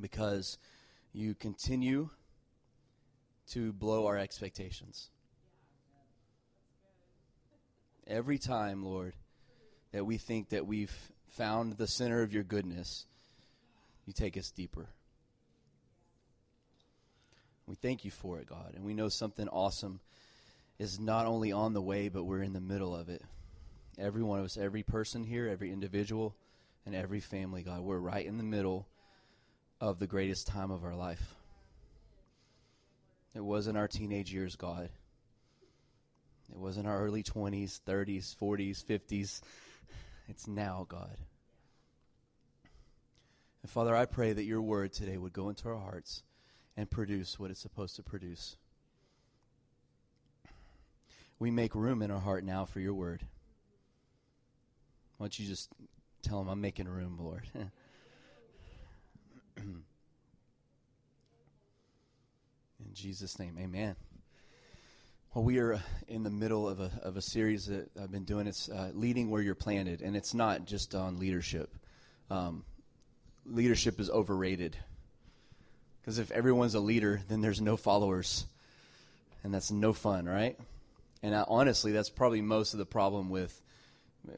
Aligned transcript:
because 0.00 0.58
you 1.12 1.34
continue 1.34 2.10
to 3.52 3.72
blow 3.72 4.06
our 4.06 4.16
expectations. 4.16 5.10
Every 8.06 8.38
time, 8.38 8.84
Lord, 8.84 9.14
that 9.92 10.04
we 10.04 10.18
think 10.18 10.50
that 10.50 10.66
we've 10.66 10.94
found 11.30 11.74
the 11.74 11.86
center 11.86 12.22
of 12.22 12.32
your 12.32 12.42
goodness, 12.42 13.06
you 14.06 14.12
take 14.12 14.36
us 14.36 14.50
deeper. 14.50 14.88
We 17.66 17.76
thank 17.76 18.04
you 18.04 18.10
for 18.10 18.38
it, 18.38 18.48
God. 18.48 18.72
And 18.74 18.84
we 18.84 18.94
know 18.94 19.08
something 19.08 19.48
awesome 19.48 20.00
is 20.78 20.98
not 20.98 21.26
only 21.26 21.52
on 21.52 21.72
the 21.72 21.82
way, 21.82 22.08
but 22.08 22.24
we're 22.24 22.42
in 22.42 22.52
the 22.52 22.60
middle 22.60 22.96
of 22.96 23.08
it. 23.08 23.22
Every 23.98 24.22
one 24.22 24.38
of 24.38 24.44
us, 24.44 24.56
every 24.56 24.82
person 24.82 25.22
here, 25.22 25.46
every 25.46 25.70
individual, 25.70 26.34
and 26.86 26.94
every 26.94 27.20
family, 27.20 27.62
God, 27.62 27.82
we're 27.82 27.98
right 27.98 28.24
in 28.24 28.38
the 28.38 28.42
middle 28.42 28.88
of 29.80 29.98
the 29.98 30.06
greatest 30.06 30.46
time 30.46 30.70
of 30.70 30.84
our 30.84 30.94
life. 30.94 31.34
It 33.34 33.40
wasn't 33.40 33.78
our 33.78 33.88
teenage 33.88 34.32
years, 34.32 34.56
God. 34.56 34.90
It 36.50 36.56
wasn't 36.56 36.86
our 36.86 37.02
early 37.02 37.22
20s, 37.22 37.80
30s, 37.86 38.34
40s, 38.36 38.84
50s. 38.84 39.40
It's 40.28 40.46
now, 40.46 40.86
God. 40.88 41.16
And 43.62 43.70
Father, 43.70 43.94
I 43.96 44.06
pray 44.06 44.32
that 44.32 44.44
your 44.44 44.60
word 44.60 44.92
today 44.92 45.16
would 45.16 45.32
go 45.32 45.48
into 45.48 45.68
our 45.68 45.78
hearts 45.78 46.22
and 46.76 46.90
produce 46.90 47.38
what 47.38 47.50
it's 47.50 47.60
supposed 47.60 47.96
to 47.96 48.02
produce. 48.02 48.56
We 51.38 51.50
make 51.50 51.74
room 51.74 52.02
in 52.02 52.10
our 52.10 52.20
heart 52.20 52.44
now 52.44 52.64
for 52.64 52.80
your 52.80 52.94
word. 52.94 53.22
Why 55.16 55.24
don't 55.24 55.38
you 55.38 55.46
just 55.46 55.70
tell 56.22 56.40
him, 56.40 56.48
I'm 56.48 56.60
making 56.60 56.88
room, 56.88 57.18
Lord? 57.18 57.46
In 62.86 62.94
Jesus' 62.94 63.38
name, 63.38 63.56
amen. 63.58 63.96
Well, 65.34 65.44
we 65.44 65.58
are 65.58 65.80
in 66.08 66.22
the 66.22 66.30
middle 66.30 66.68
of 66.68 66.80
a, 66.80 66.90
of 67.02 67.16
a 67.16 67.22
series 67.22 67.66
that 67.66 67.90
I've 68.00 68.10
been 68.10 68.24
doing. 68.24 68.46
It's 68.46 68.68
uh, 68.68 68.90
Leading 68.94 69.30
Where 69.30 69.40
You're 69.40 69.54
Planted, 69.54 70.02
and 70.02 70.16
it's 70.16 70.34
not 70.34 70.64
just 70.64 70.94
on 70.94 71.18
leadership. 71.18 71.72
Um, 72.30 72.64
leadership 73.46 74.00
is 74.00 74.10
overrated. 74.10 74.76
Because 76.00 76.18
if 76.18 76.32
everyone's 76.32 76.74
a 76.74 76.80
leader, 76.80 77.20
then 77.28 77.42
there's 77.42 77.60
no 77.60 77.76
followers. 77.76 78.46
And 79.44 79.54
that's 79.54 79.70
no 79.70 79.92
fun, 79.92 80.26
right? 80.26 80.58
And 81.22 81.34
uh, 81.34 81.44
honestly, 81.48 81.92
that's 81.92 82.10
probably 82.10 82.40
most 82.40 82.72
of 82.72 82.78
the 82.78 82.86
problem 82.86 83.30
with 83.30 83.60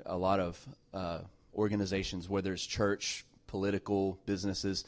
a 0.05 0.17
lot 0.17 0.41
of 0.41 0.69
uh, 0.93 1.21
organizations, 1.55 2.29
whether 2.29 2.53
it's 2.53 2.67
church, 2.67 3.25
political, 3.47 4.19
businesses. 4.27 4.85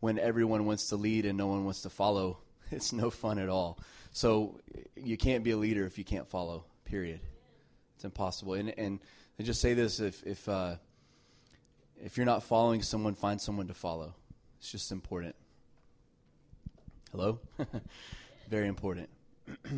When 0.00 0.18
everyone 0.18 0.66
wants 0.66 0.88
to 0.88 0.96
lead 0.96 1.24
and 1.24 1.38
no 1.38 1.46
one 1.46 1.64
wants 1.64 1.82
to 1.82 1.90
follow, 1.90 2.38
it's 2.70 2.92
no 2.92 3.10
fun 3.10 3.38
at 3.38 3.48
all. 3.48 3.78
So 4.12 4.60
you 4.96 5.16
can't 5.16 5.42
be 5.42 5.50
a 5.50 5.56
leader 5.56 5.86
if 5.86 5.98
you 5.98 6.04
can't 6.04 6.28
follow. 6.28 6.64
Period. 6.84 7.20
It's 7.96 8.04
impossible. 8.04 8.54
And 8.54 8.70
and 8.78 9.00
I 9.38 9.42
just 9.42 9.60
say 9.60 9.74
this: 9.74 10.00
if 10.00 10.22
if 10.24 10.48
uh, 10.48 10.76
if 12.02 12.16
you're 12.16 12.26
not 12.26 12.42
following 12.42 12.82
someone, 12.82 13.14
find 13.14 13.40
someone 13.40 13.68
to 13.68 13.74
follow. 13.74 14.14
It's 14.58 14.70
just 14.70 14.92
important. 14.92 15.34
Hello, 17.10 17.38
very 18.48 18.68
important. 18.68 19.08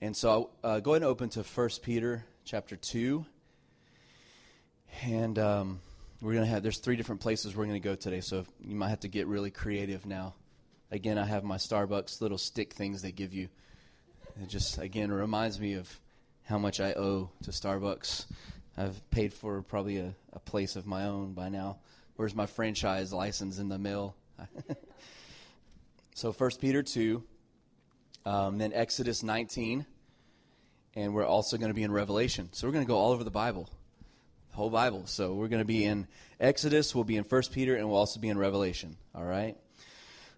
and 0.00 0.16
so 0.16 0.50
uh, 0.62 0.80
go 0.80 0.92
ahead 0.92 1.02
and 1.02 1.10
open 1.10 1.28
to 1.30 1.44
First 1.44 1.82
Peter 1.82 2.24
chapter 2.44 2.76
two. 2.76 3.26
And 5.02 5.38
um, 5.38 5.80
we're 6.24 6.32
gonna 6.32 6.46
have 6.46 6.62
there's 6.62 6.78
three 6.78 6.96
different 6.96 7.20
places 7.20 7.54
we're 7.54 7.66
gonna 7.66 7.78
go 7.78 7.94
today, 7.94 8.22
so 8.22 8.46
you 8.58 8.74
might 8.74 8.88
have 8.88 9.00
to 9.00 9.08
get 9.08 9.26
really 9.26 9.50
creative 9.50 10.06
now. 10.06 10.34
Again, 10.90 11.18
I 11.18 11.26
have 11.26 11.44
my 11.44 11.58
Starbucks 11.58 12.22
little 12.22 12.38
stick 12.38 12.72
things 12.72 13.02
they 13.02 13.12
give 13.12 13.34
you. 13.34 13.48
It 14.42 14.48
just 14.48 14.78
again 14.78 15.12
reminds 15.12 15.60
me 15.60 15.74
of 15.74 16.00
how 16.44 16.56
much 16.56 16.80
I 16.80 16.94
owe 16.94 17.30
to 17.42 17.50
Starbucks. 17.50 18.24
I've 18.74 19.10
paid 19.10 19.34
for 19.34 19.60
probably 19.60 19.98
a, 19.98 20.14
a 20.32 20.38
place 20.38 20.76
of 20.76 20.86
my 20.86 21.04
own 21.04 21.34
by 21.34 21.50
now. 21.50 21.76
Where's 22.16 22.34
my 22.34 22.46
franchise 22.46 23.12
license 23.12 23.58
in 23.58 23.68
the 23.68 23.78
mail? 23.78 24.16
so 26.14 26.32
First 26.32 26.58
Peter 26.58 26.82
two, 26.82 27.22
um, 28.24 28.56
then 28.56 28.72
Exodus 28.72 29.22
19, 29.22 29.84
and 30.94 31.14
we're 31.14 31.26
also 31.26 31.58
going 31.58 31.68
to 31.68 31.74
be 31.74 31.82
in 31.82 31.92
Revelation. 31.92 32.48
So 32.52 32.66
we're 32.66 32.72
going 32.72 32.86
to 32.86 32.88
go 32.88 32.96
all 32.96 33.12
over 33.12 33.24
the 33.24 33.30
Bible, 33.30 33.68
whole 34.54 34.70
Bible. 34.70 35.02
So 35.06 35.34
we're 35.34 35.48
going 35.48 35.60
to 35.60 35.66
be 35.66 35.84
in 35.84 36.06
Exodus, 36.38 36.94
we'll 36.94 37.04
be 37.04 37.16
in 37.16 37.24
First 37.24 37.52
Peter, 37.52 37.76
and 37.76 37.88
we'll 37.88 37.98
also 37.98 38.20
be 38.20 38.28
in 38.28 38.38
Revelation. 38.38 38.96
All 39.14 39.24
right. 39.24 39.56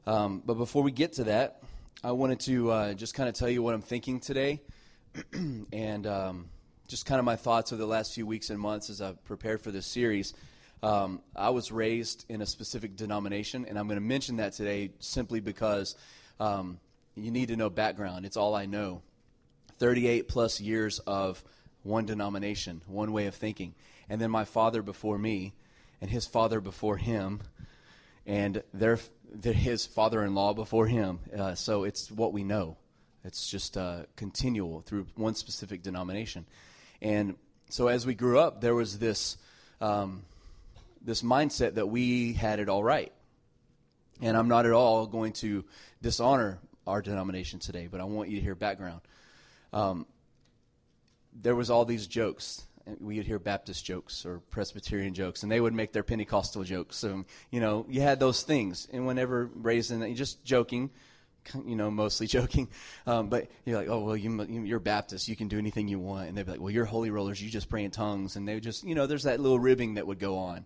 Um, 0.07 0.43
but 0.45 0.55
before 0.55 0.83
we 0.83 0.91
get 0.91 1.15
to 1.15 1.25
that, 1.25 1.63
I 2.03 2.13
wanted 2.13 2.41
to 2.41 2.71
uh, 2.71 2.95
just 2.95 3.15
kind 3.15 3.29
of 3.29 3.35
tell 3.35 3.49
you 3.49 3.63
what 3.63 3.75
I'm 3.75 3.83
thinking 3.83 4.21
today, 4.21 4.63
and 5.73 6.07
um, 6.07 6.49
just 6.89 7.05
kind 7.05 7.19
of 7.19 7.25
my 7.25 7.37
thoughts 7.37 7.73
over 7.73 7.81
the 7.81 7.87
last 7.87 8.15
few 8.15 8.27
weeks 8.27 8.49
and 8.51 8.59
months 8.59 8.89
as 8.91 9.03
I've 9.03 9.23
prepared 9.25 9.61
for 9.61 9.71
this 9.71 9.87
series. 9.87 10.33
Um, 10.83 11.21
I 11.35 11.51
was 11.51 11.71
raised 11.71 12.25
in 12.29 12.41
a 12.41 12.47
specific 12.47 12.97
denomination, 12.97 13.67
and 13.67 13.79
I'm 13.79 13.87
going 13.87 13.99
to 13.99 14.07
mention 14.07 14.37
that 14.37 14.53
today 14.55 14.93
simply 14.99 15.41
because 15.41 15.95
um, 16.41 16.81
you 17.17 17.31
need 17.31 17.49
to 17.49 17.57
know 17.57 17.69
background. 17.69 18.25
It's 18.25 18.37
all 18.37 18.55
I 18.55 18.67
know. 18.67 19.03
38 19.79 20.29
plus 20.29 20.61
years 20.61 21.01
of 21.01 21.43
one 21.87 22.07
denomination, 22.07 22.83
one 22.87 23.13
way 23.13 23.27
of 23.27 23.35
thinking. 23.35 23.75
And 24.09 24.21
then 24.21 24.31
my 24.31 24.45
father 24.45 24.83
before 24.83 25.19
me, 25.19 25.55
and 26.01 26.11
his 26.11 26.27
father 26.27 26.61
before 26.61 26.97
him, 26.97 27.41
and 28.27 28.63
their 28.75 28.99
his 29.43 29.87
father-in-law 29.87 30.55
before 30.55 30.87
him. 30.87 31.19
Uh, 31.37 31.55
so 31.55 31.85
it's 31.85 32.11
what 32.11 32.33
we 32.33 32.45
know. 32.45 32.77
It's 33.25 33.49
just 33.49 33.77
uh, 33.77 34.03
continual 34.15 34.83
through 34.83 35.07
one 35.17 35.35
specific 35.35 35.83
denomination. 35.83 36.47
And 37.03 37.37
so 37.71 37.89
as 37.89 38.07
we 38.07 38.15
grew 38.15 38.39
up, 38.39 38.61
there 38.61 38.75
was 38.75 38.99
this 38.99 39.37
um, 39.81 40.23
this 41.03 41.23
mindset 41.23 41.75
that 41.75 41.87
we 41.87 42.33
had 42.33 42.61
it 42.61 42.69
all 42.69 42.85
right. 42.85 43.13
And 44.21 44.37
I'm 44.37 44.49
not 44.49 44.65
at 44.65 44.73
all 44.73 45.07
going 45.07 45.33
to 45.35 45.65
dishonor 46.03 46.59
our 46.87 47.03
denomination 47.03 47.59
today, 47.59 47.89
but 47.91 48.01
I 48.01 48.05
want 48.05 48.31
you 48.31 48.37
to 48.37 48.43
hear 48.43 48.55
background. 48.55 49.01
Um, 49.73 50.07
there 51.41 51.55
was 51.55 51.71
all 51.71 51.85
these 51.85 52.07
jokes 52.07 52.67
we 53.01 53.17
would 53.17 53.27
hear 53.27 53.39
Baptist 53.39 53.85
jokes 53.85 54.25
or 54.25 54.39
Presbyterian 54.51 55.15
jokes, 55.15 55.43
and 55.43 55.51
they 55.51 55.61
would 55.61 55.75
make 55.75 55.93
their 55.93 56.03
Pentecostal 56.03 56.63
jokes. 56.63 56.97
So, 56.97 57.25
you 57.51 57.61
know, 57.61 57.85
you 57.89 58.01
had 58.01 58.21
those 58.21 58.43
things. 58.43 58.87
And 58.93 59.07
whenever 59.07 59.51
raised 59.55 59.91
in 59.91 60.15
just 60.15 60.45
joking, 60.45 60.91
you 61.67 61.75
know, 61.77 61.91
mostly 61.91 62.27
joking. 62.29 62.69
Um, 63.07 63.29
but 63.29 63.51
you're 63.65 63.79
like, 63.79 63.89
oh, 63.89 64.01
well, 64.01 64.17
you, 64.17 64.63
you're 64.65 64.79
Baptist. 64.79 65.29
You 65.29 65.37
can 65.37 65.49
do 65.49 65.59
anything 65.59 65.89
you 65.89 65.99
want. 65.99 66.29
And 66.29 66.39
they'd 66.39 66.47
be 66.47 66.53
like, 66.53 66.61
well, 66.61 66.71
you're 66.71 66.85
holy 66.85 67.11
rollers. 67.11 67.43
You 67.43 67.51
just 67.51 67.69
pray 67.69 67.85
in 67.85 67.91
tongues. 67.91 68.37
And 68.37 68.47
they 68.47 68.55
would 68.55 68.63
just, 68.63 68.85
you 68.85 68.95
know, 68.95 69.07
there's 69.07 69.25
that 69.25 69.41
little 69.41 69.59
ribbing 69.59 69.95
that 69.95 70.07
would 70.07 70.21
go 70.21 70.39
on. 70.39 70.65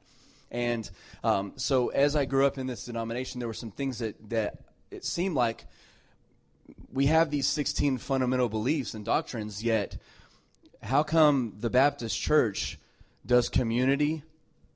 And 0.51 0.91
um, 1.23 1.53
so 1.57 1.89
as 1.89 2.17
I 2.17 2.25
grew 2.25 2.45
up 2.45 2.59
in 2.59 2.67
this 2.67 2.85
denomination, 2.85 3.39
there 3.39 3.49
were 3.49 3.55
some 3.55 3.71
things 3.71 4.01
that, 4.01 4.31
that 4.31 4.59
it 4.91 5.05
seemed 5.05 5.37
like 5.37 5.65
we 6.93 7.07
have 7.07 7.31
these 7.31 7.47
16 7.47 7.99
fundamental 7.99 8.49
beliefs 8.49 8.95
and 8.95 9.05
doctrines, 9.05 9.63
yet 9.63 9.97
how 10.83 11.03
come 11.03 11.55
the 11.59 11.71
Baptist 11.71 12.19
church 12.19 12.79
does 13.25 13.49
community, 13.49 14.23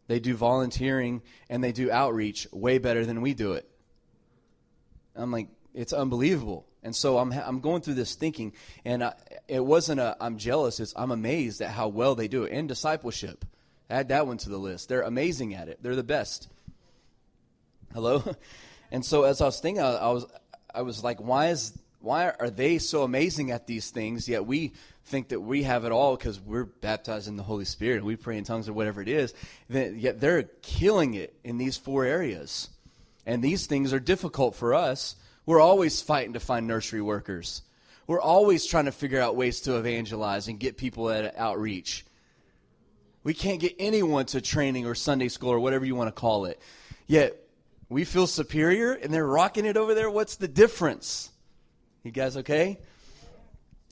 they 0.07 0.21
do 0.21 0.35
volunteering, 0.35 1.23
and 1.49 1.65
they 1.65 1.73
do 1.73 1.91
outreach 1.91 2.47
way 2.53 2.79
better 2.79 3.07
than 3.07 3.21
we 3.21 3.35
do 3.35 3.53
it? 3.53 3.69
I'm 5.17 5.31
like, 5.31 5.49
it's 5.73 5.93
unbelievable. 5.93 6.67
And 6.83 6.95
so 6.95 7.19
I'm, 7.19 7.33
I'm 7.33 7.61
going 7.61 7.81
through 7.81 7.95
this 7.95 8.15
thinking, 8.15 8.53
and 8.85 9.03
I, 9.03 9.15
it 9.49 9.65
wasn't 9.65 10.01
a, 10.01 10.17
I'm 10.21 10.37
jealous, 10.37 10.81
it's 10.81 10.93
I'm 10.97 11.11
amazed 11.11 11.63
at 11.63 11.71
how 11.71 11.89
well 11.89 12.15
they 12.15 12.29
do 12.29 12.45
it. 12.45 12.53
And 12.53 12.69
discipleship, 12.69 13.45
add 13.89 14.09
that 14.09 14.27
one 14.27 14.37
to 14.39 14.51
the 14.51 14.59
list. 14.59 14.89
They're 14.91 15.03
amazing 15.03 15.55
at 15.55 15.69
it, 15.69 15.83
they're 15.83 15.97
the 15.97 16.03
best. 16.03 16.49
Hello? 17.93 18.23
And 18.93 19.05
so 19.05 19.25
as 19.25 19.41
I 19.41 19.47
was 19.47 19.59
thinking, 19.59 19.83
I, 19.83 19.95
I 19.95 20.11
was, 20.13 20.25
I 20.73 20.83
was 20.83 21.03
like, 21.03 21.19
why 21.19 21.49
is, 21.49 21.77
why 22.05 22.31
are 22.39 22.51
they 22.51 22.79
so 22.79 23.03
amazing 23.03 23.51
at 23.51 23.67
these 23.67 23.91
things, 23.91 24.29
yet 24.29 24.47
we 24.47 24.75
think 25.07 25.29
that 25.29 25.41
we 25.41 25.63
have 25.63 25.85
it 25.85 25.93
all 25.93 26.17
because 26.17 26.41
we're 26.41 26.65
baptized 26.65 27.29
in 27.29 27.37
the 27.37 27.43
Holy 27.43 27.65
Spirit 27.65 27.97
and 27.97 28.07
we 28.07 28.17
pray 28.17 28.39
in 28.39 28.45
tongues 28.45 28.69
or 28.69 28.73
whatever 28.73 29.03
it 29.03 29.09
is, 29.09 29.35
then, 29.69 29.99
yet 29.99 30.21
they're 30.21 30.45
killing 30.63 31.15
it 31.15 31.35
in 31.45 31.59
these 31.59 31.77
four 31.77 32.05
areas. 32.05 32.69
And 33.27 33.43
these 33.43 33.67
things 33.67 33.93
are 33.93 34.01
difficult 34.01 34.55
for 34.55 34.75
us. 34.75 35.17
We're 35.47 35.61
always 35.61 36.01
fighting 36.03 36.35
to 36.35 36.41
find 36.41 36.67
nursery 36.67 37.03
workers. 37.03 37.63
We're 38.07 38.21
always 38.21 38.67
trying 38.67 38.85
to 38.85 38.93
figure 38.93 39.21
out 39.21 39.35
ways 39.35 39.63
to 39.63 39.77
evangelize 39.77 40.49
and 40.49 40.61
get 40.61 40.77
people 40.77 41.09
at 41.11 41.37
outreach. 41.39 42.05
We 43.23 43.33
can't 43.33 43.61
get 43.61 43.75
anyone 43.79 44.27
to 44.27 44.43
training 44.43 44.87
or 44.87 44.95
Sunday 44.95 45.29
school 45.29 45.51
or 45.51 45.61
whatever 45.61 45.87
you 45.87 45.95
want 45.95 46.09
to 46.09 46.21
call 46.21 46.45
it. 46.45 46.61
Yet 47.07 47.37
we 47.89 48.05
feel 48.05 48.27
superior 48.27 48.93
and 48.93 49.13
they're 49.13 49.27
rocking 49.27 49.65
it 49.65 49.79
over 49.79 49.95
there. 49.95 50.11
What's 50.11 50.37
the 50.37 50.49
difference? 50.49 51.31
You 52.05 52.11
guys 52.11 52.37
okay? 52.37 52.79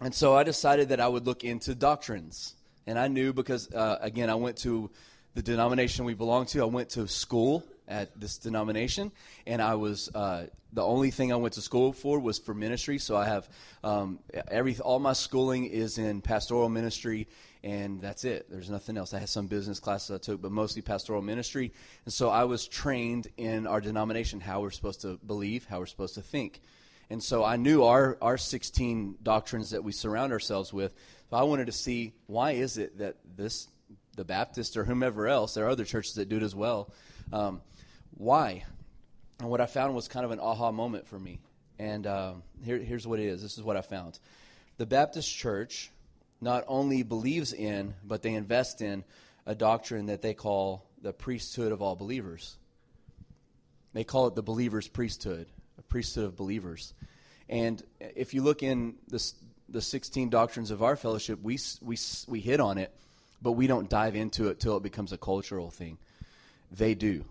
And 0.03 0.15
so 0.15 0.37
I 0.37 0.43
decided 0.43 0.91
that 0.91 1.01
I 1.01 1.09
would 1.09 1.25
look 1.25 1.45
into 1.45 1.75
doctrines. 1.75 2.55
And 2.87 2.99
I 2.99 3.09
knew 3.09 3.33
because, 3.33 3.73
uh, 3.73 3.97
again, 4.03 4.29
I 4.29 4.35
went 4.35 4.59
to 4.59 4.91
the 5.35 5.41
denomination 5.41 6.05
we 6.05 6.13
belong 6.13 6.45
to, 6.47 6.61
I 6.61 6.67
went 6.67 6.91
to 6.91 7.09
school 7.09 7.65
at 7.89 8.21
this 8.21 8.37
denomination, 8.37 9.13
and 9.47 9.63
I 9.63 9.77
was 9.77 10.15
uh, 10.15 10.49
the 10.75 10.83
only 10.83 11.11
thing 11.11 11.33
I 11.33 11.37
went 11.37 11.55
to 11.55 11.63
school 11.63 11.95
for 11.95 12.21
was 12.21 12.39
for 12.39 12.53
ministry. 12.53 12.99
So 12.99 13.17
I 13.17 13.25
have 13.25 13.49
um, 13.83 14.19
every 14.47 14.79
all 14.79 14.99
my 14.99 15.15
schooling 15.15 15.65
is 15.65 15.97
in 15.97 16.21
pastoral 16.21 16.69
ministry, 16.69 17.29
and 17.65 17.99
that's 18.03 18.27
it. 18.27 18.45
There's 18.51 18.69
nothing 18.69 18.99
else. 18.99 19.15
I 19.15 19.21
had 19.21 19.31
some 19.31 19.47
business 19.47 19.81
classes 19.81 20.11
I 20.11 20.19
took, 20.19 20.43
but 20.43 20.53
mostly 20.53 20.83
pastoral 20.83 21.23
ministry. 21.23 21.73
And 22.05 22.13
so 22.13 22.29
I 22.29 22.45
was 22.45 22.69
trained 22.69 23.29
in 23.39 23.67
our 23.67 23.81
denomination 23.81 24.39
how 24.39 24.61
we're 24.61 24.71
supposed 24.71 25.01
to 25.01 25.19
believe, 25.27 25.65
how 25.65 25.79
we're 25.79 25.87
supposed 25.87 26.17
to 26.17 26.23
think. 26.23 26.61
And 27.13 27.23
so 27.23 27.45
I 27.45 27.57
knew 27.57 27.85
our, 27.85 28.17
our 28.23 28.39
16 28.39 29.17
doctrines 29.23 29.73
that 29.73 29.85
we 29.85 29.93
surround 29.93 30.33
ourselves 30.33 30.73
with. 30.73 30.95
So 31.29 31.37
I 31.37 31.43
wanted 31.43 31.67
to 31.67 31.73
see 31.73 32.15
why 32.27 32.53
is 32.53 32.79
it 32.79 33.01
that 33.01 33.17
this, 33.37 33.69
the 34.17 34.25
Baptist 34.25 34.79
or 34.79 34.85
whomever 34.85 35.29
else, 35.29 35.53
there 35.53 35.67
are 35.67 35.69
other 35.69 35.85
churches 35.85 36.15
that 36.15 36.31
do 36.31 36.39
it 36.39 36.43
as 36.43 36.55
well. 36.55 36.91
Um, 37.31 37.61
why? 38.13 38.65
And 39.41 39.51
what 39.51 39.61
I 39.61 39.67
found 39.67 39.95
was 39.95 40.09
kind 40.09 40.25
of 40.25 40.31
an 40.31 40.41
aha 40.41 40.73
moment 40.73 41.07
for 41.07 41.19
me. 41.19 41.41
And 41.79 42.07
uh, 42.07 42.33
here, 42.65 42.79
here's 42.79 43.07
what 43.07 43.21
it 43.21 43.27
is. 43.27 43.43
This 43.43 43.59
is 43.59 43.63
what 43.63 43.77
I 43.77 43.83
found. 43.83 44.19
The 44.79 44.87
Baptist 44.87 45.31
church 45.37 45.91
not 46.41 46.65
only 46.67 47.03
believes 47.03 47.53
in, 47.53 47.93
but 48.03 48.23
they 48.23 48.33
invest 48.33 48.81
in 48.81 49.05
a 49.45 49.55
doctrine 49.55 50.07
that 50.07 50.23
they 50.23 50.33
call 50.33 50.87
the 51.03 51.13
priesthood 51.13 51.73
of 51.73 51.83
all 51.83 51.95
believers. 51.95 52.57
They 53.93 54.03
call 54.03 54.29
it 54.29 54.35
the 54.35 54.43
believer's 54.43 54.89
priesthood 54.89 55.47
a 55.79 55.83
priesthood 55.83 56.25
of 56.25 56.37
believers. 56.37 56.95
And 57.49 57.83
if 58.01 58.35
you 58.35 58.43
look 58.43 58.63
in 58.63 58.95
this, 59.09 59.35
the 59.69 59.83
16 59.83 60.31
doctrines 60.31 60.71
of 60.71 60.83
our 60.83 60.97
fellowship, 60.97 61.41
we, 61.43 61.59
we, 61.81 61.97
we 62.27 62.41
hit 62.41 62.61
on 62.61 62.79
it, 62.79 62.95
but 63.41 63.53
we 63.53 63.67
don't 63.67 63.89
dive 63.89 64.17
into 64.17 64.49
it 64.49 64.61
till 64.61 64.77
it 64.77 64.83
becomes 64.83 65.13
a 65.13 65.19
cultural 65.19 65.71
thing. 65.71 65.99
They 66.71 66.95
do. 66.95 67.25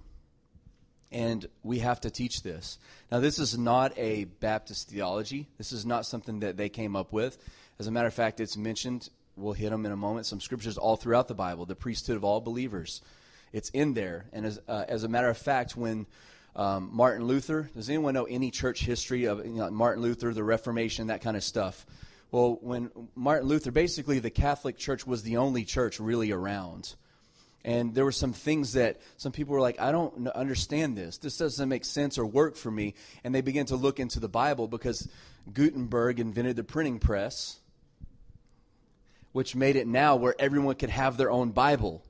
And 1.12 1.46
we 1.64 1.80
have 1.80 2.02
to 2.02 2.10
teach 2.10 2.42
this. 2.42 2.78
Now, 3.12 3.20
this 3.20 3.40
is 3.40 3.58
not 3.58 3.98
a 3.98 4.26
Baptist 4.26 4.90
theology. 4.90 5.48
This 5.58 5.72
is 5.72 5.86
not 5.86 6.06
something 6.06 6.40
that 6.40 6.56
they 6.56 6.70
came 6.70 6.96
up 6.96 7.12
with. 7.12 7.38
As 7.80 7.88
a 7.88 7.92
matter 7.92 8.08
of 8.08 8.14
fact, 8.14 8.40
it's 8.40 8.56
mentioned, 8.56 9.10
we'll 9.36 9.54
hit 9.54 9.72
them 9.72 9.86
in 9.86 9.92
a 9.92 9.98
moment, 9.98 10.26
some 10.26 10.40
scriptures 10.40 10.78
all 10.78 10.96
throughout 10.96 11.28
the 11.28 11.34
Bible, 11.34 11.66
the 11.66 11.76
priesthood 11.76 12.16
of 12.16 12.24
all 12.24 12.40
believers. 12.40 13.02
It's 13.52 13.70
in 13.72 13.94
there. 13.94 14.26
And 14.32 14.46
as, 14.46 14.60
uh, 14.68 14.86
as 14.88 15.04
a 15.04 15.10
matter 15.10 15.30
of 15.30 15.38
fact, 15.38 15.76
when 15.76 16.06
um, 16.56 16.89
Martin 16.92 17.25
Luther. 17.25 17.69
Does 17.75 17.89
anyone 17.89 18.13
know 18.13 18.25
any 18.25 18.51
church 18.51 18.81
history 18.81 19.25
of 19.25 19.45
you 19.45 19.53
know, 19.53 19.69
Martin 19.71 20.03
Luther, 20.03 20.33
the 20.33 20.44
Reformation, 20.44 21.07
that 21.07 21.21
kind 21.21 21.38
of 21.38 21.44
stuff? 21.44 21.86
Well, 22.31 22.57
when 22.62 22.92
Martin 23.15 23.48
Luther, 23.48 23.71
basically 23.71 24.19
the 24.19 24.30
Catholic 24.30 24.77
Church 24.77 25.06
was 25.06 25.24
the 25.24 25.38
only 25.38 25.65
church 25.65 26.00
really 26.00 26.31
around. 26.31 26.95
And 27.63 27.94
there 27.94 28.06
were 28.06 28.12
some 28.12 28.33
things 28.33 28.74
that 28.74 29.00
some 29.18 29.31
people 29.31 29.53
were 29.53 29.62
like, 29.62 29.80
I 29.80 29.92
don't 29.92 30.27
understand 30.30 30.98
this. 30.98 31.18
This 31.18 31.38
doesn't 31.38 31.69
make 31.69 31.86
sense 31.86 32.18
or 32.18 32.25
work 32.25 32.56
for 32.56 32.71
me. 32.71 32.95
And 33.24 33.36
they 33.36 33.42
began 33.42 33.65
to 33.68 33.75
look 33.75 34.00
into 34.00 34.19
the 34.19 34.30
Bible 34.30 34.68
because 34.68 35.07
Gutenberg 35.54 36.19
invented 36.19 36.56
the 36.56 36.63
printing 36.63 37.00
press, 37.00 37.59
which 39.31 39.56
made 39.56 39.75
it 39.75 39.88
now 39.88 40.15
where 40.15 40.36
everyone 40.39 40.75
could 40.75 40.89
have 40.89 41.18
their 41.18 41.30
own 41.30 41.51
Bible. 41.51 42.04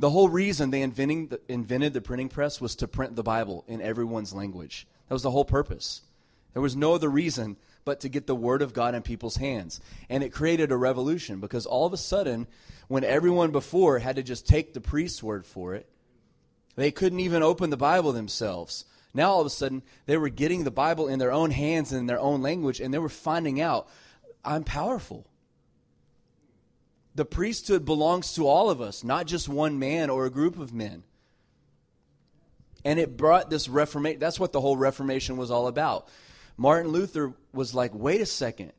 The 0.00 0.08
whole 0.08 0.30
reason 0.30 0.70
they 0.70 0.80
inventing 0.80 1.30
invented 1.46 1.92
the 1.92 2.00
printing 2.00 2.30
press 2.30 2.58
was 2.58 2.74
to 2.76 2.88
print 2.88 3.16
the 3.16 3.22
Bible 3.22 3.66
in 3.68 3.82
everyone's 3.82 4.32
language. 4.32 4.86
That 5.06 5.14
was 5.14 5.22
the 5.22 5.30
whole 5.30 5.44
purpose. 5.44 6.00
There 6.54 6.62
was 6.62 6.74
no 6.74 6.94
other 6.94 7.10
reason 7.10 7.58
but 7.84 8.00
to 8.00 8.08
get 8.08 8.26
the 8.26 8.34
Word 8.34 8.62
of 8.62 8.72
God 8.72 8.94
in 8.94 9.02
people's 9.02 9.36
hands. 9.36 9.78
And 10.08 10.24
it 10.24 10.32
created 10.32 10.72
a 10.72 10.76
revolution 10.78 11.38
because 11.38 11.66
all 11.66 11.84
of 11.84 11.92
a 11.92 11.98
sudden, 11.98 12.46
when 12.88 13.04
everyone 13.04 13.50
before 13.50 13.98
had 13.98 14.16
to 14.16 14.22
just 14.22 14.48
take 14.48 14.72
the 14.72 14.80
priest's 14.80 15.22
word 15.22 15.44
for 15.44 15.74
it, 15.74 15.86
they 16.76 16.90
couldn't 16.90 17.20
even 17.20 17.42
open 17.42 17.68
the 17.68 17.76
Bible 17.76 18.12
themselves. 18.12 18.86
Now, 19.12 19.32
all 19.32 19.40
of 19.40 19.46
a 19.46 19.50
sudden, 19.50 19.82
they 20.06 20.16
were 20.16 20.30
getting 20.30 20.64
the 20.64 20.70
Bible 20.70 21.08
in 21.08 21.18
their 21.18 21.32
own 21.32 21.50
hands 21.50 21.92
and 21.92 22.00
in 22.00 22.06
their 22.06 22.20
own 22.20 22.40
language, 22.40 22.80
and 22.80 22.94
they 22.94 22.98
were 22.98 23.10
finding 23.10 23.60
out, 23.60 23.86
I'm 24.46 24.64
powerful 24.64 25.26
the 27.14 27.24
priesthood 27.24 27.84
belongs 27.84 28.34
to 28.34 28.46
all 28.46 28.70
of 28.70 28.80
us, 28.80 29.02
not 29.02 29.26
just 29.26 29.48
one 29.48 29.78
man 29.78 30.10
or 30.10 30.26
a 30.26 30.30
group 30.30 30.58
of 30.58 30.72
men. 30.72 31.02
And 32.84 32.98
it 32.98 33.16
brought 33.16 33.50
this 33.50 33.68
Reformation. 33.68 34.20
That's 34.20 34.40
what 34.40 34.52
the 34.52 34.60
whole 34.60 34.76
Reformation 34.76 35.36
was 35.36 35.50
all 35.50 35.66
about. 35.66 36.08
Martin 36.56 36.92
Luther 36.92 37.32
was 37.52 37.74
like, 37.74 37.94
wait 37.94 38.20
a 38.20 38.26
second. 38.26 38.72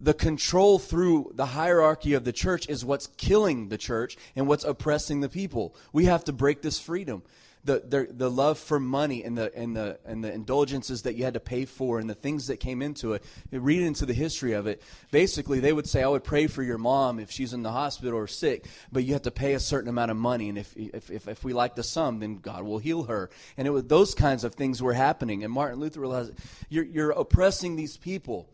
The 0.00 0.14
control 0.14 0.78
through 0.78 1.32
the 1.34 1.46
hierarchy 1.46 2.14
of 2.14 2.24
the 2.24 2.32
church 2.32 2.68
is 2.68 2.84
what's 2.84 3.06
killing 3.06 3.68
the 3.68 3.78
church 3.78 4.16
and 4.34 4.48
what's 4.48 4.64
oppressing 4.64 5.20
the 5.20 5.28
people. 5.28 5.76
We 5.92 6.06
have 6.06 6.24
to 6.24 6.32
break 6.32 6.60
this 6.60 6.80
freedom 6.80 7.22
the, 7.64 7.82
the, 7.86 8.08
the 8.10 8.30
love 8.30 8.58
for 8.58 8.80
money 8.80 9.22
and 9.22 9.38
the, 9.38 9.54
and, 9.56 9.76
the, 9.76 9.98
and 10.04 10.24
the 10.24 10.32
indulgences 10.32 11.02
that 11.02 11.14
you 11.14 11.24
had 11.24 11.34
to 11.34 11.40
pay 11.40 11.64
for 11.64 12.00
and 12.00 12.10
the 12.10 12.14
things 12.14 12.48
that 12.48 12.58
came 12.58 12.82
into 12.82 13.12
it, 13.12 13.24
read 13.52 13.82
into 13.82 14.04
the 14.04 14.12
history 14.12 14.52
of 14.52 14.66
it. 14.66 14.82
Basically, 15.12 15.60
they 15.60 15.72
would 15.72 15.86
say, 15.86 16.02
I 16.02 16.08
would 16.08 16.24
pray 16.24 16.48
for 16.48 16.62
your 16.62 16.78
mom 16.78 17.20
if 17.20 17.30
she's 17.30 17.52
in 17.52 17.62
the 17.62 17.70
hospital 17.70 18.18
or 18.18 18.26
sick, 18.26 18.66
but 18.90 19.04
you 19.04 19.12
have 19.12 19.22
to 19.22 19.30
pay 19.30 19.54
a 19.54 19.60
certain 19.60 19.88
amount 19.88 20.10
of 20.10 20.16
money. 20.16 20.48
And 20.48 20.58
if, 20.58 20.76
if, 20.76 21.10
if, 21.10 21.28
if 21.28 21.44
we 21.44 21.52
like 21.52 21.76
the 21.76 21.84
sum, 21.84 22.18
then 22.18 22.38
God 22.38 22.64
will 22.64 22.78
heal 22.78 23.04
her. 23.04 23.30
And 23.56 23.68
it 23.68 23.70
was 23.70 23.84
those 23.84 24.14
kinds 24.14 24.42
of 24.42 24.54
things 24.54 24.82
were 24.82 24.94
happening. 24.94 25.44
And 25.44 25.52
Martin 25.52 25.78
Luther 25.78 26.00
realized, 26.00 26.32
you're, 26.68 26.84
you're 26.84 27.10
oppressing 27.10 27.76
these 27.76 27.96
people. 27.96 28.48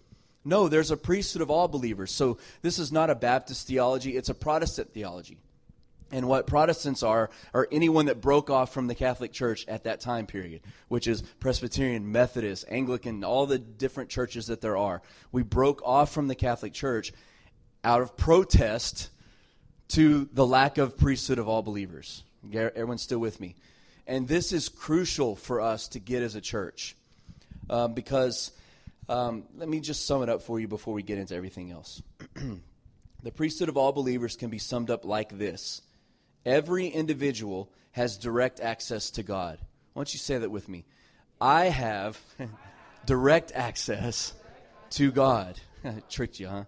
No, 0.45 0.69
there's 0.69 0.91
a 0.91 0.97
priesthood 0.97 1.43
of 1.43 1.51
all 1.51 1.69
believers. 1.69 2.13
So 2.13 2.39
this 2.61 2.79
is 2.79 2.93
not 2.93 3.09
a 3.11 3.15
Baptist 3.15 3.67
theology, 3.67 4.17
it's 4.17 4.29
a 4.29 4.35
Protestant 4.35 4.93
theology. 4.93 5.39
And 6.11 6.27
what 6.27 6.47
Protestants 6.47 7.03
are, 7.03 7.29
are 7.53 7.69
anyone 7.71 8.07
that 8.07 8.21
broke 8.21 8.49
off 8.49 8.73
from 8.73 8.87
the 8.87 8.95
Catholic 8.95 9.33
Church 9.33 9.67
at 9.69 9.85
that 9.85 10.01
time 10.01 10.27
period, 10.27 10.63
which 10.89 11.07
is 11.07 11.23
Presbyterian, 11.41 12.11
Methodist, 12.11 12.65
Anglican, 12.69 13.23
all 13.25 13.47
the 13.47 13.59
different 13.59 14.09
churches 14.09 14.47
that 14.47 14.63
there 14.63 14.77
are. 14.77 15.03
We 15.33 15.43
broke 15.43 15.83
off 15.85 16.13
from 16.13 16.29
the 16.29 16.35
Catholic 16.35 16.73
Church 16.73 17.13
out 17.85 18.01
of 18.01 18.17
protest 18.17 19.11
to 19.89 20.29
the 20.33 20.47
lack 20.47 20.79
of 20.79 20.97
priesthood 20.97 21.39
of 21.39 21.49
all 21.49 21.63
believers. 21.63 22.23
Everyone's 22.53 23.03
still 23.03 23.19
with 23.19 23.41
me. 23.41 23.57
And 24.07 24.27
this 24.27 24.53
is 24.53 24.71
crucial 24.71 25.37
for 25.37 25.61
us 25.61 25.89
to 25.89 25.99
get 25.99 26.23
as 26.23 26.35
a 26.35 26.41
church 26.41 26.97
um, 27.69 27.93
because 27.93 28.53
um, 29.09 29.45
let 29.57 29.69
me 29.69 29.81
just 29.81 30.07
sum 30.07 30.23
it 30.23 30.31
up 30.31 30.43
for 30.43 30.59
you 30.59 30.69
before 30.69 30.95
we 30.95 31.03
get 31.03 31.19
into 31.19 31.35
everything 31.35 31.71
else. 31.71 32.03
the 33.23 33.33
priesthood 33.33 33.69
of 33.69 33.77
all 33.77 33.93
believers 33.93 34.37
can 34.37 34.49
be 34.49 34.59
summed 34.59 34.91
up 34.91 35.05
like 35.05 35.37
this 35.37 35.83
Every 36.49 36.89
individual 36.89 37.71
has 37.93 38.17
direct 38.17 38.59
access 38.59 39.11
to 39.11 39.23
God. 39.23 39.59
Why 39.93 40.01
don't 40.01 40.15
you 40.15 40.19
say 40.19 40.39
that 40.39 40.51
with 40.51 40.67
me? 40.67 40.87
I 41.39 41.67
have 41.67 42.19
direct 43.05 43.53
access 43.55 44.33
to 44.93 45.13
God. 45.13 45.61
Tricked 46.09 46.41
you, 46.41 46.49
huh? 46.49 46.65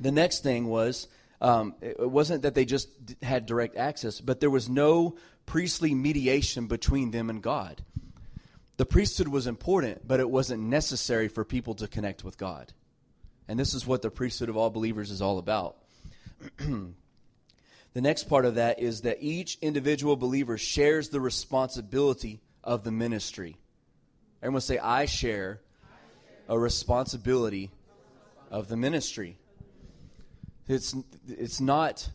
The 0.00 0.12
next 0.12 0.42
thing 0.42 0.66
was 0.68 1.08
um, 1.42 1.74
it 1.82 2.10
wasn't 2.10 2.40
that 2.44 2.54
they 2.54 2.64
just 2.64 2.88
had 3.22 3.44
direct 3.44 3.76
access, 3.76 4.18
but 4.18 4.40
there 4.40 4.48
was 4.48 4.70
no 4.70 5.16
priestly 5.44 5.94
mediation 5.94 6.68
between 6.68 7.10
them 7.10 7.28
and 7.28 7.42
God. 7.42 7.84
The 8.78 8.86
priesthood 8.86 9.28
was 9.28 9.46
important, 9.46 10.08
but 10.08 10.20
it 10.20 10.30
wasn't 10.30 10.62
necessary 10.62 11.28
for 11.28 11.44
people 11.44 11.74
to 11.74 11.86
connect 11.86 12.24
with 12.24 12.38
God. 12.38 12.72
And 13.46 13.60
this 13.60 13.74
is 13.74 13.86
what 13.86 14.00
the 14.00 14.10
priesthood 14.10 14.48
of 14.48 14.56
all 14.56 14.70
believers 14.70 15.10
is 15.10 15.20
all 15.20 15.36
about. 15.36 15.76
The 17.92 18.00
next 18.00 18.24
part 18.24 18.44
of 18.44 18.54
that 18.54 18.78
is 18.78 19.02
that 19.02 19.18
each 19.20 19.58
individual 19.60 20.16
believer 20.16 20.56
shares 20.56 21.08
the 21.08 21.20
responsibility 21.20 22.40
of 22.62 22.84
the 22.84 22.92
ministry. 22.92 23.56
Everyone 24.42 24.60
say, 24.60 24.78
I 24.78 25.06
share 25.06 25.60
a 26.48 26.58
responsibility 26.58 27.70
of 28.50 28.68
the 28.68 28.76
ministry. 28.76 29.36
It's, 30.68 30.94
it's 31.26 31.60
not 31.60 32.08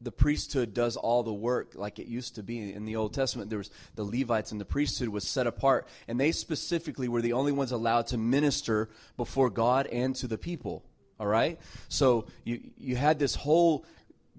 the 0.00 0.12
priesthood 0.12 0.74
does 0.74 0.96
all 0.96 1.22
the 1.22 1.32
work 1.32 1.72
like 1.74 1.98
it 1.98 2.06
used 2.06 2.34
to 2.34 2.42
be 2.42 2.72
in 2.72 2.84
the 2.84 2.96
old 2.96 3.14
testament 3.14 3.48
there 3.50 3.58
was 3.58 3.70
the 3.94 4.02
levites 4.02 4.50
and 4.50 4.60
the 4.60 4.64
priesthood 4.64 5.08
was 5.08 5.26
set 5.26 5.46
apart 5.46 5.86
and 6.08 6.18
they 6.18 6.32
specifically 6.32 7.08
were 7.08 7.22
the 7.22 7.32
only 7.32 7.52
ones 7.52 7.70
allowed 7.70 8.06
to 8.08 8.18
minister 8.18 8.88
before 9.16 9.48
god 9.48 9.86
and 9.86 10.16
to 10.16 10.26
the 10.26 10.38
people 10.38 10.84
all 11.20 11.26
right 11.26 11.60
so 11.88 12.26
you 12.44 12.60
you 12.78 12.96
had 12.96 13.18
this 13.18 13.36
whole 13.36 13.84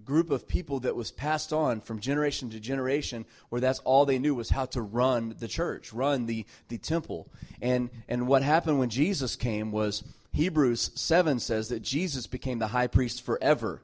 group 0.05 0.29
of 0.29 0.47
people 0.47 0.79
that 0.81 0.95
was 0.95 1.11
passed 1.11 1.53
on 1.53 1.81
from 1.81 1.99
generation 1.99 2.49
to 2.49 2.59
generation 2.59 3.25
where 3.49 3.61
that's 3.61 3.79
all 3.79 4.05
they 4.05 4.19
knew 4.19 4.35
was 4.35 4.49
how 4.49 4.65
to 4.65 4.81
run 4.81 5.35
the 5.39 5.47
church 5.47 5.93
run 5.93 6.25
the, 6.25 6.45
the 6.69 6.77
temple. 6.77 7.27
And 7.61 7.89
and 8.07 8.27
what 8.27 8.43
happened 8.43 8.79
when 8.79 8.89
jesus 8.89 9.35
came 9.35 9.71
was 9.71 10.03
hebrews 10.31 10.91
7 10.95 11.39
says 11.39 11.69
that 11.69 11.81
jesus 11.81 12.27
became 12.27 12.59
the 12.59 12.67
high 12.67 12.87
priest 12.87 13.23
forever 13.25 13.81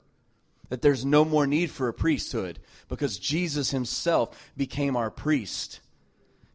that 0.69 0.81
there's 0.81 1.05
no 1.05 1.25
more 1.25 1.47
need 1.47 1.71
for 1.71 1.87
a 1.87 1.93
priesthood 1.93 2.59
because 2.87 3.17
jesus 3.17 3.71
himself 3.71 4.51
became 4.57 4.95
our 4.95 5.09
priest 5.11 5.79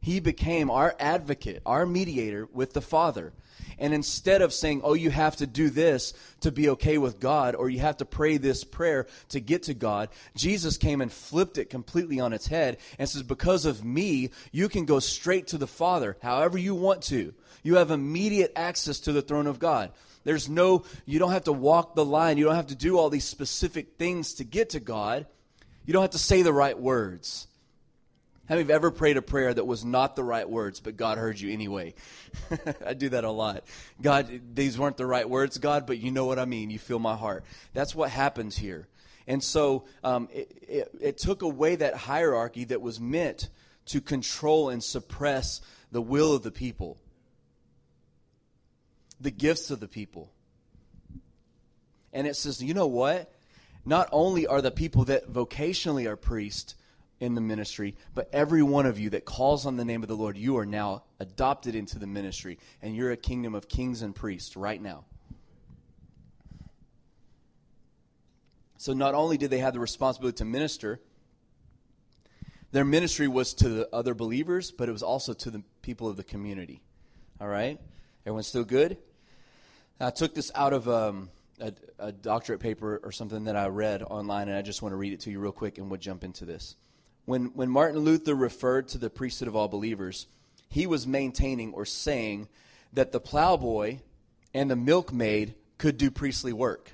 He 0.04 0.20
became 0.20 0.70
our 0.70 0.94
advocate, 1.00 1.62
our 1.64 1.86
mediator 1.86 2.46
with 2.52 2.74
the 2.74 2.82
Father. 2.82 3.32
And 3.78 3.94
instead 3.94 4.42
of 4.42 4.52
saying, 4.52 4.82
oh, 4.84 4.92
you 4.92 5.08
have 5.08 5.36
to 5.36 5.46
do 5.46 5.70
this 5.70 6.12
to 6.40 6.52
be 6.52 6.68
okay 6.68 6.98
with 6.98 7.20
God, 7.20 7.54
or 7.54 7.70
you 7.70 7.78
have 7.78 7.96
to 7.96 8.04
pray 8.04 8.36
this 8.36 8.64
prayer 8.64 9.06
to 9.30 9.40
get 9.40 9.62
to 9.62 9.72
God, 9.72 10.10
Jesus 10.36 10.76
came 10.76 11.00
and 11.00 11.10
flipped 11.10 11.56
it 11.56 11.70
completely 11.70 12.20
on 12.20 12.34
its 12.34 12.46
head 12.46 12.76
and 12.98 13.08
says, 13.08 13.22
because 13.22 13.64
of 13.64 13.82
me, 13.82 14.28
you 14.52 14.68
can 14.68 14.84
go 14.84 14.98
straight 14.98 15.46
to 15.46 15.58
the 15.58 15.66
Father 15.66 16.18
however 16.20 16.58
you 16.58 16.74
want 16.74 17.00
to. 17.04 17.32
You 17.62 17.76
have 17.76 17.90
immediate 17.90 18.52
access 18.56 19.00
to 19.00 19.12
the 19.12 19.22
throne 19.22 19.46
of 19.46 19.58
God. 19.58 19.90
There's 20.22 20.50
no, 20.50 20.84
you 21.06 21.18
don't 21.18 21.32
have 21.32 21.44
to 21.44 21.52
walk 21.52 21.94
the 21.94 22.04
line. 22.04 22.36
You 22.36 22.44
don't 22.44 22.56
have 22.56 22.66
to 22.66 22.76
do 22.76 22.98
all 22.98 23.08
these 23.08 23.24
specific 23.24 23.96
things 23.96 24.34
to 24.34 24.44
get 24.44 24.68
to 24.70 24.80
God. 24.80 25.24
You 25.86 25.94
don't 25.94 26.02
have 26.02 26.10
to 26.10 26.18
say 26.18 26.42
the 26.42 26.52
right 26.52 26.78
words. 26.78 27.46
How 28.48 28.54
many 28.54 28.62
of 28.62 28.68
you 28.68 28.74
ever 28.74 28.90
prayed 28.90 29.16
a 29.16 29.22
prayer 29.22 29.54
that 29.54 29.66
was 29.66 29.84
not 29.84 30.16
the 30.16 30.24
right 30.24 30.48
words, 30.48 30.80
but 30.80 30.96
God 30.96 31.16
heard 31.16 31.40
you 31.40 31.50
anyway? 31.50 31.94
I 32.86 32.92
do 32.92 33.08
that 33.10 33.24
a 33.24 33.30
lot. 33.30 33.64
God, 34.02 34.40
these 34.54 34.78
weren't 34.78 34.98
the 34.98 35.06
right 35.06 35.28
words, 35.28 35.56
God, 35.58 35.86
but 35.86 35.98
you 35.98 36.10
know 36.10 36.26
what 36.26 36.38
I 36.38 36.44
mean. 36.44 36.70
You 36.70 36.78
feel 36.78 36.98
my 36.98 37.16
heart. 37.16 37.44
That's 37.72 37.94
what 37.94 38.10
happens 38.10 38.56
here. 38.56 38.86
And 39.26 39.42
so 39.42 39.86
um, 40.02 40.28
it, 40.32 40.52
it, 40.68 40.90
it 41.00 41.18
took 41.18 41.40
away 41.40 41.76
that 41.76 41.94
hierarchy 41.94 42.64
that 42.64 42.82
was 42.82 43.00
meant 43.00 43.48
to 43.86 44.02
control 44.02 44.68
and 44.68 44.84
suppress 44.84 45.62
the 45.90 46.02
will 46.02 46.34
of 46.34 46.42
the 46.42 46.50
people, 46.50 46.98
the 49.20 49.30
gifts 49.30 49.70
of 49.70 49.80
the 49.80 49.88
people. 49.88 50.30
And 52.12 52.26
it 52.26 52.36
says, 52.36 52.62
you 52.62 52.74
know 52.74 52.86
what? 52.86 53.30
not 53.84 54.08
only 54.12 54.46
are 54.46 54.62
the 54.62 54.70
people 54.70 55.04
that 55.04 55.30
vocationally 55.30 56.06
are 56.06 56.16
priests 56.16 56.74
in 57.24 57.34
the 57.34 57.40
ministry, 57.40 57.96
but 58.14 58.28
every 58.32 58.62
one 58.62 58.86
of 58.86 58.98
you 58.98 59.10
that 59.10 59.24
calls 59.24 59.66
on 59.66 59.76
the 59.76 59.84
name 59.84 60.02
of 60.02 60.08
the 60.08 60.16
Lord, 60.16 60.36
you 60.36 60.58
are 60.58 60.66
now 60.66 61.02
adopted 61.18 61.74
into 61.74 61.98
the 61.98 62.06
ministry, 62.06 62.58
and 62.82 62.94
you're 62.94 63.10
a 63.10 63.16
kingdom 63.16 63.54
of 63.54 63.68
kings 63.68 64.02
and 64.02 64.14
priests 64.14 64.56
right 64.56 64.80
now. 64.80 65.04
So 68.76 68.92
not 68.92 69.14
only 69.14 69.38
did 69.38 69.50
they 69.50 69.58
have 69.58 69.72
the 69.72 69.80
responsibility 69.80 70.36
to 70.36 70.44
minister, 70.44 71.00
their 72.70 72.84
ministry 72.84 73.28
was 73.28 73.54
to 73.54 73.68
the 73.68 73.88
other 73.92 74.14
believers, 74.14 74.70
but 74.70 74.88
it 74.88 74.92
was 74.92 75.02
also 75.02 75.32
to 75.32 75.50
the 75.50 75.62
people 75.80 76.08
of 76.08 76.16
the 76.16 76.24
community. 76.24 76.82
All 77.40 77.48
right? 77.48 77.80
Everyone's 78.26 78.46
still 78.46 78.64
good? 78.64 78.98
I 80.00 80.10
took 80.10 80.34
this 80.34 80.50
out 80.54 80.72
of 80.72 80.88
um, 80.88 81.30
a, 81.60 81.72
a, 81.98 82.12
doctorate 82.12 82.60
paper 82.60 83.00
or 83.02 83.12
something 83.12 83.44
that 83.44 83.56
I 83.56 83.68
read 83.68 84.02
online, 84.02 84.48
and 84.48 84.58
I 84.58 84.62
just 84.62 84.82
want 84.82 84.92
to 84.92 84.96
read 84.96 85.12
it 85.12 85.20
to 85.20 85.30
you 85.30 85.38
real 85.38 85.52
quick, 85.52 85.78
and 85.78 85.88
we'll 85.88 86.00
jump 86.00 86.24
into 86.24 86.44
this. 86.44 86.76
When 87.24 87.46
when 87.54 87.70
Martin 87.70 88.00
Luther 88.00 88.34
referred 88.34 88.88
to 88.88 88.98
the 88.98 89.10
priesthood 89.10 89.48
of 89.48 89.56
all 89.56 89.68
believers, 89.68 90.26
he 90.68 90.86
was 90.86 91.06
maintaining 91.06 91.72
or 91.72 91.86
saying 91.86 92.48
that 92.92 93.12
the 93.12 93.20
plowboy 93.20 93.98
and 94.52 94.70
the 94.70 94.76
milkmaid 94.76 95.54
could 95.78 95.98
do 95.98 96.10
priestly 96.10 96.52
work. 96.52 96.92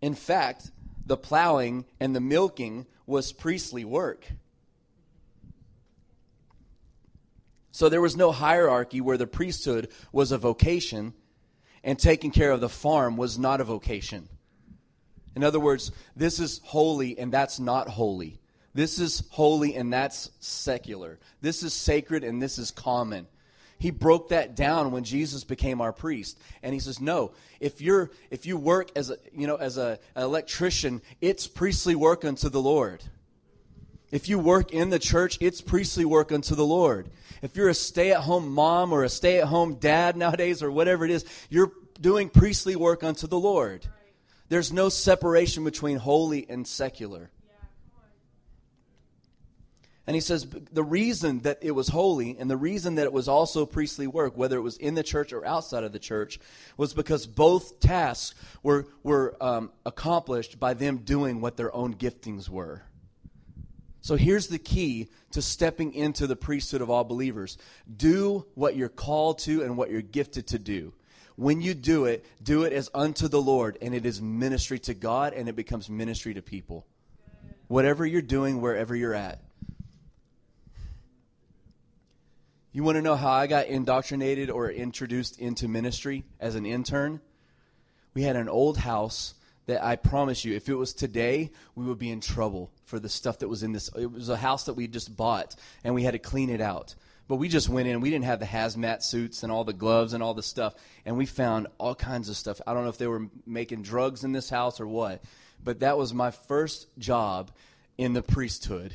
In 0.00 0.14
fact, 0.14 0.70
the 1.06 1.16
plowing 1.16 1.84
and 2.00 2.14
the 2.14 2.20
milking 2.20 2.86
was 3.06 3.32
priestly 3.32 3.84
work. 3.84 4.26
So 7.72 7.88
there 7.88 8.00
was 8.00 8.16
no 8.16 8.30
hierarchy 8.30 9.00
where 9.00 9.18
the 9.18 9.26
priesthood 9.26 9.88
was 10.12 10.30
a 10.30 10.38
vocation 10.38 11.12
and 11.82 11.98
taking 11.98 12.30
care 12.30 12.50
of 12.50 12.60
the 12.60 12.68
farm 12.68 13.16
was 13.16 13.38
not 13.38 13.60
a 13.60 13.64
vocation. 13.64 14.28
In 15.36 15.44
other 15.44 15.60
words, 15.60 15.90
this 16.16 16.38
is 16.38 16.60
holy 16.64 17.18
and 17.18 17.32
that's 17.32 17.58
not 17.58 17.88
holy. 17.88 18.40
This 18.74 18.98
is 18.98 19.22
holy 19.30 19.74
and 19.74 19.92
that's 19.92 20.30
secular. 20.40 21.18
This 21.40 21.62
is 21.62 21.72
sacred 21.72 22.24
and 22.24 22.42
this 22.42 22.58
is 22.58 22.70
common. 22.70 23.26
He 23.78 23.90
broke 23.90 24.30
that 24.30 24.54
down 24.56 24.92
when 24.92 25.04
Jesus 25.04 25.44
became 25.44 25.80
our 25.80 25.92
priest. 25.92 26.38
And 26.62 26.72
he 26.72 26.80
says, 26.80 27.00
"No, 27.00 27.32
if 27.60 27.80
you're 27.80 28.10
if 28.30 28.46
you 28.46 28.56
work 28.56 28.90
as 28.96 29.10
a, 29.10 29.18
you 29.32 29.46
know, 29.46 29.56
as 29.56 29.76
a, 29.78 29.98
an 30.14 30.22
electrician, 30.22 31.02
it's 31.20 31.46
priestly 31.46 31.94
work 31.94 32.24
unto 32.24 32.48
the 32.48 32.62
Lord. 32.62 33.02
If 34.10 34.28
you 34.28 34.38
work 34.38 34.72
in 34.72 34.90
the 34.90 34.98
church, 34.98 35.38
it's 35.40 35.60
priestly 35.60 36.04
work 36.04 36.30
unto 36.30 36.54
the 36.54 36.64
Lord. 36.64 37.10
If 37.42 37.56
you're 37.56 37.68
a 37.68 37.74
stay 37.74 38.12
at 38.12 38.20
home 38.20 38.48
mom 38.48 38.92
or 38.92 39.02
a 39.02 39.08
stay 39.08 39.40
at 39.40 39.48
home 39.48 39.74
dad 39.74 40.16
nowadays 40.16 40.62
or 40.62 40.70
whatever 40.70 41.04
it 41.04 41.10
is, 41.10 41.24
you're 41.50 41.72
doing 42.00 42.28
priestly 42.28 42.76
work 42.76 43.02
unto 43.02 43.26
the 43.26 43.38
Lord. 43.38 43.86
There's 44.48 44.72
no 44.72 44.88
separation 44.88 45.64
between 45.64 45.96
holy 45.96 46.48
and 46.48 46.66
secular. 46.66 47.30
And 50.06 50.14
he 50.14 50.20
says 50.20 50.46
the 50.70 50.84
reason 50.84 51.40
that 51.40 51.58
it 51.62 51.70
was 51.70 51.88
holy 51.88 52.36
and 52.38 52.50
the 52.50 52.58
reason 52.58 52.96
that 52.96 53.04
it 53.04 53.12
was 53.12 53.26
also 53.26 53.64
priestly 53.64 54.06
work, 54.06 54.36
whether 54.36 54.58
it 54.58 54.62
was 54.62 54.76
in 54.76 54.94
the 54.94 55.02
church 55.02 55.32
or 55.32 55.46
outside 55.46 55.82
of 55.82 55.92
the 55.92 55.98
church, 55.98 56.38
was 56.76 56.92
because 56.92 57.26
both 57.26 57.80
tasks 57.80 58.34
were, 58.62 58.86
were 59.02 59.34
um, 59.40 59.72
accomplished 59.86 60.60
by 60.60 60.74
them 60.74 60.98
doing 60.98 61.40
what 61.40 61.56
their 61.56 61.74
own 61.74 61.94
giftings 61.94 62.50
were. 62.50 62.82
So 64.02 64.16
here's 64.16 64.48
the 64.48 64.58
key 64.58 65.08
to 65.30 65.40
stepping 65.40 65.94
into 65.94 66.26
the 66.26 66.36
priesthood 66.36 66.82
of 66.82 66.90
all 66.90 67.04
believers 67.04 67.56
do 67.96 68.44
what 68.54 68.76
you're 68.76 68.90
called 68.90 69.38
to 69.40 69.62
and 69.62 69.78
what 69.78 69.90
you're 69.90 70.02
gifted 70.02 70.48
to 70.48 70.58
do. 70.58 70.92
When 71.36 71.60
you 71.60 71.74
do 71.74 72.04
it, 72.04 72.24
do 72.42 72.62
it 72.62 72.72
as 72.72 72.90
unto 72.94 73.28
the 73.28 73.42
Lord, 73.42 73.76
and 73.82 73.94
it 73.94 74.06
is 74.06 74.22
ministry 74.22 74.78
to 74.80 74.94
God 74.94 75.32
and 75.32 75.48
it 75.48 75.56
becomes 75.56 75.90
ministry 75.90 76.34
to 76.34 76.42
people. 76.42 76.86
Whatever 77.66 78.06
you're 78.06 78.22
doing, 78.22 78.60
wherever 78.60 78.94
you're 78.94 79.14
at. 79.14 79.40
You 82.72 82.82
want 82.82 82.96
to 82.96 83.02
know 83.02 83.16
how 83.16 83.30
I 83.30 83.46
got 83.46 83.66
indoctrinated 83.66 84.50
or 84.50 84.70
introduced 84.70 85.38
into 85.38 85.68
ministry 85.68 86.24
as 86.40 86.56
an 86.56 86.66
intern? 86.66 87.20
We 88.14 88.22
had 88.22 88.36
an 88.36 88.48
old 88.48 88.78
house 88.78 89.34
that 89.66 89.82
I 89.82 89.96
promise 89.96 90.44
you, 90.44 90.54
if 90.54 90.68
it 90.68 90.74
was 90.74 90.92
today, 90.92 91.50
we 91.74 91.84
would 91.84 91.98
be 91.98 92.10
in 92.10 92.20
trouble 92.20 92.70
for 92.84 92.98
the 92.98 93.08
stuff 93.08 93.38
that 93.38 93.48
was 93.48 93.62
in 93.62 93.72
this. 93.72 93.88
It 93.96 94.10
was 94.10 94.28
a 94.28 94.36
house 94.36 94.64
that 94.64 94.74
we 94.74 94.88
just 94.88 95.16
bought, 95.16 95.54
and 95.84 95.94
we 95.94 96.02
had 96.02 96.12
to 96.12 96.18
clean 96.18 96.50
it 96.50 96.60
out. 96.60 96.94
But 97.26 97.36
we 97.36 97.48
just 97.48 97.68
went 97.68 97.88
in. 97.88 98.00
We 98.00 98.10
didn't 98.10 98.26
have 98.26 98.40
the 98.40 98.46
hazmat 98.46 99.02
suits 99.02 99.42
and 99.42 99.50
all 99.50 99.64
the 99.64 99.72
gloves 99.72 100.12
and 100.12 100.22
all 100.22 100.34
the 100.34 100.42
stuff, 100.42 100.74
and 101.06 101.16
we 101.16 101.26
found 101.26 101.68
all 101.78 101.94
kinds 101.94 102.28
of 102.28 102.36
stuff. 102.36 102.60
I 102.66 102.74
don't 102.74 102.84
know 102.84 102.90
if 102.90 102.98
they 102.98 103.06
were 103.06 103.28
making 103.46 103.82
drugs 103.82 104.24
in 104.24 104.32
this 104.32 104.50
house 104.50 104.80
or 104.80 104.86
what, 104.86 105.22
but 105.62 105.80
that 105.80 105.96
was 105.96 106.12
my 106.12 106.30
first 106.30 106.86
job 106.98 107.50
in 107.96 108.12
the 108.12 108.22
priesthood. 108.22 108.94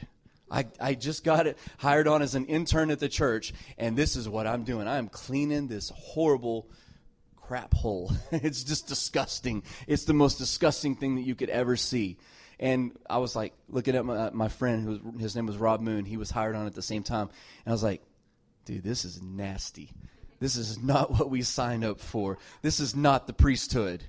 I, 0.51 0.65
I 0.79 0.93
just 0.95 1.23
got 1.23 1.47
it 1.47 1.57
hired 1.77 2.07
on 2.07 2.21
as 2.21 2.35
an 2.35 2.45
intern 2.45 2.91
at 2.91 2.99
the 2.99 3.09
church, 3.09 3.53
and 3.77 3.95
this 3.95 4.15
is 4.15 4.27
what 4.27 4.47
I'm 4.47 4.63
doing. 4.63 4.87
I 4.87 4.97
am 4.97 5.07
cleaning 5.07 5.67
this 5.67 5.91
horrible 5.95 6.67
crap 7.35 7.73
hole. 7.73 8.11
it's 8.31 8.63
just 8.63 8.87
disgusting. 8.87 9.63
It's 9.87 10.05
the 10.05 10.13
most 10.13 10.37
disgusting 10.37 10.95
thing 10.95 11.15
that 11.15 11.23
you 11.23 11.35
could 11.35 11.49
ever 11.49 11.75
see. 11.75 12.17
And 12.59 12.91
I 13.09 13.19
was 13.19 13.35
like 13.35 13.53
looking 13.69 13.95
at 13.95 14.05
my, 14.05 14.31
my 14.31 14.49
friend, 14.49 14.83
who 14.83 15.17
his 15.17 15.35
name 15.35 15.45
was 15.45 15.57
Rob 15.57 15.81
Moon. 15.81 16.03
He 16.03 16.17
was 16.17 16.29
hired 16.29 16.55
on 16.55 16.67
at 16.67 16.75
the 16.75 16.81
same 16.81 17.03
time. 17.03 17.29
And 17.65 17.67
I 17.67 17.71
was 17.71 17.83
like, 17.83 18.01
dude, 18.69 18.83
this 18.83 19.03
is 19.03 19.19
nasty. 19.19 19.89
This 20.39 20.55
is 20.55 20.81
not 20.81 21.11
what 21.17 21.31
we 21.31 21.41
signed 21.41 21.83
up 21.83 21.99
for. 21.99 22.37
This 22.61 22.79
is 22.79 22.95
not 22.95 23.25
the 23.25 23.33
priesthood. 23.33 24.03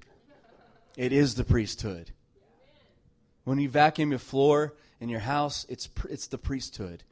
It 0.99 1.13
is 1.13 1.35
the 1.35 1.45
priesthood. 1.45 2.11
When 3.45 3.59
you 3.59 3.71
vacuum 3.71 4.11
your 4.11 4.19
floor 4.19 4.75
in 5.01 5.09
your 5.09 5.21
house, 5.21 5.65
it's, 5.71 5.89
it's 6.11 6.27
the 6.27 6.37
priesthood. 6.37 7.05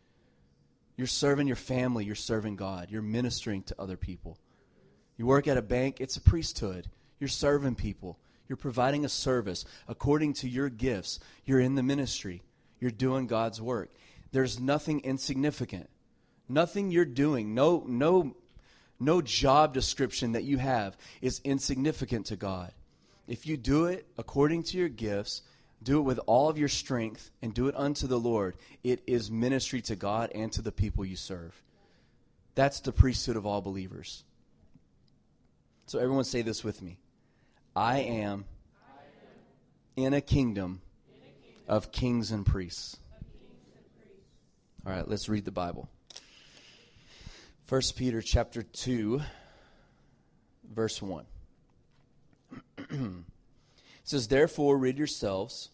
You're 0.97 1.07
serving 1.07 1.47
your 1.47 1.57
family, 1.57 2.05
you're 2.05 2.15
serving 2.15 2.57
God, 2.57 2.89
you're 2.91 3.01
ministering 3.01 3.63
to 3.63 3.75
other 3.79 3.97
people. 3.97 4.37
You 5.17 5.25
work 5.25 5.49
at 5.49 5.57
a 5.57 5.63
bank, 5.63 6.01
it's 6.01 6.17
a 6.17 6.21
priesthood. 6.21 6.89
You're 7.19 7.29
serving 7.29 7.77
people. 7.77 8.19
You're 8.47 8.57
providing 8.57 9.07
a 9.07 9.09
service 9.09 9.65
according 9.87 10.35
to 10.35 10.49
your 10.49 10.69
gifts. 10.69 11.19
You're 11.47 11.61
in 11.61 11.77
the 11.77 11.83
ministry. 11.83 12.43
You're 12.79 12.91
doing 12.91 13.27
God's 13.27 13.61
work. 13.61 13.91
There's 14.33 14.61
nothing 14.61 15.01
insignificant. 15.01 15.89
Nothing 16.49 16.91
you're 16.91 17.05
doing, 17.05 17.55
no 17.55 17.85
no 17.87 18.35
no 19.01 19.23
job 19.23 19.75
description 19.75 20.33
that 20.33 20.45
you 20.45 20.59
have 20.59 20.97
is 21.21 21.41
insignificant 21.45 22.27
to 22.27 22.37
God. 22.37 22.73
If 23.27 23.47
you 23.47 23.57
do 23.57 23.87
it 23.87 24.07
according 24.17 24.65
to 24.65 24.79
your 24.79 24.89
gifts, 24.89 25.43
do 25.83 25.99
it 25.99 26.03
with 26.03 26.19
all 26.27 26.49
of 26.49 26.59
your 26.59 26.69
strength 26.69 27.31
and 27.43 27.55
do 27.55 27.69
it 27.69 27.75
unto 27.77 28.07
the 28.07 28.19
Lord, 28.19 28.57
it 28.83 29.03
is 29.07 29.31
ministry 29.31 29.81
to 29.83 29.97
God 29.97 30.33
and 30.35 30.51
to 30.53 30.63
the 30.63 30.73
people 30.73 31.05
you 31.05 31.17
serve. 31.17 31.63
That's 32.55 32.81
the 32.81 32.93
priesthood 32.93 33.37
of 33.37 33.47
all 33.47 33.61
believers. 33.61 34.25
So 35.87 35.99
everyone 35.99 36.25
say 36.25 36.43
this 36.43 36.65
with 36.65 36.83
me. 36.83 36.99
I 37.77 38.01
am 38.01 38.45
in 39.95 40.15
a 40.15 40.21
kingdom 40.21 40.81
of 41.69 41.93
kings 41.93 42.33
and 42.33 42.45
priests. 42.45 42.97
All 44.85 44.93
right, 44.93 45.07
let's 45.07 45.29
read 45.29 45.45
the 45.45 45.53
Bible. 45.53 45.89
1 47.69 47.83
Peter 47.97 48.23
chapter 48.23 48.63
2 48.63 49.21
verse 50.73 51.03
1. 51.03 51.27
it 52.79 52.97
says 54.05 54.29
therefore 54.29 54.79
rid 54.79 54.97
yourselves 54.97 55.69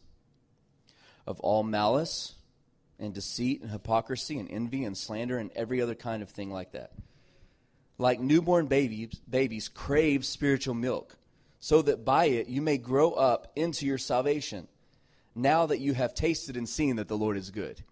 of 1.24 1.38
all 1.38 1.62
malice 1.62 2.34
and 2.98 3.14
deceit 3.14 3.62
and 3.62 3.70
hypocrisy 3.70 4.40
and 4.40 4.50
envy 4.50 4.82
and 4.82 4.98
slander 4.98 5.38
and 5.38 5.52
every 5.54 5.80
other 5.80 5.94
kind 5.94 6.20
of 6.20 6.30
thing 6.30 6.50
like 6.50 6.72
that. 6.72 6.90
Like 7.96 8.18
newborn 8.18 8.66
babies, 8.66 9.14
babies 9.30 9.68
crave 9.68 10.24
spiritual 10.24 10.74
milk, 10.74 11.16
so 11.60 11.80
that 11.82 12.04
by 12.04 12.24
it 12.24 12.48
you 12.48 12.60
may 12.60 12.76
grow 12.76 13.12
up 13.12 13.52
into 13.54 13.86
your 13.86 13.98
salvation, 13.98 14.66
now 15.36 15.66
that 15.66 15.78
you 15.78 15.94
have 15.94 16.12
tasted 16.12 16.56
and 16.56 16.68
seen 16.68 16.96
that 16.96 17.06
the 17.06 17.16
Lord 17.16 17.36
is 17.36 17.52
good. 17.52 17.84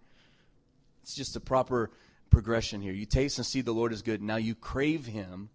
It's 1.03 1.15
just 1.15 1.37
a 1.37 1.39
proper 1.39 1.89
progression 2.33 2.81
here. 2.81 2.91
You 2.91 3.05
taste 3.05 3.37
and 3.37 3.45
see 3.45 3.61
the 3.61 3.71
Lord 3.71 3.93
is 3.93 4.01
good. 4.01 4.21
Now 4.21 4.37
you 4.37 4.55
crave 4.55 5.05
him. 5.05 5.49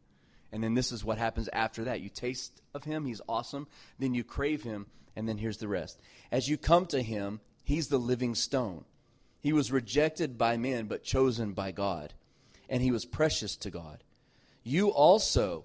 And 0.52 0.62
then 0.62 0.74
this 0.74 0.92
is 0.92 1.04
what 1.04 1.18
happens 1.18 1.48
after 1.52 1.84
that. 1.84 2.00
You 2.00 2.08
taste 2.08 2.62
of 2.72 2.84
him, 2.84 3.04
he's 3.04 3.20
awesome. 3.28 3.66
Then 3.98 4.14
you 4.14 4.24
crave 4.24 4.62
him, 4.62 4.86
and 5.14 5.28
then 5.28 5.36
here's 5.36 5.58
the 5.58 5.68
rest. 5.68 6.00
As 6.32 6.48
you 6.48 6.56
come 6.56 6.86
to 6.86 7.02
him, 7.02 7.40
he's 7.64 7.88
the 7.88 7.98
living 7.98 8.34
stone. 8.34 8.84
He 9.40 9.52
was 9.52 9.70
rejected 9.72 10.38
by 10.38 10.56
men, 10.56 10.86
but 10.86 11.04
chosen 11.04 11.52
by 11.52 11.72
God. 11.72 12.14
And 12.68 12.80
he 12.80 12.90
was 12.90 13.04
precious 13.04 13.56
to 13.56 13.70
God. 13.70 14.02
You 14.62 14.88
also, 14.88 15.64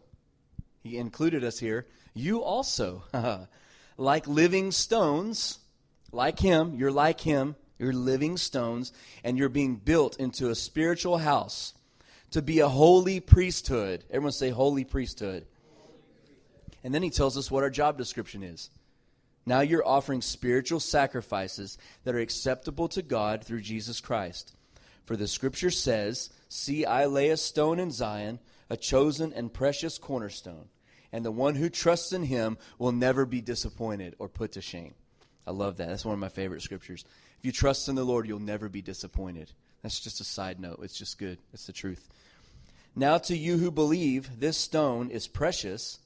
he 0.82 0.98
included 0.98 1.44
us 1.44 1.60
here, 1.60 1.88
you 2.14 2.42
also, 2.44 3.04
like 3.98 4.28
living 4.28 4.72
stones, 4.72 5.60
like 6.12 6.40
him, 6.40 6.76
you're 6.76 6.92
like 6.92 7.22
him, 7.22 7.56
you're 7.84 7.94
living 7.94 8.38
stones, 8.38 8.92
and 9.24 9.38
you're 9.38 9.50
being 9.50 9.76
built 9.76 10.18
into 10.18 10.50
a 10.50 10.56
spiritual 10.56 11.18
house 11.18 11.74
to 12.32 12.42
be 12.42 12.60
a 12.60 12.68
holy 12.68 13.20
priesthood. 13.20 14.04
Everyone 14.10 14.32
say, 14.32 14.50
holy 14.50 14.84
priesthood. 14.84 15.46
And 16.84 16.94
then 16.94 17.04
he 17.04 17.10
tells 17.10 17.38
us 17.38 17.52
what 17.52 17.64
our 17.64 17.70
job 17.70 17.98
description 17.98 18.44
is. 18.44 18.70
Now 19.46 19.62
you're 19.62 19.88
offering 19.88 20.22
spiritual 20.22 20.80
sacrifices 20.80 21.78
that 22.04 22.16
are 22.16 22.20
acceptable 22.20 22.88
to 22.90 23.02
God 23.02 23.44
through 23.44 23.62
Jesus 23.62 24.02
Christ. 24.02 24.56
For 25.06 25.16
the 25.16 25.28
scripture 25.28 25.72
says, 25.72 26.30
See, 26.48 26.86
I 26.86 27.06
lay 27.06 27.30
a 27.30 27.38
stone 27.38 27.80
in 27.80 27.92
Zion, 27.92 28.40
a 28.70 28.78
chosen 28.78 29.34
and 29.34 29.54
precious 29.54 29.98
cornerstone, 29.98 30.70
and 31.12 31.26
the 31.26 31.32
one 31.32 31.56
who 31.56 31.70
trusts 31.70 32.14
in 32.14 32.24
him 32.24 32.58
will 32.80 32.94
never 32.94 33.26
be 33.26 33.42
disappointed 33.42 34.16
or 34.18 34.30
put 34.30 34.54
to 34.54 34.62
shame. 34.62 34.94
I 35.46 35.52
love 35.52 35.78
that. 35.78 35.90
That's 35.90 36.06
one 36.06 36.14
of 36.14 36.20
my 36.20 36.30
favorite 36.30 36.62
scriptures. 36.62 37.04
If 37.44 37.48
you 37.48 37.52
trust 37.52 37.90
in 37.90 37.96
the 37.96 38.06
Lord, 38.06 38.26
you'll 38.26 38.40
never 38.40 38.70
be 38.70 38.82
disappointed. 38.82 39.52
That's 39.82 40.00
just 40.00 40.22
a 40.22 40.24
side 40.24 40.62
note. 40.62 40.80
It's 40.82 40.98
just 40.98 41.18
good. 41.18 41.40
It's 41.52 41.68
the 41.68 41.74
truth. 41.74 42.08
Now, 42.96 43.18
to 43.18 43.36
you 43.36 43.58
who 43.58 43.70
believe, 43.70 44.40
this 44.40 44.56
stone 44.56 45.10
is 45.10 45.28
precious. 45.28 46.00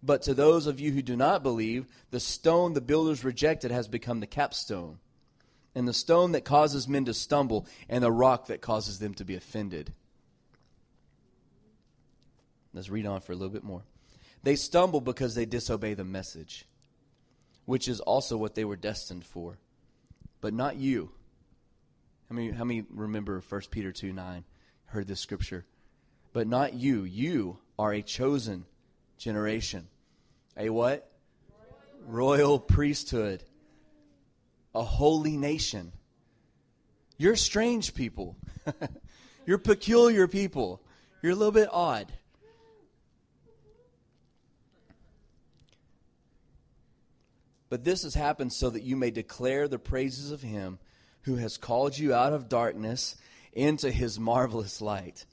But 0.00 0.22
to 0.22 0.32
those 0.32 0.68
of 0.68 0.78
you 0.78 0.92
who 0.92 1.02
do 1.02 1.16
not 1.16 1.42
believe, 1.42 1.86
the 2.12 2.20
stone 2.20 2.74
the 2.74 2.80
builders 2.80 3.24
rejected 3.24 3.72
has 3.72 3.88
become 3.88 4.20
the 4.20 4.28
capstone, 4.28 5.00
and 5.74 5.88
the 5.88 5.92
stone 5.92 6.30
that 6.32 6.44
causes 6.44 6.86
men 6.86 7.04
to 7.06 7.14
stumble, 7.14 7.66
and 7.88 8.04
the 8.04 8.12
rock 8.12 8.46
that 8.46 8.60
causes 8.60 9.00
them 9.00 9.12
to 9.14 9.24
be 9.24 9.34
offended. 9.34 9.92
Let's 12.72 12.90
read 12.90 13.06
on 13.06 13.22
for 13.22 13.32
a 13.32 13.34
little 13.34 13.52
bit 13.52 13.64
more. 13.64 13.82
They 14.44 14.54
stumble 14.54 15.00
because 15.00 15.34
they 15.34 15.46
disobey 15.46 15.94
the 15.94 16.04
message, 16.04 16.64
which 17.64 17.88
is 17.88 17.98
also 17.98 18.36
what 18.36 18.54
they 18.54 18.64
were 18.64 18.76
destined 18.76 19.24
for. 19.24 19.58
But 20.40 20.54
not 20.54 20.76
you. 20.76 21.10
How 22.28 22.36
many, 22.36 22.50
how 22.50 22.64
many 22.64 22.84
remember 22.90 23.42
1 23.46 23.60
Peter 23.70 23.92
2 23.92 24.12
9? 24.12 24.44
Heard 24.86 25.06
this 25.06 25.20
scripture. 25.20 25.66
But 26.32 26.46
not 26.46 26.74
you. 26.74 27.04
You 27.04 27.58
are 27.78 27.92
a 27.92 28.02
chosen 28.02 28.66
generation. 29.18 29.88
A 30.56 30.70
what? 30.70 31.10
Royal 32.06 32.58
priesthood. 32.58 33.42
A 34.74 34.82
holy 34.82 35.36
nation. 35.36 35.92
You're 37.18 37.36
strange 37.36 37.94
people. 37.94 38.36
You're 39.46 39.58
peculiar 39.58 40.28
people. 40.28 40.80
You're 41.22 41.32
a 41.32 41.36
little 41.36 41.52
bit 41.52 41.68
odd. 41.70 42.12
But 47.70 47.84
this 47.84 48.02
has 48.02 48.14
happened 48.14 48.52
so 48.52 48.68
that 48.68 48.82
you 48.82 48.96
may 48.96 49.10
declare 49.10 49.68
the 49.68 49.78
praises 49.78 50.32
of 50.32 50.42
him 50.42 50.78
who 51.22 51.36
has 51.36 51.56
called 51.56 51.96
you 51.96 52.12
out 52.12 52.32
of 52.32 52.48
darkness 52.48 53.16
into 53.52 53.90
his 53.90 54.18
marvelous 54.18 54.82
light. 54.82 55.24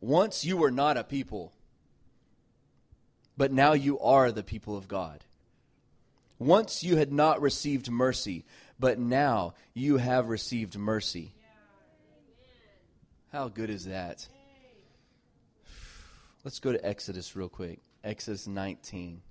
Once 0.00 0.44
you 0.44 0.56
were 0.56 0.70
not 0.70 0.96
a 0.96 1.02
people, 1.02 1.52
but 3.36 3.50
now 3.50 3.72
you 3.72 3.98
are 4.00 4.30
the 4.30 4.42
people 4.42 4.76
of 4.76 4.86
God. 4.86 5.24
Once 6.38 6.84
you 6.84 6.96
had 6.96 7.12
not 7.12 7.40
received 7.40 7.90
mercy, 7.90 8.44
but 8.78 8.98
now 8.98 9.54
you 9.74 9.96
have 9.96 10.28
received 10.28 10.76
mercy. 10.76 11.32
How 13.32 13.48
good 13.48 13.70
is 13.70 13.86
that? 13.86 14.28
Let's 16.44 16.60
go 16.60 16.72
to 16.72 16.86
Exodus 16.86 17.34
real 17.34 17.48
quick. 17.48 17.80
Exodus 18.04 18.46
19. 18.46 19.22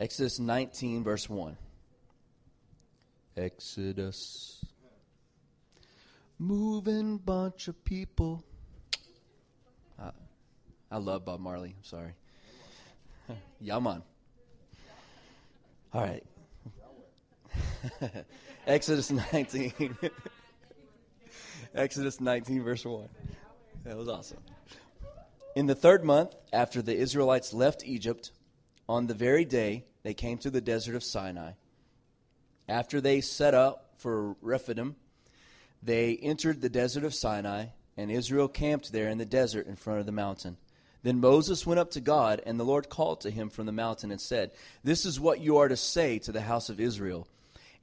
Exodus 0.00 0.38
19, 0.38 1.04
verse 1.04 1.28
1. 1.28 1.58
Exodus. 3.36 4.64
Moving 6.38 7.18
bunch 7.18 7.68
of 7.68 7.84
people. 7.84 8.42
I 10.92 10.96
love 10.96 11.26
Bob 11.26 11.38
Marley. 11.38 11.74
I'm 11.76 11.84
sorry. 11.84 12.12
Yaman. 13.60 14.02
All 15.92 16.02
right. 16.02 16.24
Exodus 18.66 19.10
19. 19.10 19.98
Exodus 21.74 22.20
19, 22.22 22.64
verse 22.64 22.86
1. 22.86 23.06
That 23.84 23.98
was 23.98 24.08
awesome. 24.08 24.40
In 25.54 25.66
the 25.66 25.74
third 25.74 26.04
month, 26.04 26.34
after 26.54 26.80
the 26.80 26.96
Israelites 26.96 27.52
left 27.52 27.84
Egypt, 27.84 28.32
on 28.88 29.06
the 29.06 29.14
very 29.14 29.44
day 29.44 29.84
they 30.02 30.14
came 30.14 30.38
to 30.38 30.50
the 30.50 30.60
desert 30.60 30.94
of 30.94 31.04
Sinai, 31.04 31.52
after 32.68 33.00
they 33.00 33.20
set 33.20 33.52
up 33.52 33.94
for 33.98 34.36
Rephidim, 34.40 34.96
they 35.82 36.16
entered 36.16 36.60
the 36.60 36.68
desert 36.68 37.04
of 37.04 37.14
Sinai, 37.14 37.66
and 37.96 38.10
Israel 38.10 38.48
camped 38.48 38.92
there 38.92 39.08
in 39.08 39.18
the 39.18 39.24
desert 39.24 39.66
in 39.66 39.76
front 39.76 40.00
of 40.00 40.06
the 40.06 40.12
mountain. 40.12 40.56
Then 41.02 41.20
Moses 41.20 41.66
went 41.66 41.80
up 41.80 41.90
to 41.92 42.00
God, 42.00 42.42
and 42.44 42.60
the 42.60 42.64
Lord 42.64 42.88
called 42.88 43.22
to 43.22 43.30
him 43.30 43.48
from 43.48 43.66
the 43.66 43.72
mountain 43.72 44.10
and 44.10 44.20
said, 44.20 44.52
This 44.84 45.04
is 45.04 45.18
what 45.18 45.40
you 45.40 45.56
are 45.58 45.68
to 45.68 45.76
say 45.76 46.18
to 46.20 46.32
the 46.32 46.42
house 46.42 46.68
of 46.68 46.78
Israel, 46.78 47.26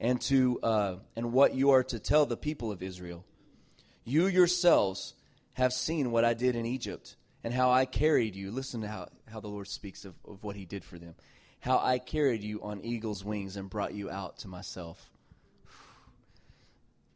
and, 0.00 0.20
to, 0.22 0.60
uh, 0.62 0.96
and 1.16 1.32
what 1.32 1.54
you 1.54 1.70
are 1.70 1.82
to 1.84 1.98
tell 1.98 2.26
the 2.26 2.36
people 2.36 2.70
of 2.70 2.82
Israel. 2.82 3.24
You 4.04 4.26
yourselves 4.26 5.14
have 5.54 5.72
seen 5.72 6.12
what 6.12 6.24
I 6.24 6.34
did 6.34 6.54
in 6.54 6.64
Egypt, 6.64 7.16
and 7.42 7.52
how 7.52 7.72
I 7.72 7.84
carried 7.84 8.36
you. 8.36 8.52
Listen 8.52 8.82
to 8.82 8.88
how, 8.88 9.08
how 9.26 9.40
the 9.40 9.48
Lord 9.48 9.66
speaks 9.66 10.04
of, 10.04 10.14
of 10.24 10.44
what 10.44 10.56
he 10.56 10.64
did 10.64 10.84
for 10.84 10.98
them. 10.98 11.14
How 11.60 11.78
I 11.78 11.98
carried 11.98 12.42
you 12.42 12.62
on 12.62 12.80
eagle's 12.82 13.24
wings 13.24 13.56
and 13.56 13.68
brought 13.68 13.94
you 13.94 14.10
out 14.10 14.38
to 14.38 14.48
myself. 14.48 15.10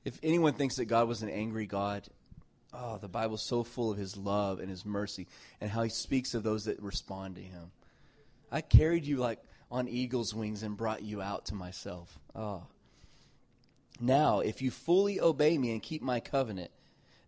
If 0.05 0.19
anyone 0.23 0.55
thinks 0.55 0.77
that 0.77 0.87
God 0.87 1.07
was 1.07 1.23
an 1.23 1.29
angry 1.29 1.67
God, 1.67 2.09
oh, 2.73 2.99
the 2.99 3.09
Bible's 3.09 3.47
so 3.47 3.63
full 3.63 3.91
of 3.91 3.99
his 3.99 4.17
love 4.17 4.59
and 4.59 4.69
his 4.69 4.85
mercy 4.85 5.29
and 5.61 5.71
how 5.71 5.83
he 5.83 5.91
speaks 5.91 6.35
of 6.35 6.43
those 6.43 6.65
that 6.65 6.83
respond 6.83 7.37
to 7.37 7.43
him. 7.43 7.71
I 8.51 8.61
carried 8.61 9.05
you 9.05 9.19
like 9.19 9.39
on 9.71 9.89
eagle's 9.89 10.35
wings 10.35 10.63
and 10.63 10.77
brought 10.77 11.03
you 11.03 11.23
out 11.23 11.47
to 11.47 11.55
myself. 11.55 12.19
Oh. 12.35 12.65
Now, 14.01 14.41
if 14.41 14.61
you 14.61 14.71
fully 14.71 15.21
obey 15.21 15.57
me 15.57 15.71
and 15.71 15.83
keep 15.83 16.03
my 16.03 16.19
covenant, 16.19 16.71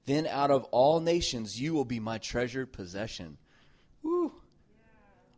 then 0.07 0.27
out 0.27 0.50
of 0.50 0.64
all 0.64 1.00
nations 1.00 1.61
you 1.61 1.72
will 1.72 1.85
be 1.85 2.00
my 2.00 2.18
treasured 2.18 2.72
possession. 2.72 3.38
Woo. 4.03 4.33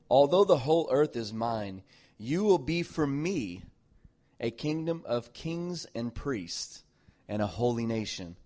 Although 0.09 0.45
the 0.45 0.59
whole 0.59 0.89
earth 0.91 1.17
is 1.17 1.33
mine, 1.33 1.83
you 2.19 2.45
will 2.45 2.59
be 2.59 2.83
for 2.83 3.07
me 3.07 3.63
a 4.41 4.51
kingdom 4.51 5.03
of 5.07 5.33
kings 5.33 5.87
and 5.95 6.15
priests 6.15 6.85
and 7.29 7.43
a 7.43 7.47
holy 7.47 7.87
nation. 7.87 8.37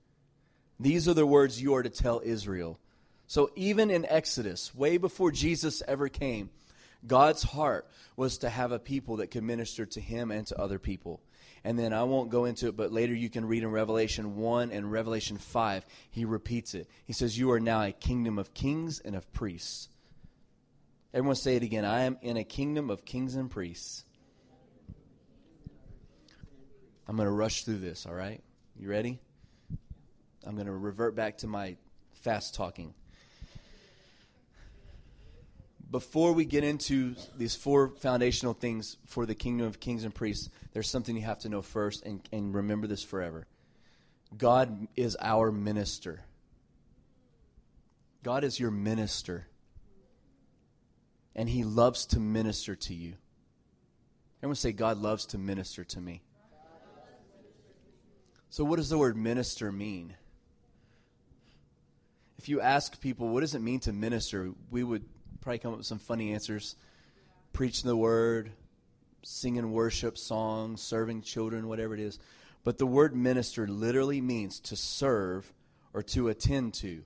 These 0.79 1.09
are 1.09 1.15
the 1.15 1.27
words 1.27 1.61
you 1.61 1.75
are 1.75 1.83
to 1.83 1.91
tell 1.91 2.23
Israel. 2.25 2.79
So 3.27 3.51
even 3.55 3.91
in 3.91 4.07
Exodus, 4.07 4.75
way 4.75 4.97
before 4.97 5.31
Jesus 5.31 5.83
ever 5.87 6.09
came, 6.09 6.51
God's 7.07 7.43
heart 7.43 7.89
was 8.17 8.39
to 8.39 8.49
have 8.49 8.73
a 8.73 8.79
people 8.79 9.19
that 9.19 9.31
could 9.31 9.45
minister 9.45 9.87
to 9.87 10.01
him 10.01 10.31
and 10.31 10.47
to 10.49 10.61
other 10.61 10.79
people. 10.79 11.21
And 11.63 11.79
then 11.79 11.93
I 11.93 12.05
won't 12.05 12.31
go 12.31 12.47
into 12.47 12.69
it, 12.69 12.77
but 12.77 12.93
later 12.93 13.15
you 13.15 13.29
can 13.29 13.45
read 13.47 13.63
in 13.63 13.71
Revelation 13.71 14.37
1 14.37 14.71
and 14.71 14.91
Revelation 14.91 15.37
5, 15.37 15.85
he 16.11 16.25
repeats 16.25 16.75
it. 16.75 16.89
He 17.05 17.13
says, 17.13 17.39
You 17.39 17.51
are 17.53 17.61
now 17.61 17.83
a 17.83 17.93
kingdom 17.93 18.39
of 18.39 18.55
kings 18.55 18.99
and 18.99 19.15
of 19.15 19.31
priests. 19.33 19.89
Everyone 21.13 21.37
say 21.37 21.57
it 21.57 21.63
again. 21.63 21.85
I 21.85 22.03
am 22.03 22.19
in 22.23 22.37
a 22.37 22.45
kingdom 22.45 22.91
of 22.91 23.05
kings 23.05 23.35
and 23.35 23.51
priests. 23.51 24.05
I'm 27.09 27.17
going 27.17 27.27
to 27.27 27.33
rush 27.33 27.65
through 27.65 27.79
this, 27.79 28.07
all 28.07 28.15
right? 28.15 28.41
You 28.79 28.89
ready? 28.89 29.19
I'm 30.47 30.55
going 30.55 30.67
to 30.67 30.73
revert 30.73 31.17
back 31.17 31.39
to 31.39 31.47
my 31.47 31.77
fast 32.13 32.55
talking. 32.55 32.95
before 35.91 36.33
we 36.33 36.45
get 36.45 36.63
into 36.63 37.17
these 37.37 37.57
four 37.57 37.89
foundational 37.89 38.55
things 38.55 38.97
for 39.07 39.27
the 39.27 39.35
kingdom 39.35 39.67
of 39.67 39.81
kings 39.81 40.05
and 40.05 40.15
priests, 40.15 40.49
there's 40.73 40.89
something 40.89 41.17
you 41.17 41.23
have 41.23 41.41
to 41.41 41.49
know 41.49 41.63
first 41.63 42.05
and, 42.05 42.21
and 42.33 42.55
remember 42.55 42.87
this 42.87 43.03
forever. 43.03 43.47
God 44.37 44.87
is 44.95 45.17
our 45.21 45.51
minister. 45.51 46.21
God 48.23 48.45
is 48.45 48.61
your 48.61 48.71
minister. 48.71 49.47
And 51.35 51.49
he 51.49 51.65
loves 51.65 52.07
to 52.07 52.21
minister 52.21 52.75
to 52.75 52.95
you. 52.95 53.15
Everyone 54.41 54.57
say, 54.57 54.73
God 54.73 54.99
loves 54.99 55.27
to 55.27 55.39
minister 55.39 55.85
to 55.85 56.01
me. 56.01 56.23
So, 58.49 58.65
what 58.65 58.77
does 58.77 58.89
the 58.89 58.99
word 58.99 59.17
minister 59.17 59.71
mean? 59.71 60.15
If 62.37 62.49
you 62.49 62.61
ask 62.61 63.01
people, 63.01 63.29
what 63.29 63.41
does 63.41 63.55
it 63.55 63.61
mean 63.61 63.81
to 63.81 63.93
minister? 63.93 64.53
We 64.71 64.83
would 64.83 65.05
probably 65.41 65.59
come 65.59 65.73
up 65.73 65.79
with 65.79 65.87
some 65.87 65.99
funny 65.99 66.33
answers. 66.33 66.75
Preaching 67.53 67.87
the 67.87 67.97
word, 67.97 68.53
singing 69.23 69.73
worship 69.73 70.17
songs, 70.17 70.81
serving 70.81 71.23
children, 71.23 71.69
whatever 71.69 71.95
it 71.95 72.01
is. 72.01 72.19
But 72.65 72.79
the 72.79 72.87
word 72.87 73.15
minister 73.15 73.67
literally 73.67 74.21
means 74.21 74.61
to 74.61 74.77
serve 74.77 75.53
or 75.93 76.03
to 76.03 76.29
attend 76.29 76.75
to, 76.75 77.05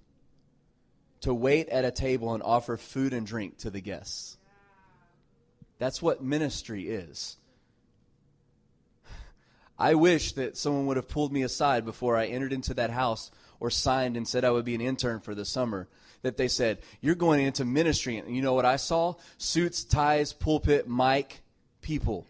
to 1.24 1.32
wait 1.32 1.70
at 1.70 1.86
a 1.86 1.90
table 1.90 2.34
and 2.34 2.42
offer 2.42 2.76
food 2.76 3.14
and 3.14 3.26
drink 3.26 3.56
to 3.58 3.70
the 3.70 3.80
guests. 3.80 4.36
That's 5.78 6.02
what 6.02 6.22
ministry 6.22 6.88
is. 6.88 7.36
I 9.78 9.94
wish 9.94 10.32
that 10.32 10.58
someone 10.58 10.84
would 10.86 10.98
have 10.98 11.08
pulled 11.08 11.32
me 11.32 11.42
aside 11.42 11.86
before 11.86 12.16
I 12.16 12.26
entered 12.26 12.52
into 12.52 12.74
that 12.74 12.90
house 12.90 13.30
or 13.58 13.70
signed 13.70 14.18
and 14.18 14.28
said 14.28 14.44
I 14.44 14.50
would 14.50 14.66
be 14.66 14.74
an 14.74 14.82
intern 14.82 15.20
for 15.20 15.34
the 15.34 15.46
summer. 15.46 15.88
That 16.20 16.36
they 16.36 16.48
said, 16.48 16.78
You're 17.00 17.14
going 17.14 17.44
into 17.44 17.64
ministry. 17.64 18.18
And 18.18 18.36
you 18.36 18.42
know 18.42 18.54
what 18.54 18.64
I 18.66 18.76
saw? 18.76 19.14
Suits, 19.38 19.84
ties, 19.84 20.32
pulpit, 20.32 20.88
mic, 20.88 21.42
people. 21.80 22.26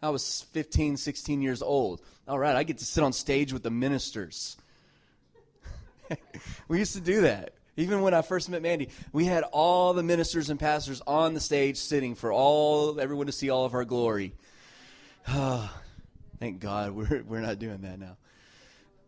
I 0.00 0.10
was 0.10 0.42
15, 0.52 0.98
16 0.98 1.42
years 1.42 1.62
old. 1.62 2.00
All 2.28 2.38
right, 2.38 2.54
I 2.54 2.62
get 2.62 2.78
to 2.78 2.84
sit 2.84 3.02
on 3.02 3.12
stage 3.12 3.52
with 3.52 3.62
the 3.62 3.70
ministers. 3.70 4.56
we 6.68 6.78
used 6.78 6.94
to 6.94 7.00
do 7.00 7.22
that. 7.22 7.54
Even 7.76 8.02
when 8.02 8.14
I 8.14 8.22
first 8.22 8.48
met 8.48 8.62
Mandy, 8.62 8.88
we 9.12 9.24
had 9.24 9.42
all 9.42 9.94
the 9.94 10.02
ministers 10.02 10.48
and 10.48 10.60
pastors 10.60 11.02
on 11.06 11.34
the 11.34 11.40
stage 11.40 11.76
sitting 11.76 12.14
for 12.14 12.32
all 12.32 13.00
everyone 13.00 13.26
to 13.26 13.32
see 13.32 13.50
all 13.50 13.64
of 13.64 13.74
our 13.74 13.84
glory. 13.84 14.34
Oh, 15.28 15.72
thank 16.38 16.60
God 16.60 16.92
we're 16.92 17.22
we're 17.26 17.40
not 17.40 17.58
doing 17.58 17.82
that 17.82 17.98
now. 17.98 18.16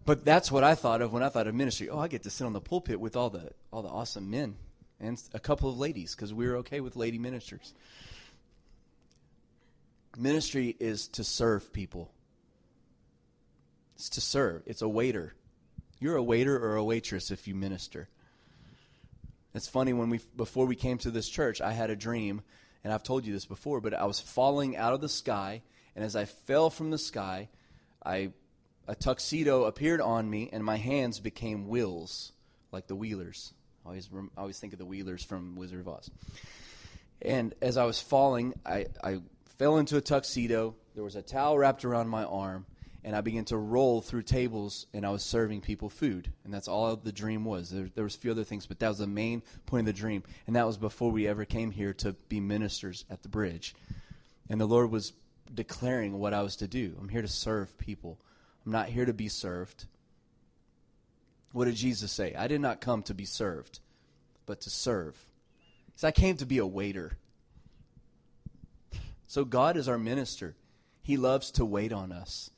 But 0.04 0.24
that's 0.24 0.52
what 0.52 0.62
I 0.62 0.74
thought 0.74 1.02
of 1.02 1.12
when 1.12 1.22
I 1.22 1.28
thought 1.28 1.46
of 1.46 1.54
ministry. 1.54 1.88
Oh, 1.88 1.98
I 1.98 2.08
get 2.08 2.22
to 2.24 2.30
sit 2.30 2.44
on 2.44 2.52
the 2.52 2.60
pulpit 2.60 2.98
with 2.98 3.16
all 3.16 3.30
the 3.30 3.50
all 3.72 3.82
the 3.82 3.88
awesome 3.88 4.30
men 4.30 4.56
and 5.00 5.20
a 5.34 5.40
couple 5.40 5.68
of 5.68 5.78
ladies 5.78 6.14
because 6.14 6.32
we're 6.32 6.56
okay 6.58 6.80
with 6.80 6.96
lady 6.96 7.18
ministers. 7.18 7.74
Ministry 10.18 10.74
is 10.80 11.08
to 11.08 11.24
serve 11.24 11.72
people. 11.72 12.10
It's 13.96 14.08
to 14.10 14.20
serve. 14.20 14.62
It's 14.66 14.82
a 14.82 14.88
waiter. 14.88 15.34
You're 15.98 16.16
a 16.16 16.22
waiter 16.22 16.56
or 16.56 16.76
a 16.76 16.84
waitress 16.84 17.30
if 17.30 17.48
you 17.48 17.54
minister. 17.54 18.08
It's 19.54 19.68
funny 19.68 19.94
when 19.94 20.10
we 20.10 20.20
before 20.36 20.66
we 20.66 20.76
came 20.76 20.98
to 20.98 21.10
this 21.10 21.28
church, 21.28 21.60
I 21.62 21.72
had 21.72 21.88
a 21.88 21.96
dream, 21.96 22.42
and 22.84 22.92
I've 22.92 23.02
told 23.02 23.24
you 23.24 23.32
this 23.32 23.46
before, 23.46 23.80
but 23.80 23.94
I 23.94 24.04
was 24.04 24.20
falling 24.20 24.76
out 24.76 24.92
of 24.92 25.00
the 25.00 25.08
sky, 25.08 25.62
and 25.94 26.04
as 26.04 26.14
I 26.14 26.26
fell 26.26 26.68
from 26.68 26.90
the 26.90 26.98
sky, 26.98 27.48
I 28.04 28.32
a 28.86 28.94
tuxedo 28.94 29.64
appeared 29.64 30.00
on 30.00 30.28
me, 30.28 30.50
and 30.52 30.62
my 30.62 30.76
hands 30.76 31.20
became 31.20 31.68
wheels, 31.68 32.32
like 32.70 32.86
the 32.86 32.94
Wheelers. 32.94 33.52
I 33.84 33.88
always, 33.88 34.08
I 34.36 34.40
always 34.40 34.58
think 34.58 34.72
of 34.72 34.78
the 34.78 34.84
Wheelers 34.84 35.24
from 35.24 35.56
Wizard 35.56 35.80
of 35.80 35.88
Oz. 35.88 36.10
And 37.22 37.54
as 37.62 37.76
I 37.76 37.84
was 37.84 38.00
falling, 38.00 38.54
I, 38.64 38.86
I 39.02 39.20
fell 39.58 39.78
into 39.78 39.96
a 39.96 40.00
tuxedo. 40.00 40.74
There 40.94 41.04
was 41.04 41.16
a 41.16 41.22
towel 41.22 41.58
wrapped 41.58 41.84
around 41.84 42.08
my 42.08 42.24
arm, 42.24 42.66
and 43.06 43.14
I 43.14 43.20
began 43.20 43.44
to 43.46 43.56
roll 43.56 44.00
through 44.00 44.24
tables, 44.24 44.88
and 44.92 45.06
I 45.06 45.10
was 45.10 45.22
serving 45.22 45.60
people 45.60 45.88
food. 45.88 46.32
And 46.42 46.52
that's 46.52 46.66
all 46.66 46.96
the 46.96 47.12
dream 47.12 47.44
was. 47.44 47.70
There, 47.70 47.88
there 47.94 48.02
was 48.02 48.16
a 48.16 48.18
few 48.18 48.32
other 48.32 48.42
things, 48.42 48.66
but 48.66 48.80
that 48.80 48.88
was 48.88 48.98
the 48.98 49.06
main 49.06 49.44
point 49.64 49.88
of 49.88 49.94
the 49.94 50.00
dream. 50.00 50.24
And 50.48 50.56
that 50.56 50.66
was 50.66 50.76
before 50.76 51.12
we 51.12 51.28
ever 51.28 51.44
came 51.44 51.70
here 51.70 51.92
to 51.94 52.14
be 52.28 52.40
ministers 52.40 53.04
at 53.08 53.22
the 53.22 53.28
bridge. 53.28 53.76
And 54.50 54.60
the 54.60 54.66
Lord 54.66 54.90
was 54.90 55.12
declaring 55.54 56.18
what 56.18 56.34
I 56.34 56.42
was 56.42 56.56
to 56.56 56.66
do. 56.66 56.96
I'm 57.00 57.08
here 57.08 57.22
to 57.22 57.28
serve 57.28 57.78
people. 57.78 58.18
I'm 58.66 58.72
not 58.72 58.88
here 58.88 59.04
to 59.04 59.14
be 59.14 59.28
served. 59.28 59.84
What 61.52 61.66
did 61.66 61.76
Jesus 61.76 62.10
say? 62.10 62.34
I 62.34 62.48
did 62.48 62.60
not 62.60 62.80
come 62.80 63.04
to 63.04 63.14
be 63.14 63.24
served, 63.24 63.78
but 64.46 64.62
to 64.62 64.70
serve. 64.70 65.16
So 65.94 66.08
I 66.08 66.10
came 66.10 66.38
to 66.38 66.46
be 66.46 66.58
a 66.58 66.66
waiter. 66.66 67.18
So 69.28 69.44
God 69.44 69.76
is 69.76 69.88
our 69.88 69.96
minister. 69.96 70.56
He 71.02 71.16
loves 71.16 71.52
to 71.52 71.64
wait 71.64 71.92
on 71.92 72.10
us. 72.10 72.50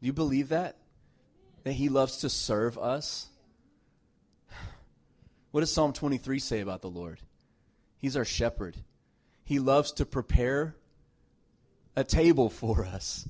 Do 0.00 0.06
you 0.06 0.12
believe 0.12 0.48
that? 0.48 0.76
That 1.64 1.72
He 1.72 1.88
loves 1.88 2.18
to 2.18 2.30
serve 2.30 2.78
us? 2.78 3.28
What 5.50 5.60
does 5.60 5.72
Psalm 5.72 5.92
23 5.92 6.38
say 6.38 6.60
about 6.60 6.80
the 6.80 6.88
Lord? 6.88 7.18
He's 7.98 8.16
our 8.16 8.24
shepherd. 8.24 8.76
He 9.44 9.58
loves 9.58 9.90
to 9.92 10.06
prepare 10.06 10.76
a 11.96 12.04
table 12.04 12.48
for 12.50 12.86
us 12.86 13.28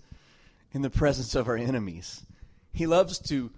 in 0.73 0.83
the 0.83 0.91
presence 0.91 1.35
of 1.35 1.49
our 1.49 1.57
enemies. 1.57 2.23
He 2.73 2.87
loves 2.87 3.19
to 3.31 3.51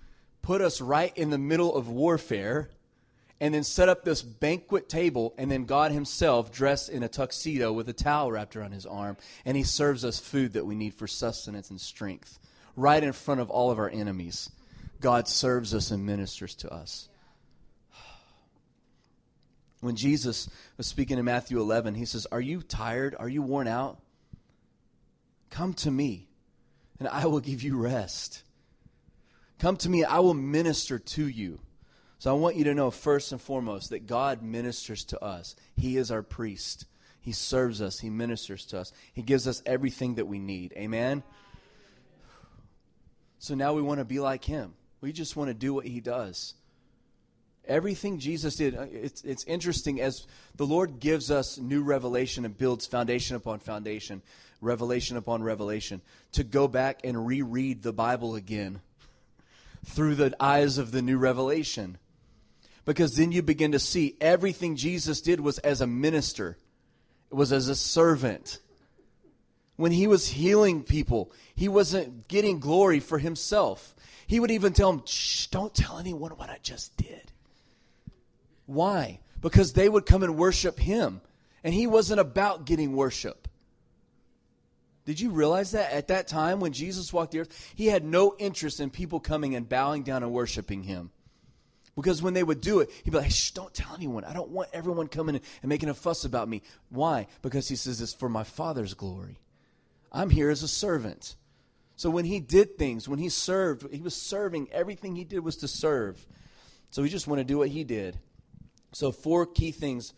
put 0.43 0.61
us 0.61 0.81
right 0.81 1.17
in 1.19 1.31
the 1.31 1.39
middle 1.39 1.75
of 1.75 1.89
warfare 1.89 2.71
and 3.41 3.53
then 3.53 3.65
set 3.65 3.89
up 3.89 4.05
this 4.05 4.23
banquet 4.23 4.89
table, 4.89 5.35
and 5.37 5.51
then 5.51 5.65
God 5.65 5.91
Himself, 5.91 6.53
dressed 6.53 6.89
in 6.89 7.03
a 7.03 7.09
tuxedo 7.09 7.73
with 7.73 7.89
a 7.89 7.93
towel 7.93 8.31
wrapped 8.31 8.55
around 8.55 8.71
His 8.71 8.87
arm, 8.87 9.17
and 9.45 9.57
He 9.57 9.65
serves 9.65 10.05
us 10.05 10.21
food 10.21 10.53
that 10.53 10.65
we 10.65 10.77
need 10.77 10.95
for 10.95 11.09
sustenance 11.09 11.69
and 11.69 11.81
strength 11.81 12.39
right 12.77 13.03
in 13.03 13.13
front 13.13 13.41
of 13.41 13.51
all 13.51 13.71
of 13.71 13.79
our 13.79 13.91
enemies. 13.91 14.51
God 15.01 15.29
serves 15.29 15.75
us 15.75 15.91
and 15.91 16.07
ministers 16.07 16.55
to 16.57 16.73
us. 16.73 17.09
When 19.81 19.97
Jesus 19.97 20.49
was 20.77 20.87
speaking 20.87 21.19
in 21.19 21.25
Matthew 21.25 21.61
11, 21.61 21.95
He 21.95 22.05
says, 22.05 22.27
Are 22.31 22.41
you 22.41 22.63
tired? 22.63 23.17
Are 23.19 23.29
you 23.29 23.43
worn 23.43 23.67
out? 23.67 23.99
Come 25.51 25.75
to 25.75 25.91
me 25.91 26.29
and 27.03 27.09
I 27.09 27.27
will 27.27 27.41
give 27.41 27.65
you 27.65 27.77
rest. 27.77 28.45
Come 29.59 29.77
to 29.79 29.89
me, 29.89 30.05
I 30.05 30.21
will 30.21 30.35
minister 30.35 31.01
to 31.01 31.27
you. 31.27 31.59
So 32.21 32.31
I 32.31 32.39
want 32.39 32.55
you 32.55 32.63
to 32.65 32.75
know, 32.75 32.93
first 32.93 33.33
and 33.33 33.41
foremost, 33.41 33.91
that 33.91 34.07
God 34.07 34.41
ministers 34.41 35.03
to 35.07 35.21
us. 35.21 35.57
He 35.75 35.97
is 35.97 36.13
our 36.13 36.23
priest. 36.23 36.87
He 37.21 37.33
serves 37.33 37.83
us, 37.83 37.99
He 37.99 38.09
ministers 38.09 38.65
to 38.67 38.79
us, 38.79 38.93
He 39.13 39.23
gives 39.23 39.49
us 39.49 39.65
everything 39.67 40.15
that 40.15 40.29
we 40.29 40.39
need. 40.39 40.75
Amen? 40.77 41.25
So 43.43 43.57
now 43.57 43.73
we 43.73 43.83
want 43.83 43.99
to 43.99 44.05
be 44.05 44.21
like 44.21 44.45
Him. 44.45 44.73
We 45.01 45.13
just 45.13 45.35
want 45.35 45.49
to 45.49 45.55
do 45.55 45.75
what 45.75 45.85
He 45.85 46.01
does. 46.01 46.55
Everything 47.67 48.21
Jesus 48.21 48.55
did, 48.55 48.77
uh, 48.77 48.87
it's, 48.93 49.23
it's 49.23 49.43
interesting 49.45 50.01
as 50.01 50.29
the 50.55 50.65
Lord 50.65 51.01
gives 51.01 51.29
us 51.29 51.59
new 51.59 51.83
revelation 51.83 52.45
and 52.45 52.57
builds 52.57 52.87
foundation 52.87 53.35
upon 53.35 53.59
foundation 53.59 54.23
revelation 54.63 55.17
upon 55.17 55.43
revelation, 55.43 56.01
to 56.31 56.45
go 56.45 56.69
back 56.69 57.01
and 57.05 57.27
reread 57.27 57.83
the 57.83 57.93
Bible 57.93 58.37
again 58.37 58.81
through 59.85 60.15
the 60.15 60.33
eyes 60.41 60.79
of 60.79 60.93
the 60.93 61.03
new 61.03 61.19
revelation. 61.19 61.99
Because 62.85 63.17
then 63.17 63.33
you 63.33 63.43
begin 63.43 63.73
to 63.73 63.79
see 63.81 64.17
everything 64.21 64.77
Jesus 64.77 65.21
did 65.21 65.41
was 65.41 65.59
as 65.59 65.81
a 65.81 65.87
minister, 65.87 66.57
it 67.31 67.35
was 67.35 67.53
as 67.53 67.69
a 67.69 67.75
servant. 67.75 68.61
When 69.77 69.93
he 69.93 70.07
was 70.07 70.29
healing 70.29 70.83
people, 70.83 71.33
he 71.55 71.69
wasn't 71.69 72.29
getting 72.29 72.61
glory 72.61 73.01
for 73.01 73.19
himself. 73.19 73.95
He 74.27 74.39
would 74.41 74.51
even 74.51 74.73
tell 74.73 74.93
them, 74.93 75.03
Shh, 75.07 75.47
don't 75.47 75.75
tell 75.75 75.99
anyone 75.99 76.33
what 76.33 76.51
I 76.51 76.59
just 76.63 76.97
did. 76.97 77.33
Why? 78.67 79.21
Because 79.41 79.73
they 79.73 79.89
would 79.89 80.07
come 80.07 80.23
and 80.23 80.37
worship 80.37 80.79
him. 80.79 81.21
And 81.65 81.75
he 81.75 81.87
wasn't 81.87 82.21
about 82.21 82.65
getting 82.65 82.95
worship. 82.95 83.49
Did 85.05 85.21
you 85.21 85.31
realize 85.31 85.73
that 85.73 85.93
at 85.93 86.09
that 86.09 86.29
time 86.29 86.61
when 86.61 86.73
Jesus 86.73 87.13
walked 87.13 87.33
the 87.33 87.41
earth, 87.41 87.73
he 87.75 87.87
had 87.87 88.05
no 88.05 88.37
interest 88.39 88.79
in 88.79 88.91
people 88.91 89.21
coming 89.21 89.57
and 89.57 89.69
bowing 89.69 90.03
down 90.03 90.23
and 90.23 90.33
worshiping 90.33 90.85
him? 90.85 91.11
Because 91.97 92.23
when 92.23 92.35
they 92.35 92.43
would 92.43 92.61
do 92.61 92.81
it, 92.81 92.91
he'd 93.05 93.11
be 93.11 93.19
like, 93.19 93.31
Shh, 93.31 93.51
don't 93.51 93.75
tell 93.75 93.95
anyone. 93.95 94.25
I 94.25 94.33
don't 94.33 94.51
want 94.51 94.71
everyone 94.73 95.09
coming 95.09 95.41
and 95.63 95.69
making 95.69 95.89
a 95.89 95.95
fuss 95.95 96.25
about 96.25 96.49
me. 96.49 96.63
Why? 96.89 97.27
Because 97.43 97.69
he 97.69 97.77
says 97.77 98.01
it's 98.01 98.15
for 98.15 98.29
my 98.29 98.45
Father's 98.45 98.95
glory. 98.95 99.39
I'm 100.13 100.31
here 100.31 100.51
as 100.51 100.63
a 100.63 100.69
servant. 100.69 101.35
So 101.97 102.11
when 102.11 102.27
he 102.27 102.39
did 102.39 102.77
things, 102.77 103.09
when 103.09 103.19
he 103.19 103.31
served, 103.31 103.93
he 103.93 104.03
was 104.03 104.15
serving. 104.15 104.69
Everything 104.71 105.17
he 105.17 105.25
did 105.25 105.41
was 105.41 105.57
to 105.59 105.69
serve. 105.69 106.25
So 106.91 107.03
we 107.03 107.09
just 107.09 107.27
want 107.27 107.39
to 107.41 107.45
do 107.45 107.59
what 107.59 107.71
he 107.71 107.83
did. 107.83 108.19
So, 108.93 109.11
four 109.11 109.47
key 109.47 109.73
things 109.73 110.13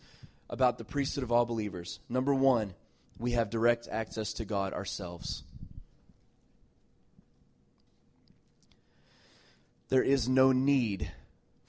about 0.49 0.77
the 0.77 0.83
priesthood 0.83 1.23
of 1.23 1.31
all 1.31 1.45
believers. 1.45 2.01
Number 2.09 2.33
one, 2.33 2.73
we 3.17 3.31
have 3.31 3.49
direct 3.49 3.87
access 3.89 4.33
to 4.33 4.45
God 4.45 4.73
ourselves. 4.73 5.43
There 9.87 10.03
is 10.03 10.27
no 10.27 10.51
need 10.51 11.09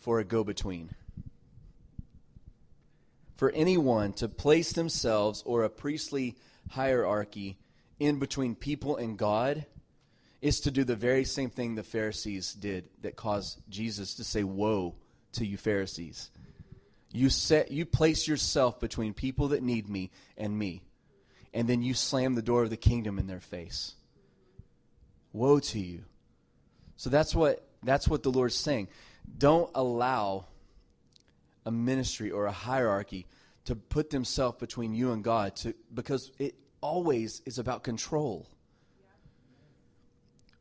for 0.01 0.19
a 0.19 0.25
go 0.25 0.43
between. 0.43 0.91
for 3.37 3.51
anyone 3.51 4.13
to 4.15 4.29
place 4.29 4.73
themselves 4.73 5.43
or 5.47 5.63
a 5.63 5.71
priestly 5.71 6.37
hierarchy 6.71 7.59
in 7.99 8.19
between 8.19 8.55
people 8.55 8.97
and 8.97 9.19
God 9.19 9.67
is 10.41 10.61
to 10.61 10.71
do 10.71 10.85
the 10.85 10.97
very 10.97 11.25
same 11.25 11.51
thing 11.51 11.75
the 11.75 11.83
Pharisees 11.83 12.53
did 12.55 12.89
that 13.03 13.17
caused 13.17 13.61
Jesus 13.69 14.15
to 14.15 14.25
say, 14.25 14.45
Woe 14.45 14.95
to 15.33 15.47
you, 15.47 15.57
Pharisees. 15.57 16.31
You 17.13 17.31
set 17.31 17.71
you 17.71 17.87
place 17.87 18.29
yourself 18.29 18.79
between 18.79 19.15
people 19.15 19.49
that 19.49 19.63
need 19.63 19.89
me 19.89 20.11
and 20.37 20.59
me, 20.59 20.83
and 21.55 21.69
then 21.69 21.83
you 21.83 21.95
slam 21.95 22.35
the 22.35 22.43
door 22.43 22.65
of 22.65 22.71
the 22.71 22.77
kingdom 22.77 23.19
in 23.19 23.27
their 23.27 23.41
face. 23.41 23.95
Woe 25.33 25.59
to 25.61 25.79
you. 25.79 26.05
So 26.97 27.09
that's 27.11 27.35
what 27.35 27.67
that's 27.83 28.09
what 28.09 28.23
the 28.23 28.31
Lord's 28.31 28.55
saying. 28.55 28.89
Don't 29.39 29.71
allow 29.75 30.47
a 31.65 31.71
ministry 31.71 32.31
or 32.31 32.47
a 32.47 32.53
hierarchy 32.53 33.27
to 33.65 33.75
put 33.75 34.11
themselves 34.11 34.59
between 34.59 34.95
you 34.95 35.13
and 35.13 35.25
God 35.25 35.57
to 35.57 35.75
because 35.93 36.31
it 36.39 36.55
always 36.81 37.43
is 37.47 37.59
about 37.59 37.85
control. 37.85 38.47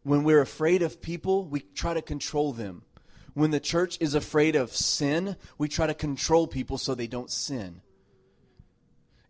When 0.04 0.24
we're 0.24 0.42
afraid 0.42 0.82
of 0.82 1.02
people, 1.02 1.46
we 1.46 1.62
try 1.62 1.94
to 1.94 2.02
control 2.02 2.54
them. 2.54 2.84
When 3.34 3.52
the 3.52 3.60
church 3.60 3.98
is 4.00 4.14
afraid 4.14 4.56
of 4.56 4.76
sin, 4.76 5.36
we 5.58 5.68
try 5.68 5.88
to 5.88 5.94
control 5.94 6.48
people 6.48 6.78
so 6.78 6.96
they 6.96 7.08
don't 7.08 7.32
sin. 7.32 7.82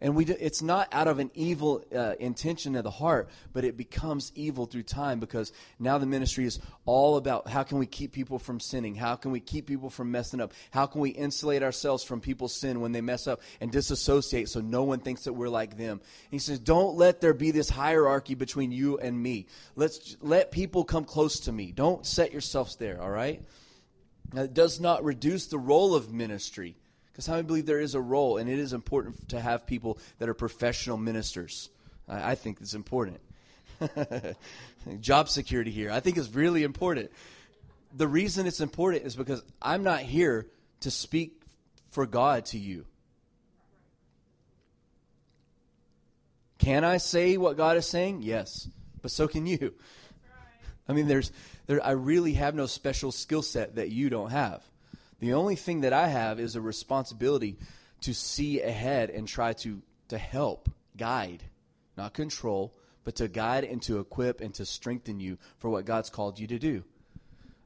And 0.06 0.16
we, 0.16 0.24
do, 0.24 0.36
it's 0.40 0.62
not 0.62 0.88
out 0.92 1.08
of 1.08 1.18
an 1.18 1.32
evil 1.34 1.84
uh, 1.92 2.14
intention 2.20 2.76
of 2.76 2.84
the 2.84 2.92
heart, 2.92 3.28
but 3.54 3.66
it 3.66 3.76
becomes 3.76 4.32
evil 4.36 4.68
through 4.68 4.84
time 4.84 5.20
because 5.20 5.52
now 5.80 5.98
the 5.98 6.06
ministry 6.06 6.46
is 6.46 6.60
all 6.86 7.18
about 7.18 7.48
how 7.48 7.64
can 7.64 7.80
we 7.80 7.88
keep 7.88 8.12
people 8.12 8.38
from 8.38 8.60
sinning? 8.60 8.94
How 8.94 9.16
can 9.16 9.32
we 9.32 9.40
keep 9.40 9.66
people 9.66 9.90
from 9.90 10.12
messing 10.12 10.42
up? 10.42 10.54
How 10.70 10.86
can 10.86 11.02
we 11.02 11.10
insulate 11.10 11.64
ourselves 11.64 12.04
from 12.04 12.22
people's 12.22 12.54
sin 12.54 12.82
when 12.82 12.92
they 12.92 13.02
mess 13.02 13.26
up 13.26 13.42
and 13.60 13.72
disassociate 13.72 14.48
so 14.48 14.62
no 14.62 14.84
one 14.84 15.00
thinks 15.00 15.24
that 15.24 15.34
we're 15.34 15.50
like 15.50 15.76
them? 15.76 15.94
And 15.94 16.30
he 16.30 16.38
says, 16.38 16.60
don't 16.60 16.96
let 16.96 17.20
there 17.20 17.34
be 17.34 17.50
this 17.50 17.72
hierarchy 17.72 18.36
between 18.36 18.72
you 18.72 19.00
and 19.00 19.20
me. 19.20 19.48
Let's 19.76 20.18
let 20.22 20.52
people 20.52 20.84
come 20.84 21.06
close 21.06 21.40
to 21.40 21.52
me. 21.52 21.72
Don't 21.72 22.06
set 22.06 22.32
yourselves 22.32 22.76
there, 22.76 23.02
all 23.02 23.10
right? 23.10 23.42
It 24.36 24.54
does 24.54 24.80
not 24.80 25.04
reduce 25.04 25.48
the 25.48 25.58
role 25.58 25.96
of 25.96 26.14
ministry 26.14 26.76
because 27.16 27.30
many 27.30 27.44
believe 27.44 27.66
there 27.66 27.80
is 27.80 27.96
a 27.96 28.02
role, 28.02 28.36
and 28.36 28.50
it 28.50 28.60
is 28.60 28.74
important 28.74 29.30
to 29.30 29.40
have 29.40 29.66
people 29.66 29.98
that 30.20 30.28
are 30.28 30.34
professional 30.34 30.98
ministers? 30.98 31.70
I, 32.10 32.32
I 32.32 32.36
think 32.36 32.58
it's 32.60 32.74
important. 32.74 33.22
Job 35.00 35.30
security 35.30 35.72
here, 35.72 35.92
I 35.92 36.02
think 36.02 36.18
is 36.18 36.36
really 36.36 36.64
important. 36.64 37.10
The 37.96 38.06
reason 38.06 38.48
it's 38.48 38.60
important 38.60 39.06
is 39.06 39.16
because 39.16 39.42
I'm 39.62 39.84
not 39.84 40.02
here 40.02 40.48
to 40.82 40.92
speak 40.92 41.42
for 41.92 42.06
God 42.06 42.48
to 42.48 42.58
you. 42.58 42.86
Can 46.58 46.84
I 46.84 46.98
say 46.98 47.38
what 47.38 47.56
God 47.56 47.78
is 47.78 47.88
saying? 47.88 48.24
Yes, 48.24 48.68
but 49.02 49.10
so 49.10 49.30
can 49.30 49.46
you. 49.46 49.74
I 50.90 50.92
mean, 50.92 51.08
there's 51.08 51.32
there. 51.68 51.86
I 51.86 51.92
really 51.92 52.34
have 52.34 52.56
no 52.56 52.66
special 52.66 53.14
skill 53.14 53.42
set 53.42 53.76
that 53.76 53.90
you 53.90 54.10
don't 54.10 54.32
have. 54.32 54.62
The 55.26 55.34
only 55.34 55.56
thing 55.56 55.82
that 55.82 55.92
I 55.92 56.08
have 56.08 56.40
is 56.40 56.56
a 56.56 56.62
responsibility 56.62 57.58
to 58.02 58.14
see 58.14 58.62
ahead 58.62 59.10
and 59.10 59.28
try 59.28 59.54
to, 59.54 59.82
to 60.10 60.20
help, 60.20 60.70
guide, 60.96 61.42
not 61.98 62.14
control, 62.14 62.76
but 63.04 63.16
to 63.16 63.28
guide 63.28 63.64
and 63.64 63.82
to 63.82 63.98
equip 63.98 64.40
and 64.40 64.54
to 64.54 64.68
strengthen 64.68 65.20
you 65.20 65.40
for 65.58 65.72
what 65.72 65.86
God's 65.86 66.12
called 66.12 66.38
you 66.38 66.46
to 66.46 66.60
do. 66.60 66.84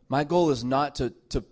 My 0.08 0.24
goal 0.24 0.52
is 0.52 0.64
not 0.64 0.96
to, 0.96 1.10
to 1.32 1.44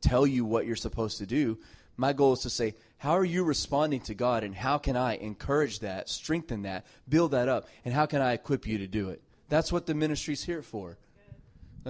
tell 0.00 0.24
you 0.24 0.44
what 0.44 0.66
you're 0.66 0.76
supposed 0.76 1.18
to 1.18 1.26
do. 1.26 1.58
My 1.96 2.12
goal 2.12 2.34
is 2.34 2.40
to 2.42 2.50
say, 2.50 2.76
how 2.98 3.16
are 3.16 3.24
you 3.24 3.42
responding 3.42 4.02
to 4.02 4.14
God 4.14 4.44
and 4.44 4.54
how 4.54 4.78
can 4.78 4.96
I 4.96 5.16
encourage 5.16 5.80
that, 5.80 6.08
strengthen 6.08 6.62
that, 6.62 6.86
build 7.08 7.32
that 7.32 7.48
up, 7.48 7.66
and 7.84 7.92
how 7.92 8.06
can 8.06 8.22
I 8.22 8.34
equip 8.34 8.68
you 8.68 8.78
to 8.78 8.86
do 8.86 9.10
it? 9.10 9.20
That's 9.48 9.72
what 9.72 9.86
the 9.86 9.94
ministry's 9.94 10.44
here 10.44 10.62
for. 10.62 10.96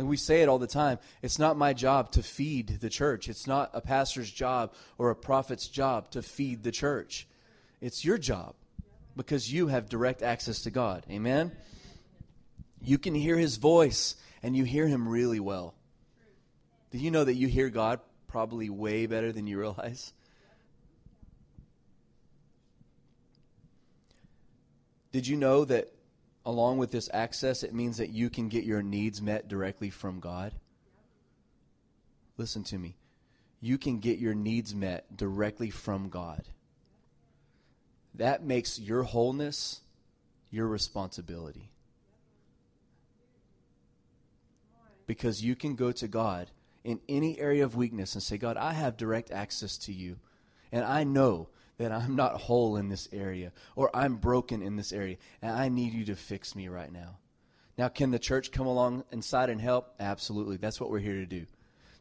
We 0.04 0.18
say 0.18 0.42
it 0.42 0.48
all 0.48 0.59
the 0.59 0.66
time. 0.66 0.98
It's 1.22 1.38
not 1.38 1.56
my 1.56 1.72
job 1.72 2.12
to 2.12 2.22
feed 2.22 2.80
the 2.80 2.90
church. 2.90 3.28
It's 3.30 3.46
not 3.46 3.70
a 3.72 3.80
pastor's 3.80 4.30
job 4.30 4.74
or 4.98 5.11
a 5.11 5.16
prophet's 5.16 5.68
job 5.68 6.11
to 6.11 6.22
feed 6.22 6.62
the 6.62 6.70
church. 6.70 7.26
It's 7.80 8.04
your 8.04 8.18
job 8.18 8.54
because 9.16 9.50
you 9.50 9.68
have 9.68 9.88
direct 9.88 10.22
access 10.22 10.62
to 10.62 10.70
God. 10.70 11.06
Amen? 11.11 11.52
You 12.82 12.98
can 12.98 13.14
hear 13.14 13.38
his 13.38 13.56
voice 13.56 14.16
and 14.42 14.54
you 14.54 14.64
hear 14.64 14.87
him 14.87 15.09
really 15.09 15.40
well. 15.40 15.74
Do 16.90 16.98
you 16.98 17.11
know 17.11 17.24
that 17.24 17.35
you 17.35 17.48
hear 17.48 17.70
God 17.70 18.00
probably 18.28 18.68
way 18.68 19.06
better 19.06 19.32
than 19.32 19.46
you 19.46 19.59
realize? 19.59 20.12
Did 25.11 25.26
you 25.26 25.37
know 25.37 25.64
that 25.64 25.90
along 26.46 26.78
with 26.78 26.92
this 26.92 27.11
access, 27.12 27.64
it 27.64 27.74
means 27.74 27.96
that 27.98 28.11
you 28.11 28.30
can 28.30 28.48
get 28.48 28.64
your 28.64 28.80
needs 28.80 29.20
met 29.20 29.48
directly 29.48 29.90
from 29.90 30.20
God. 30.20 30.52
Listen 32.38 32.62
to 32.64 32.78
me. 32.78 32.96
You 33.61 33.76
can 33.78 33.98
get 33.98 34.18
your 34.18 34.35
needs 34.35 34.74
met 34.74 35.16
directly 35.16 35.70
from 35.70 36.09
God. 36.09 36.44
That 38.14 38.44
makes 38.44 38.78
your 38.78 39.02
wholeness 39.02 39.80
your 40.50 40.68
responsibility. 40.68 41.70
Because 45.06 45.42
you 45.42 45.56
can 45.56 45.74
go 45.74 45.90
to 45.92 46.06
God 46.06 46.50
in 46.85 47.00
any 47.09 47.38
area 47.40 47.64
of 47.64 47.74
weakness 47.74 48.14
and 48.14 48.22
say, 48.22 48.38
God, 48.38 48.56
I 48.56 48.72
have 48.72 48.96
direct 48.96 49.32
access 49.32 49.76
to 49.78 49.92
you. 49.92 50.18
And 50.70 50.85
I 50.85 51.02
know 51.02 51.48
that 51.78 51.92
I'm 51.92 52.16
not 52.16 52.40
whole 52.40 52.76
in 52.76 52.88
this 52.88 53.08
area 53.12 53.52
or 53.74 53.94
I'm 53.94 54.16
broken 54.16 54.62
in 54.62 54.76
this 54.76 54.92
area 54.92 55.16
and 55.42 55.52
I 55.52 55.68
need 55.68 55.92
you 55.92 56.04
to 56.06 56.16
fix 56.16 56.54
me 56.54 56.68
right 56.68 56.92
now. 56.92 57.18
Now, 57.78 57.88
can 57.88 58.10
the 58.10 58.18
church 58.18 58.52
come 58.52 58.66
along 58.66 59.04
inside 59.12 59.50
and 59.50 59.60
help? 59.60 59.94
Absolutely. 60.00 60.56
That's 60.56 60.80
what 60.80 60.90
we're 60.90 60.98
here 60.98 61.16
to 61.16 61.26
do. 61.26 61.44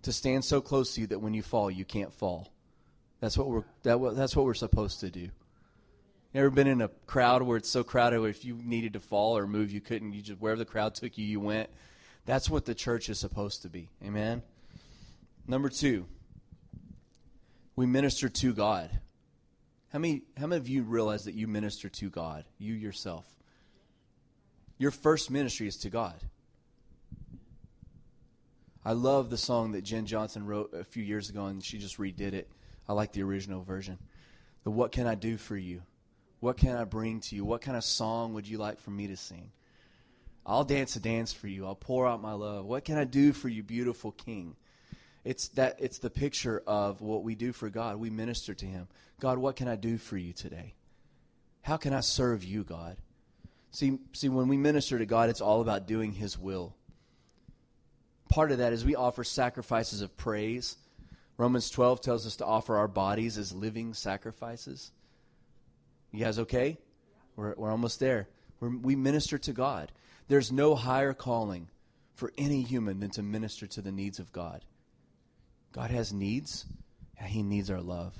To 0.03 0.13
stand 0.13 0.45
so 0.45 0.61
close 0.61 0.95
to 0.95 1.01
you 1.01 1.07
that 1.07 1.19
when 1.19 1.33
you 1.33 1.41
fall, 1.41 1.69
you 1.69 1.83
can't 1.83 2.13
fall. 2.13 2.51
That's 3.19 3.37
what 3.37 3.47
we're 3.47 3.63
that, 3.83 4.15
that's 4.15 4.35
what 4.35 4.45
we're 4.45 4.53
supposed 4.53 5.01
to 5.01 5.09
do. 5.09 5.29
Ever 6.33 6.49
been 6.49 6.67
in 6.67 6.81
a 6.81 6.89
crowd 7.07 7.41
where 7.43 7.57
it's 7.57 7.69
so 7.69 7.83
crowded 7.83 8.21
if 8.25 8.43
you 8.45 8.59
needed 8.61 8.93
to 8.93 8.99
fall 8.99 9.37
or 9.37 9.47
move 9.47 9.71
you 9.71 9.81
couldn't 9.81 10.13
you 10.13 10.21
just 10.21 10.39
wherever 10.39 10.59
the 10.59 10.65
crowd 10.65 10.95
took 10.95 11.17
you 11.17 11.25
you 11.25 11.39
went. 11.39 11.69
That's 12.25 12.49
what 12.49 12.65
the 12.65 12.75
church 12.75 13.09
is 13.09 13.19
supposed 13.19 13.61
to 13.61 13.69
be. 13.69 13.89
Amen. 14.03 14.41
Number 15.47 15.69
2. 15.69 16.05
We 17.75 17.85
minister 17.85 18.29
to 18.29 18.53
God. 18.53 18.89
How 19.95 19.99
many, 19.99 20.23
how 20.35 20.47
many 20.47 20.59
of 20.59 20.67
you 20.67 20.83
realize 20.83 21.23
that 21.23 21.35
you 21.35 21.47
minister 21.47 21.87
to 21.87 22.09
God, 22.09 22.43
you 22.57 22.73
yourself? 22.73 23.25
Your 24.77 24.91
first 24.91 25.31
ministry 25.31 25.67
is 25.67 25.77
to 25.77 25.89
God. 25.89 26.21
I 28.83 28.91
love 28.91 29.29
the 29.29 29.37
song 29.37 29.71
that 29.71 29.85
Jenn 29.85 30.05
Johnson 30.05 30.45
wrote 30.45 30.73
a 30.73 30.83
few 30.83 31.01
years 31.01 31.29
ago, 31.29 31.45
and 31.45 31.63
she 31.63 31.77
just 31.77 31.97
redid 31.97 32.33
it. 32.33 32.49
I 32.89 32.91
like 32.91 33.13
the 33.13 33.23
original 33.23 33.63
version. 33.63 33.97
The 34.65 34.69
What 34.69 34.91
Can 34.91 35.07
I 35.07 35.15
Do 35.15 35.37
For 35.37 35.55
You? 35.55 35.81
What 36.41 36.57
can 36.57 36.75
I 36.75 36.83
bring 36.83 37.21
to 37.21 37.35
you? 37.37 37.45
What 37.45 37.61
kind 37.61 37.77
of 37.77 37.85
song 37.85 38.33
would 38.33 38.49
you 38.49 38.57
like 38.57 38.81
for 38.81 38.91
me 38.91 39.07
to 39.07 39.15
sing? 39.15 39.49
I'll 40.45 40.65
dance 40.65 40.97
a 40.97 40.99
dance 40.99 41.31
for 41.31 41.47
you. 41.47 41.65
I'll 41.65 41.73
pour 41.73 42.05
out 42.05 42.21
my 42.21 42.33
love. 42.33 42.65
What 42.65 42.83
can 42.83 42.97
I 42.97 43.05
do 43.05 43.31
for 43.31 43.47
you, 43.47 43.63
beautiful 43.63 44.11
King? 44.11 44.57
It's 45.25 45.47
that 45.49 45.77
it's 45.79 45.97
the 45.97 46.11
picture 46.11 46.61
of 46.67 47.01
what 47.01 47.23
we 47.23 47.33
do 47.33 47.51
for 47.51 47.69
God. 47.69 47.97
We 47.97 48.11
minister 48.11 48.53
to 48.53 48.65
him. 48.65 48.87
God, 49.19 49.39
what 49.39 49.55
can 49.55 49.67
I 49.67 49.75
do 49.75 49.97
for 49.97 50.17
you 50.17 50.31
today? 50.33 50.75
How 51.63 51.77
can 51.77 51.93
I 51.93 52.01
serve 52.01 52.43
you, 52.43 52.63
God? 52.63 52.97
See, 53.71 53.97
see 54.13 54.29
when 54.29 54.47
we 54.47 54.55
minister 54.55 54.99
to 54.99 55.05
God, 55.07 55.29
it's 55.29 55.41
all 55.41 55.61
about 55.61 55.87
doing 55.87 56.13
his 56.13 56.37
will. 56.37 56.75
Part 58.29 58.51
of 58.51 58.59
that 58.59 58.71
is 58.71 58.85
we 58.85 58.95
offer 58.95 59.23
sacrifices 59.23 60.01
of 60.01 60.15
praise. 60.15 60.77
Romans 61.37 61.71
12 61.71 62.01
tells 62.01 62.27
us 62.27 62.35
to 62.37 62.45
offer 62.45 62.77
our 62.77 62.87
bodies 62.87 63.37
as 63.39 63.51
living 63.51 63.95
sacrifices. 63.95 64.91
You 66.11 66.23
guys 66.23 66.39
okay? 66.39 66.77
We're, 67.35 67.55
we're 67.55 67.71
almost 67.71 67.99
there. 67.99 68.29
We're, 68.59 68.77
we 68.77 68.95
minister 68.95 69.37
to 69.39 69.53
God. 69.53 69.91
There's 70.27 70.51
no 70.51 70.75
higher 70.75 71.13
calling 71.13 71.67
for 72.13 72.31
any 72.37 72.61
human 72.61 72.99
than 72.99 73.09
to 73.11 73.23
minister 73.23 73.67
to 73.67 73.81
the 73.81 73.91
needs 73.91 74.19
of 74.19 74.31
God. 74.31 74.63
God 75.75 75.91
has 75.91 76.13
needs, 76.13 76.65
and 77.19 77.27
He 77.27 77.43
needs 77.43 77.69
our 77.69 77.81
love. 77.81 78.15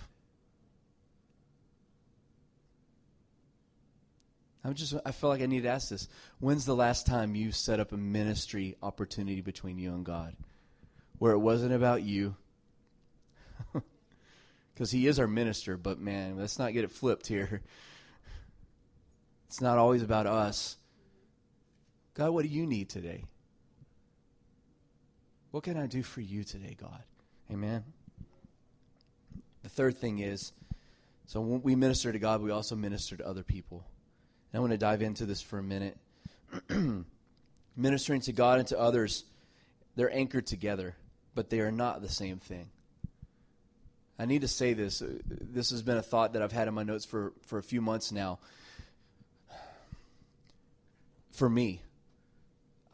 I'm 4.62 4.74
just 4.74 4.94
I 5.06 5.12
feel 5.12 5.30
like 5.30 5.42
I 5.42 5.46
need 5.46 5.64
to 5.64 5.70
ask 5.70 5.90
this. 5.90 6.10
When's 6.40 6.66
the 6.66 6.76
last 6.76 7.08
time 7.08 7.34
you 7.34 7.54
set 7.54 7.80
up 7.80 7.94
a 7.94 7.98
ministry 7.98 8.76
opportunity 8.84 9.40
between 9.40 9.78
you 9.78 9.94
and 9.94 10.04
God? 10.04 10.36
Where 11.18 11.32
it 11.32 11.40
wasn't 11.40 11.74
about 11.74 12.04
you. 12.04 12.36
Because 14.74 14.92
he 14.92 15.08
is 15.08 15.20
our 15.20 15.28
minister, 15.28 15.78
but 15.78 16.02
man, 16.02 16.36
let's 16.36 16.60
not 16.60 16.74
get 16.74 16.84
it 16.84 16.92
flipped 16.92 17.28
here. 17.28 17.62
It's 19.48 19.62
not 19.62 19.78
always 19.78 20.02
about 20.02 20.28
us. 20.28 20.76
God, 22.14 22.32
what 22.32 22.44
do 22.44 22.50
you 22.50 22.66
need 22.66 22.90
today? 22.90 23.24
What 25.52 25.64
can 25.64 25.78
I 25.78 25.88
do 25.88 26.04
for 26.04 26.20
you 26.20 26.44
today, 26.44 26.76
God? 26.78 27.04
Amen. 27.52 27.84
The 29.64 29.70
third 29.70 29.98
thing 29.98 30.20
is 30.20 30.52
So 31.28 31.42
when 31.42 31.62
we 31.62 31.76
minister 31.76 32.12
to 32.12 32.20
God, 32.20 32.42
we 32.42 32.52
also 32.52 32.76
minister 32.76 33.18
to 33.18 33.28
other 33.28 33.44
people. 33.44 33.86
And 34.52 34.60
I 34.60 34.62
want 34.62 34.72
to 34.72 34.78
dive 34.78 35.02
into 35.02 35.26
this 35.26 35.42
for 35.42 35.58
a 35.60 35.64
minute. 35.64 35.98
Ministering 37.76 38.22
to 38.22 38.32
God 38.32 38.60
and 38.60 38.68
to 38.70 38.80
others, 38.80 39.26
they're 39.96 40.14
anchored 40.14 40.48
together, 40.48 40.96
but 41.34 41.50
they 41.50 41.60
are 41.60 41.72
not 41.72 42.02
the 42.02 42.10
same 42.10 42.38
thing. 42.38 42.70
I 44.18 44.26
need 44.26 44.42
to 44.42 44.48
say 44.48 44.74
this. 44.74 45.04
This 45.26 45.72
has 45.72 45.82
been 45.82 45.98
a 45.98 46.02
thought 46.02 46.34
that 46.34 46.42
I've 46.42 46.52
had 46.52 46.68
in 46.68 46.74
my 46.74 46.84
notes 46.84 47.06
for, 47.06 47.34
for 47.48 47.58
a 47.58 47.64
few 47.64 47.82
months 47.82 48.12
now. 48.12 48.40
For 51.32 51.50
me, 51.50 51.82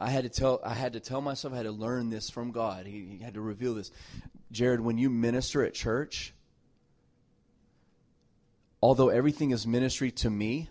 I 0.00 0.10
had 0.10 0.24
to 0.24 0.28
tell 0.28 0.60
I 0.64 0.74
had 0.74 0.94
to 0.94 1.00
tell 1.00 1.20
myself 1.20 1.54
I 1.54 1.58
had 1.58 1.66
to 1.66 1.72
learn 1.72 2.10
this 2.10 2.28
from 2.28 2.50
God. 2.50 2.86
He, 2.86 3.16
he 3.18 3.18
had 3.22 3.34
to 3.34 3.40
reveal 3.40 3.74
this. 3.74 3.92
Jared, 4.52 4.80
when 4.80 4.98
you 4.98 5.08
minister 5.08 5.64
at 5.64 5.72
church, 5.72 6.34
although 8.82 9.08
everything 9.08 9.50
is 9.50 9.66
ministry 9.66 10.10
to 10.10 10.30
me, 10.30 10.68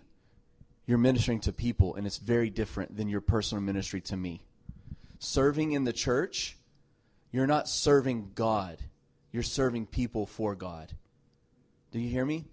you're 0.86 0.98
ministering 0.98 1.40
to 1.40 1.52
people, 1.52 1.96
and 1.96 2.06
it's 2.06 2.18
very 2.18 2.48
different 2.48 2.96
than 2.96 3.08
your 3.08 3.20
personal 3.20 3.62
ministry 3.62 4.00
to 4.02 4.16
me. 4.16 4.44
Serving 5.18 5.72
in 5.72 5.84
the 5.84 5.92
church, 5.92 6.56
you're 7.32 7.46
not 7.46 7.68
serving 7.68 8.30
God, 8.34 8.78
you're 9.32 9.42
serving 9.42 9.86
people 9.86 10.26
for 10.26 10.54
God. 10.54 10.92
Do 11.90 11.98
you 11.98 12.08
hear 12.08 12.24
me? 12.24 12.44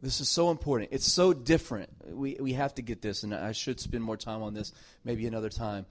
This 0.00 0.20
is 0.20 0.28
so 0.28 0.50
important. 0.50 0.90
It's 0.92 1.10
so 1.10 1.32
different. 1.32 1.90
We, 2.06 2.36
we 2.40 2.52
have 2.54 2.74
to 2.74 2.82
get 2.82 3.00
this, 3.00 3.22
and 3.22 3.34
I 3.34 3.52
should 3.52 3.80
spend 3.80 4.02
more 4.02 4.16
time 4.16 4.42
on 4.42 4.54
this 4.54 4.72
maybe 5.04 5.26
another 5.26 5.48
time. 5.48 5.86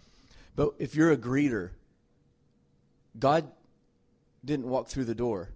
But 0.56 0.74
if 0.78 0.96
you're 0.96 1.12
a 1.12 1.17
greeter, 1.17 1.72
God 3.17 3.52
didn't 4.43 4.67
walk 4.67 4.88
through 4.88 5.06
the 5.06 5.15
door, 5.15 5.49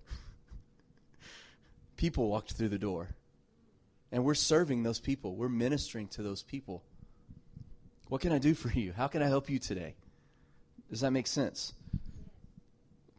people 1.96 2.30
walked 2.30 2.54
through 2.54 2.70
the 2.70 2.80
door. 2.80 3.10
And 4.10 4.24
we're 4.24 4.36
serving 4.36 4.84
those 4.84 5.00
people, 5.00 5.36
we're 5.36 5.50
ministering 5.50 6.08
to 6.10 6.24
those 6.24 6.42
people. 6.42 6.82
What 8.08 8.22
can 8.22 8.32
I 8.32 8.38
do 8.38 8.54
for 8.54 8.70
you? 8.70 8.94
How 8.94 9.08
can 9.08 9.22
I 9.22 9.28
help 9.28 9.50
you 9.50 9.60
today? 9.60 9.96
Does 10.90 11.02
that 11.02 11.12
make 11.12 11.28
sense? 11.28 11.74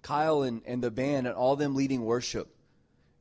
Kyle 0.00 0.42
and, 0.42 0.62
and 0.64 0.82
the 0.82 0.90
band 0.90 1.26
and 1.26 1.36
all 1.36 1.56
them 1.56 1.74
leading 1.74 2.06
worship 2.06 2.48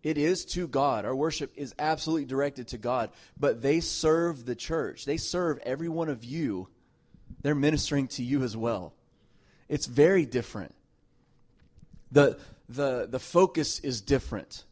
it 0.07 0.17
is 0.17 0.45
to 0.45 0.69
God. 0.69 1.03
Our 1.03 1.13
worship 1.13 1.51
is 1.55 1.75
absolutely 1.77 2.23
directed 2.23 2.69
to 2.69 2.77
God, 2.77 3.10
but 3.38 3.62
they 3.62 3.81
serve 3.81 4.45
the 4.45 4.55
church. 4.55 5.03
They 5.03 5.17
serve 5.17 5.60
every 5.63 5.89
one 5.89 6.07
of 6.07 6.23
you. 6.23 6.69
They're 7.41 7.55
ministering 7.55 8.07
to 8.10 8.23
you 8.23 8.43
as 8.43 8.55
well. 8.55 8.93
It's 9.67 9.86
very 9.86 10.25
different. 10.25 10.73
The, 12.12 12.39
the, 12.70 13.08
the 13.10 13.20
focus 13.20 13.80
is 13.80 14.02
different. 14.02 14.63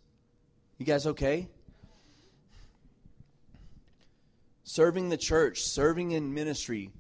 You 0.78 0.86
guys 0.86 1.08
okay? 1.08 1.48
Serving 4.63 5.10
the 5.10 5.17
church, 5.17 5.62
serving 5.62 6.12
in 6.12 6.34
ministry, 6.34 6.91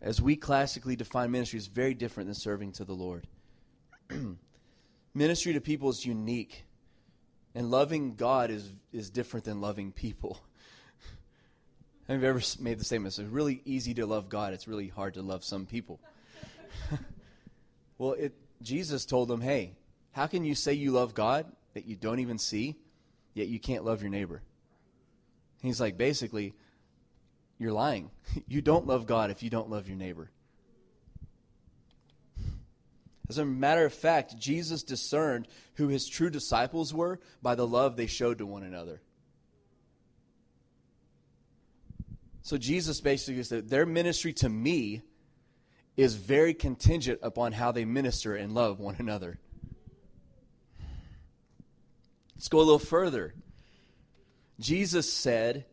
as 0.00 0.20
we 0.20 0.36
classically 0.36 0.96
define 0.96 1.30
ministry, 1.30 1.58
is 1.58 1.66
very 1.66 1.94
different 1.94 2.28
than 2.28 2.34
serving 2.34 2.72
to 2.72 2.84
the 2.84 2.92
Lord. 2.92 3.26
ministry 5.14 5.54
to 5.54 5.60
people 5.60 5.88
is 5.90 6.04
unique. 6.04 6.64
And 7.54 7.70
loving 7.70 8.16
God 8.16 8.50
is, 8.50 8.68
is 8.92 9.10
different 9.10 9.44
than 9.44 9.60
loving 9.60 9.92
people. 9.92 10.40
Have 12.08 12.20
you 12.20 12.28
ever 12.28 12.40
made 12.58 12.78
the 12.78 12.84
statement? 12.84 13.16
It's 13.16 13.28
really 13.30 13.62
easy 13.64 13.94
to 13.94 14.06
love 14.06 14.28
God. 14.28 14.52
It's 14.52 14.66
really 14.66 14.88
hard 14.88 15.14
to 15.14 15.22
love 15.22 15.44
some 15.44 15.64
people. 15.64 16.00
well, 17.98 18.12
it, 18.12 18.34
Jesus 18.60 19.04
told 19.04 19.28
them, 19.28 19.40
hey, 19.40 19.72
how 20.14 20.28
can 20.28 20.44
you 20.44 20.54
say 20.54 20.74
you 20.74 20.92
love 20.92 21.12
God 21.12 21.44
that 21.74 21.86
you 21.86 21.96
don't 21.96 22.20
even 22.20 22.38
see, 22.38 22.76
yet 23.34 23.48
you 23.48 23.58
can't 23.58 23.84
love 23.84 24.00
your 24.00 24.10
neighbor? 24.10 24.42
He's 25.60 25.80
like, 25.80 25.98
basically, 25.98 26.54
you're 27.58 27.72
lying. 27.72 28.12
you 28.46 28.62
don't 28.62 28.86
love 28.86 29.06
God 29.06 29.32
if 29.32 29.42
you 29.42 29.50
don't 29.50 29.68
love 29.68 29.88
your 29.88 29.96
neighbor. 29.96 30.30
As 33.28 33.38
a 33.38 33.44
matter 33.44 33.84
of 33.84 33.92
fact, 33.92 34.38
Jesus 34.38 34.84
discerned 34.84 35.48
who 35.74 35.88
his 35.88 36.06
true 36.06 36.30
disciples 36.30 36.94
were 36.94 37.18
by 37.42 37.56
the 37.56 37.66
love 37.66 37.96
they 37.96 38.06
showed 38.06 38.38
to 38.38 38.46
one 38.46 38.62
another. 38.62 39.00
So 42.42 42.56
Jesus 42.56 43.00
basically 43.00 43.42
said, 43.42 43.68
their 43.68 43.86
ministry 43.86 44.32
to 44.34 44.48
me 44.48 45.02
is 45.96 46.14
very 46.14 46.54
contingent 46.54 47.18
upon 47.20 47.50
how 47.50 47.72
they 47.72 47.84
minister 47.84 48.36
and 48.36 48.52
love 48.52 48.78
one 48.78 48.94
another. 49.00 49.40
Let's 52.36 52.48
go 52.48 52.58
a 52.58 52.60
little 52.60 52.78
further. 52.78 53.34
Jesus 54.60 55.12
said, 55.12 55.64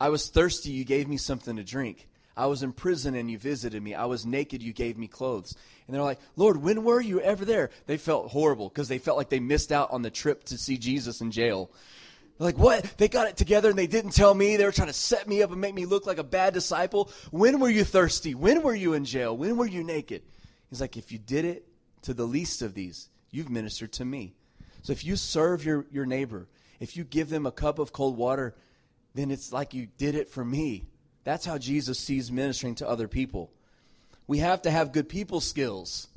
I 0.00 0.08
was 0.08 0.28
thirsty, 0.28 0.70
you 0.70 0.84
gave 0.84 1.08
me 1.08 1.16
something 1.16 1.56
to 1.56 1.64
drink. 1.64 2.08
I 2.36 2.46
was 2.46 2.62
in 2.62 2.72
prison 2.72 3.14
and 3.14 3.30
you 3.30 3.38
visited 3.38 3.80
me. 3.82 3.94
I 3.94 4.06
was 4.06 4.26
naked, 4.26 4.62
you 4.62 4.72
gave 4.72 4.98
me 4.98 5.06
clothes. 5.06 5.54
And 5.86 5.94
they're 5.94 6.02
like, 6.02 6.18
Lord, 6.36 6.56
when 6.56 6.82
were 6.82 7.00
you 7.00 7.20
ever 7.20 7.44
there? 7.44 7.70
They 7.86 7.96
felt 7.96 8.30
horrible 8.30 8.68
because 8.68 8.88
they 8.88 8.98
felt 8.98 9.16
like 9.16 9.28
they 9.28 9.40
missed 9.40 9.70
out 9.70 9.92
on 9.92 10.02
the 10.02 10.10
trip 10.10 10.44
to 10.44 10.58
see 10.58 10.76
Jesus 10.76 11.20
in 11.20 11.30
jail. 11.30 11.70
They're 12.38 12.46
like, 12.46 12.58
what? 12.58 12.82
They 12.96 13.06
got 13.06 13.28
it 13.28 13.36
together 13.36 13.70
and 13.70 13.78
they 13.78 13.86
didn't 13.86 14.10
tell 14.10 14.34
me. 14.34 14.56
They 14.56 14.64
were 14.64 14.72
trying 14.72 14.88
to 14.88 14.94
set 14.94 15.28
me 15.28 15.42
up 15.42 15.52
and 15.52 15.60
make 15.60 15.74
me 15.74 15.86
look 15.86 16.06
like 16.06 16.18
a 16.18 16.24
bad 16.24 16.54
disciple. 16.54 17.12
When 17.30 17.60
were 17.60 17.70
you 17.70 17.84
thirsty? 17.84 18.34
When 18.34 18.62
were 18.62 18.74
you 18.74 18.94
in 18.94 19.04
jail? 19.04 19.36
When 19.36 19.56
were 19.56 19.66
you 19.66 19.84
naked? 19.84 20.22
He's 20.70 20.80
like, 20.80 20.96
if 20.96 21.12
you 21.12 21.18
did 21.18 21.44
it 21.44 21.68
to 22.02 22.14
the 22.14 22.26
least 22.26 22.62
of 22.62 22.74
these, 22.74 23.08
you've 23.30 23.50
ministered 23.50 23.92
to 23.92 24.04
me. 24.04 24.34
So 24.84 24.92
if 24.92 25.02
you 25.02 25.16
serve 25.16 25.64
your, 25.64 25.86
your 25.90 26.04
neighbor, 26.04 26.46
if 26.78 26.94
you 26.94 27.04
give 27.04 27.30
them 27.30 27.46
a 27.46 27.50
cup 27.50 27.78
of 27.78 27.92
cold 27.92 28.18
water, 28.18 28.54
then 29.14 29.30
it's 29.30 29.50
like 29.50 29.72
you 29.72 29.88
did 29.96 30.14
it 30.14 30.28
for 30.28 30.44
me. 30.44 30.84
That's 31.24 31.46
how 31.46 31.56
Jesus 31.56 31.98
sees 31.98 32.30
ministering 32.30 32.74
to 32.76 32.88
other 32.88 33.08
people. 33.08 33.50
We 34.26 34.38
have 34.38 34.60
to 34.62 34.70
have 34.70 34.92
good 34.92 35.08
people 35.08 35.40
skills. 35.40 36.06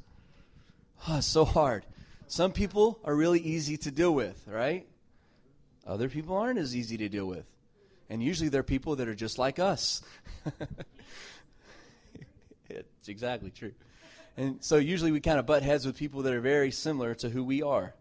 Oh, 1.07 1.19
so 1.19 1.45
hard. 1.45 1.85
Some 2.27 2.51
people 2.51 2.99
are 3.05 3.15
really 3.15 3.39
easy 3.39 3.77
to 3.77 3.91
deal 3.91 4.13
with, 4.15 4.41
right? 4.47 4.87
Other 5.85 6.09
people 6.09 6.35
aren't 6.35 6.57
as 6.57 6.75
easy 6.75 6.97
to 6.97 7.07
deal 7.07 7.27
with. 7.27 7.45
And 8.09 8.21
usually 8.21 8.49
they're 8.49 8.63
people 8.63 8.95
that 8.95 9.07
are 9.07 9.13
just 9.13 9.37
like 9.37 9.59
us. 9.59 10.01
it's 12.69 13.07
exactly 13.07 13.51
true. 13.51 13.73
And 14.35 14.57
so 14.61 14.77
usually 14.77 15.11
we 15.11 15.19
kind 15.19 15.37
of 15.37 15.45
butt 15.45 15.61
heads 15.61 15.85
with 15.85 15.95
people 15.97 16.23
that 16.23 16.33
are 16.33 16.41
very 16.41 16.71
similar 16.71 17.13
to 17.15 17.29
who 17.29 17.43
we 17.43 17.61
are. 17.61 17.93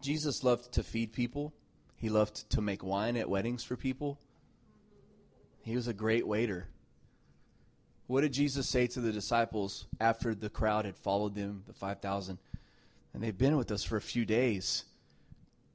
Jesus 0.00 0.44
loved 0.44 0.72
to 0.72 0.82
feed 0.82 1.12
people. 1.12 1.52
He 1.96 2.08
loved 2.08 2.48
to 2.50 2.60
make 2.60 2.84
wine 2.84 3.16
at 3.16 3.28
weddings 3.28 3.64
for 3.64 3.76
people. 3.76 4.18
He 5.62 5.74
was 5.74 5.88
a 5.88 5.92
great 5.92 6.26
waiter. 6.26 6.68
What 8.06 8.22
did 8.22 8.32
Jesus 8.32 8.68
say 8.68 8.86
to 8.88 9.00
the 9.00 9.12
disciples 9.12 9.86
after 10.00 10.34
the 10.34 10.48
crowd 10.48 10.86
had 10.86 10.96
followed 10.96 11.34
them, 11.34 11.64
the 11.66 11.74
5,000? 11.74 12.38
And 13.12 13.22
they've 13.22 13.36
been 13.36 13.56
with 13.56 13.70
us 13.70 13.84
for 13.84 13.96
a 13.96 14.00
few 14.00 14.24
days. 14.24 14.84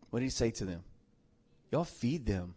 What 0.09 0.19
did 0.19 0.25
he 0.25 0.31
say 0.31 0.51
to 0.51 0.65
them? 0.65 0.83
Y'all 1.71 1.83
feed 1.83 2.25
them. 2.25 2.55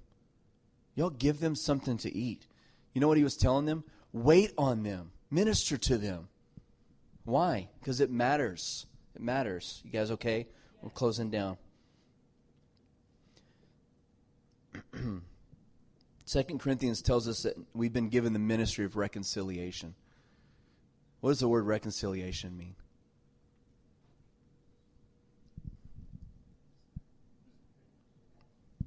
Y'all 0.94 1.10
give 1.10 1.40
them 1.40 1.54
something 1.54 1.98
to 1.98 2.14
eat. 2.16 2.46
You 2.94 3.00
know 3.00 3.08
what 3.08 3.18
he 3.18 3.24
was 3.24 3.36
telling 3.36 3.66
them? 3.66 3.84
Wait 4.12 4.52
on 4.56 4.82
them, 4.82 5.10
minister 5.30 5.76
to 5.76 5.98
them. 5.98 6.28
Why? 7.24 7.68
Because 7.80 8.00
it 8.00 8.10
matters. 8.10 8.86
It 9.14 9.20
matters. 9.20 9.82
You 9.84 9.90
guys 9.90 10.10
okay? 10.12 10.46
We're 10.86 10.90
closing 10.90 11.30
down. 11.30 11.56
Second 16.24 16.60
Corinthians 16.60 17.02
tells 17.02 17.26
us 17.26 17.42
that 17.42 17.56
we've 17.74 17.92
been 17.92 18.08
given 18.08 18.32
the 18.32 18.38
ministry 18.38 18.84
of 18.84 18.94
reconciliation. 18.94 19.96
What 21.18 21.30
does 21.30 21.40
the 21.40 21.48
word 21.48 21.66
reconciliation 21.66 22.56
mean? 22.56 22.76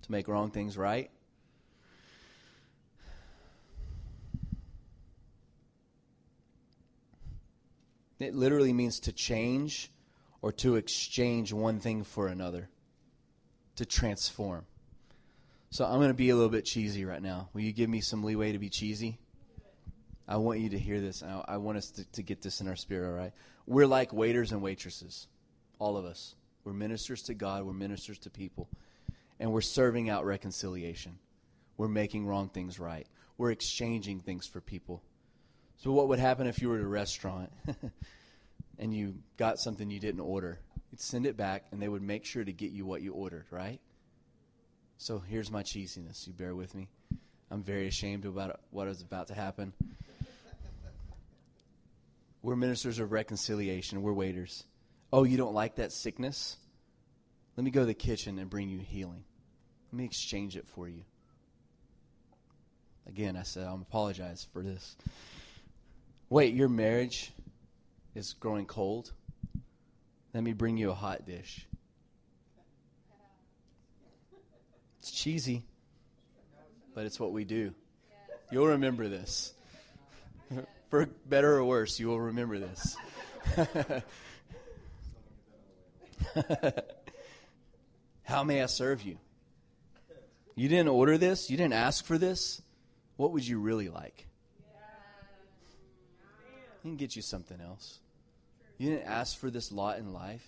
To 0.03 0.09
make 0.09 0.29
wrong 0.29 0.51
things 0.51 0.77
right? 0.77 1.11
It 8.19 8.33
literally 8.33 8.71
means 8.71 9.01
to 9.01 9.11
change 9.11 9.91
or 10.41 10.51
to 10.51 10.75
exchange 10.75 11.53
one 11.53 11.79
thing 11.79 12.03
for 12.03 12.27
another, 12.27 12.69
to 13.75 13.85
transform. 13.85 14.65
So 15.71 15.85
I'm 15.85 15.97
going 15.97 16.09
to 16.09 16.13
be 16.15 16.29
a 16.29 16.35
little 16.35 16.49
bit 16.49 16.65
cheesy 16.65 17.05
right 17.05 17.21
now. 17.21 17.49
Will 17.53 17.61
you 17.61 17.73
give 17.73 17.89
me 17.89 18.01
some 18.01 18.23
leeway 18.23 18.53
to 18.53 18.59
be 18.59 18.69
cheesy? 18.69 19.19
I 20.27 20.37
want 20.37 20.59
you 20.59 20.69
to 20.69 20.79
hear 20.79 20.99
this. 20.99 21.23
I, 21.23 21.43
I 21.47 21.57
want 21.57 21.77
us 21.77 21.91
to, 21.91 22.05
to 22.11 22.23
get 22.23 22.41
this 22.41 22.61
in 22.61 22.67
our 22.67 22.75
spirit, 22.75 23.07
all 23.07 23.15
right? 23.15 23.33
We're 23.65 23.87
like 23.87 24.13
waiters 24.13 24.51
and 24.51 24.61
waitresses, 24.61 25.27
all 25.77 25.97
of 25.97 26.05
us. 26.05 26.35
We're 26.63 26.73
ministers 26.73 27.23
to 27.23 27.33
God, 27.33 27.63
we're 27.63 27.73
ministers 27.73 28.19
to 28.19 28.29
people, 28.29 28.69
and 29.39 29.51
we're 29.51 29.61
serving 29.61 30.09
out 30.09 30.25
reconciliation. 30.25 31.17
We're 31.77 31.87
making 31.87 32.27
wrong 32.27 32.49
things 32.49 32.79
right, 32.79 33.07
we're 33.37 33.51
exchanging 33.51 34.19
things 34.19 34.45
for 34.45 34.59
people. 34.59 35.01
So, 35.77 35.91
what 35.91 36.09
would 36.09 36.19
happen 36.19 36.45
if 36.45 36.61
you 36.61 36.69
were 36.69 36.75
at 36.75 36.83
a 36.83 36.87
restaurant 36.87 37.51
and 38.79 38.93
you 38.93 39.15
got 39.37 39.59
something 39.59 39.91
you 39.91 39.99
didn't 39.99 40.21
order, 40.21 40.59
you'd 40.91 41.01
send 41.01 41.25
it 41.25 41.37
back 41.37 41.65
and 41.71 41.81
they 41.81 41.87
would 41.87 42.01
make 42.01 42.25
sure 42.25 42.43
to 42.43 42.53
get 42.53 42.71
you 42.71 42.85
what 42.85 43.01
you 43.01 43.13
ordered, 43.13 43.45
right? 43.51 43.79
So 44.97 45.19
here's 45.19 45.51
my 45.51 45.61
cheesiness. 45.61 46.25
You 46.25 46.33
bear 46.33 46.55
with 46.55 46.73
me. 46.73 46.87
I'm 47.51 47.63
very 47.63 47.87
ashamed 47.87 48.25
about 48.25 48.59
what 48.71 48.87
is 48.87 49.01
about 49.01 49.27
to 49.27 49.33
happen. 49.33 49.73
We're 52.41 52.55
ministers 52.55 52.99
of 52.99 53.11
reconciliation. 53.11 54.01
We're 54.01 54.13
waiters. 54.13 54.63
Oh, 55.11 55.23
you 55.23 55.37
don't 55.37 55.53
like 55.53 55.75
that 55.75 55.91
sickness? 55.91 56.57
Let 57.57 57.63
me 57.65 57.71
go 57.71 57.81
to 57.81 57.85
the 57.85 57.93
kitchen 57.93 58.39
and 58.39 58.49
bring 58.49 58.69
you 58.69 58.79
healing. 58.79 59.23
Let 59.91 59.97
me 59.97 60.05
exchange 60.05 60.55
it 60.55 60.67
for 60.67 60.87
you. 60.87 61.03
Again, 63.07 63.35
I 63.35 63.43
said, 63.43 63.67
I'm 63.67 63.81
apologize 63.81 64.47
for 64.53 64.61
this. 64.61 64.95
Wait, 66.29 66.53
your 66.53 66.69
marriage 66.69 67.33
is 68.19 68.33
growing 68.33 68.65
cold? 68.65 69.13
Let 70.33 70.43
me 70.43 70.51
bring 70.53 70.77
you 70.77 70.91
a 70.91 70.93
hot 70.93 71.25
dish. 71.25 71.65
It's 74.99 75.09
cheesy, 75.09 75.63
but 76.93 77.05
it's 77.05 77.17
what 77.19 77.31
we 77.31 77.45
do. 77.45 77.73
You'll 78.51 78.67
remember 78.67 79.07
this. 79.07 79.53
For 80.89 81.05
better 81.25 81.55
or 81.55 81.63
worse, 81.63 81.97
you 81.99 82.09
will 82.09 82.19
remember 82.19 82.59
this. 82.59 82.97
How 88.23 88.43
may 88.43 88.61
I 88.61 88.65
serve 88.65 89.01
you? 89.03 89.17
You 90.55 90.67
didn't 90.67 90.89
order 90.89 91.17
this? 91.17 91.49
You 91.49 91.55
didn't 91.55 91.73
ask 91.73 92.03
for 92.03 92.17
this? 92.17 92.61
What 93.15 93.31
would 93.31 93.47
you 93.47 93.59
really 93.59 93.87
like? 93.87 94.27
He 96.83 96.89
can 96.89 96.97
get 96.97 97.15
you 97.15 97.21
something 97.21 97.61
else. 97.61 97.99
You 98.79 98.89
didn't 98.91 99.07
ask 99.07 99.37
for 99.37 99.51
this 99.51 99.71
lot 99.71 99.99
in 99.99 100.13
life. 100.13 100.47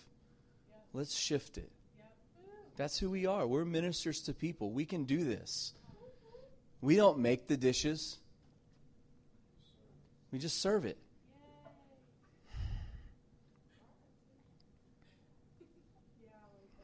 Let's 0.93 1.15
shift 1.15 1.57
it. 1.57 1.69
That's 2.77 2.97
who 2.97 3.09
we 3.09 3.27
are. 3.27 3.45
We're 3.45 3.65
ministers 3.65 4.21
to 4.21 4.33
people. 4.33 4.71
We 4.71 4.85
can 4.85 5.03
do 5.03 5.23
this. 5.23 5.73
We 6.81 6.95
don't 6.95 7.19
make 7.19 7.47
the 7.47 7.57
dishes, 7.57 8.17
we 10.31 10.39
just 10.39 10.61
serve 10.61 10.85
it. 10.85 10.97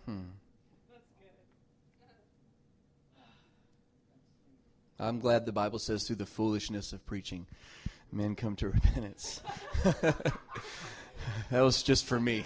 Hmm. 0.06 0.20
I'm 5.00 5.20
glad 5.20 5.46
the 5.46 5.52
Bible 5.52 5.80
says 5.80 6.06
through 6.06 6.16
the 6.18 6.26
foolishness 6.26 6.94
of 6.94 7.06
preaching, 7.06 7.46
men 8.12 8.36
come 8.36 8.56
to 8.58 8.68
repentance. 8.68 9.42
that 11.52 11.62
was 11.62 11.84
just 11.84 12.06
for 12.06 12.20
me. 12.20 12.44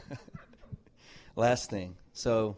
Last 1.36 1.70
thing. 1.70 1.96
So, 2.12 2.56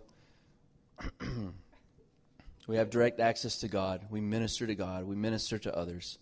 we 2.67 2.77
have 2.77 2.91
direct 2.91 3.21
access 3.21 3.59
to 3.61 3.69
God. 3.69 4.03
We 4.11 4.21
minister 4.21 4.67
to 4.67 4.75
God. 4.75 5.05
We 5.05 5.17
minister 5.17 5.59
to 5.59 5.77
others. 5.77 6.19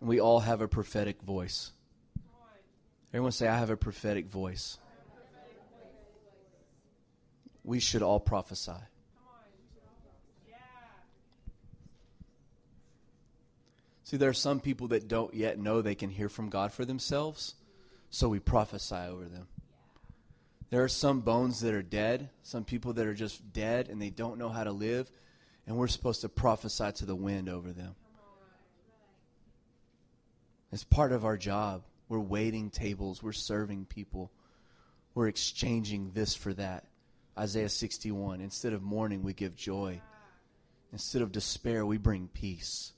And 0.00 0.08
we 0.08 0.20
all 0.20 0.40
have 0.40 0.60
a 0.60 0.68
prophetic 0.68 1.22
voice. 1.22 1.72
Everyone 3.12 3.32
say, 3.32 3.48
I 3.48 3.58
have 3.58 3.70
a 3.70 3.76
prophetic 3.76 4.26
voice. 4.26 4.78
We 7.64 7.80
should 7.80 8.02
all 8.02 8.20
prophesy. 8.20 8.72
See, 14.04 14.16
there 14.16 14.30
are 14.30 14.34
some 14.34 14.58
people 14.58 14.88
that 14.88 15.06
don't 15.06 15.32
yet 15.34 15.56
know 15.56 15.82
they 15.82 15.94
can 15.94 16.10
hear 16.10 16.28
from 16.28 16.48
God 16.48 16.72
for 16.72 16.84
themselves, 16.84 17.54
so 18.10 18.28
we 18.28 18.40
prophesy 18.40 18.94
over 18.94 19.24
them. 19.24 19.46
There 20.70 20.84
are 20.84 20.88
some 20.88 21.20
bones 21.20 21.60
that 21.60 21.74
are 21.74 21.82
dead, 21.82 22.30
some 22.42 22.64
people 22.64 22.92
that 22.92 23.06
are 23.06 23.14
just 23.14 23.52
dead 23.52 23.88
and 23.88 24.00
they 24.00 24.10
don't 24.10 24.38
know 24.38 24.48
how 24.48 24.64
to 24.64 24.72
live, 24.72 25.10
and 25.66 25.76
we're 25.76 25.88
supposed 25.88 26.20
to 26.20 26.28
prophesy 26.28 26.92
to 26.92 27.06
the 27.06 27.14
wind 27.14 27.48
over 27.48 27.72
them. 27.72 27.94
It's 30.72 30.84
part 30.84 31.12
of 31.12 31.24
our 31.24 31.36
job. 31.36 31.82
We're 32.08 32.20
waiting 32.20 32.70
tables, 32.70 33.22
we're 33.22 33.32
serving 33.32 33.86
people, 33.86 34.32
we're 35.14 35.28
exchanging 35.28 36.10
this 36.12 36.34
for 36.34 36.52
that. 36.54 36.84
Isaiah 37.38 37.68
61 37.68 38.40
Instead 38.40 38.72
of 38.72 38.82
mourning, 38.82 39.22
we 39.22 39.32
give 39.32 39.54
joy. 39.54 40.00
Instead 40.92 41.22
of 41.22 41.30
despair, 41.30 41.86
we 41.86 41.98
bring 41.98 42.28
peace. 42.28 42.92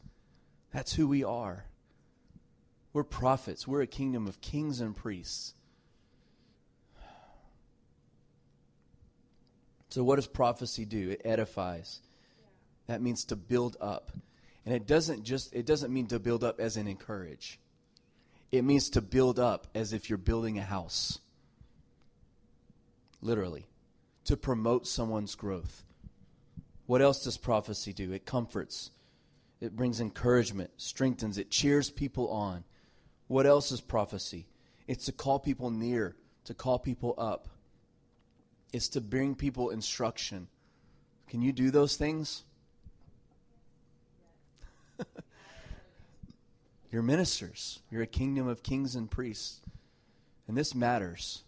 That's 0.72 0.94
who 0.94 1.06
we 1.06 1.24
are. 1.24 1.66
We're 2.93 3.05
prophets. 3.05 3.66
We're 3.66 3.82
a 3.82 3.86
kingdom 3.86 4.26
of 4.26 4.40
kings 4.40 4.80
and 4.80 4.95
priests. 4.95 5.55
So, 9.88 10.03
what 10.03 10.16
does 10.16 10.26
prophecy 10.26 10.84
do? 10.84 11.11
It 11.11 11.22
edifies. 11.24 12.01
That 12.86 13.03
means 13.03 13.24
to 13.26 13.36
build 13.36 13.76
up. 13.80 14.11
And 14.64 14.74
it 14.74 14.86
doesn't 14.86 15.24
just 15.24 15.55
it 15.55 15.66
doesn't 15.66 15.93
mean 15.93 16.07
to 16.09 16.18
build 16.18 16.45
up 16.45 16.61
as 16.61 16.76
in 16.76 16.86
encourage. 16.86 17.59
It 18.51 18.64
means 18.64 18.90
to 18.90 19.01
build 19.01 19.38
up 19.38 19.66
as 19.74 19.93
if 19.93 20.09
you're 20.09 20.18
building 20.18 20.59
a 20.59 20.62
house. 20.62 21.18
Literally. 23.20 23.66
To 24.26 24.36
promote 24.36 24.86
someone's 24.86 25.34
growth. 25.34 25.84
What 26.86 27.03
else 27.03 27.24
does 27.24 27.38
prophecy 27.38 27.93
do? 27.93 28.12
It 28.12 28.26
comforts. 28.26 28.90
It 29.61 29.76
brings 29.76 30.01
encouragement, 30.01 30.70
strengthens, 30.76 31.38
it 31.38 31.51
cheers 31.51 31.88
people 31.88 32.28
on. 32.28 32.64
What 33.32 33.46
else 33.46 33.72
is 33.72 33.80
prophecy? 33.80 34.46
It's 34.86 35.06
to 35.06 35.12
call 35.12 35.38
people 35.38 35.70
near, 35.70 36.14
to 36.44 36.52
call 36.52 36.78
people 36.78 37.14
up. 37.16 37.48
It's 38.74 38.88
to 38.88 39.00
bring 39.00 39.34
people 39.36 39.70
instruction. 39.70 40.48
Can 41.30 41.40
you 41.40 41.50
do 41.50 41.70
those 41.70 41.96
things? 41.96 42.42
You're 46.90 47.00
ministers. 47.00 47.80
You're 47.90 48.02
a 48.02 48.06
kingdom 48.06 48.48
of 48.48 48.62
kings 48.62 48.94
and 48.94 49.10
priests. 49.10 49.62
And 50.46 50.54
this 50.54 50.74
matters. 50.74 51.42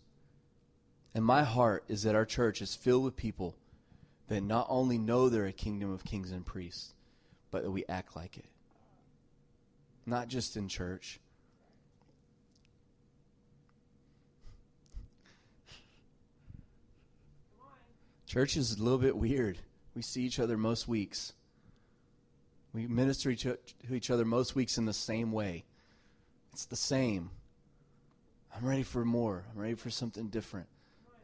And 1.14 1.22
my 1.22 1.42
heart 1.42 1.84
is 1.86 2.04
that 2.04 2.14
our 2.14 2.24
church 2.24 2.62
is 2.62 2.74
filled 2.74 3.04
with 3.04 3.14
people 3.14 3.56
that 4.28 4.40
not 4.40 4.68
only 4.70 4.96
know 4.96 5.28
they're 5.28 5.44
a 5.44 5.52
kingdom 5.52 5.92
of 5.92 6.02
kings 6.02 6.30
and 6.30 6.46
priests, 6.46 6.94
but 7.50 7.62
that 7.62 7.70
we 7.70 7.84
act 7.90 8.16
like 8.16 8.38
it. 8.38 8.46
Not 10.06 10.28
just 10.28 10.56
in 10.56 10.68
church. 10.68 11.20
Church 18.26 18.56
is 18.56 18.72
a 18.72 18.82
little 18.82 18.98
bit 18.98 19.16
weird. 19.16 19.58
We 19.94 20.02
see 20.02 20.22
each 20.22 20.40
other 20.40 20.56
most 20.56 20.88
weeks. 20.88 21.32
We 22.72 22.86
minister 22.86 23.34
to 23.34 23.58
each 23.90 24.10
other 24.10 24.24
most 24.24 24.54
weeks 24.54 24.78
in 24.78 24.86
the 24.86 24.92
same 24.92 25.30
way. 25.30 25.64
It's 26.52 26.66
the 26.66 26.76
same. 26.76 27.30
I'm 28.56 28.64
ready 28.66 28.82
for 28.82 29.04
more. 29.04 29.44
I'm 29.52 29.60
ready 29.60 29.74
for 29.74 29.90
something 29.90 30.28
different. 30.28 30.66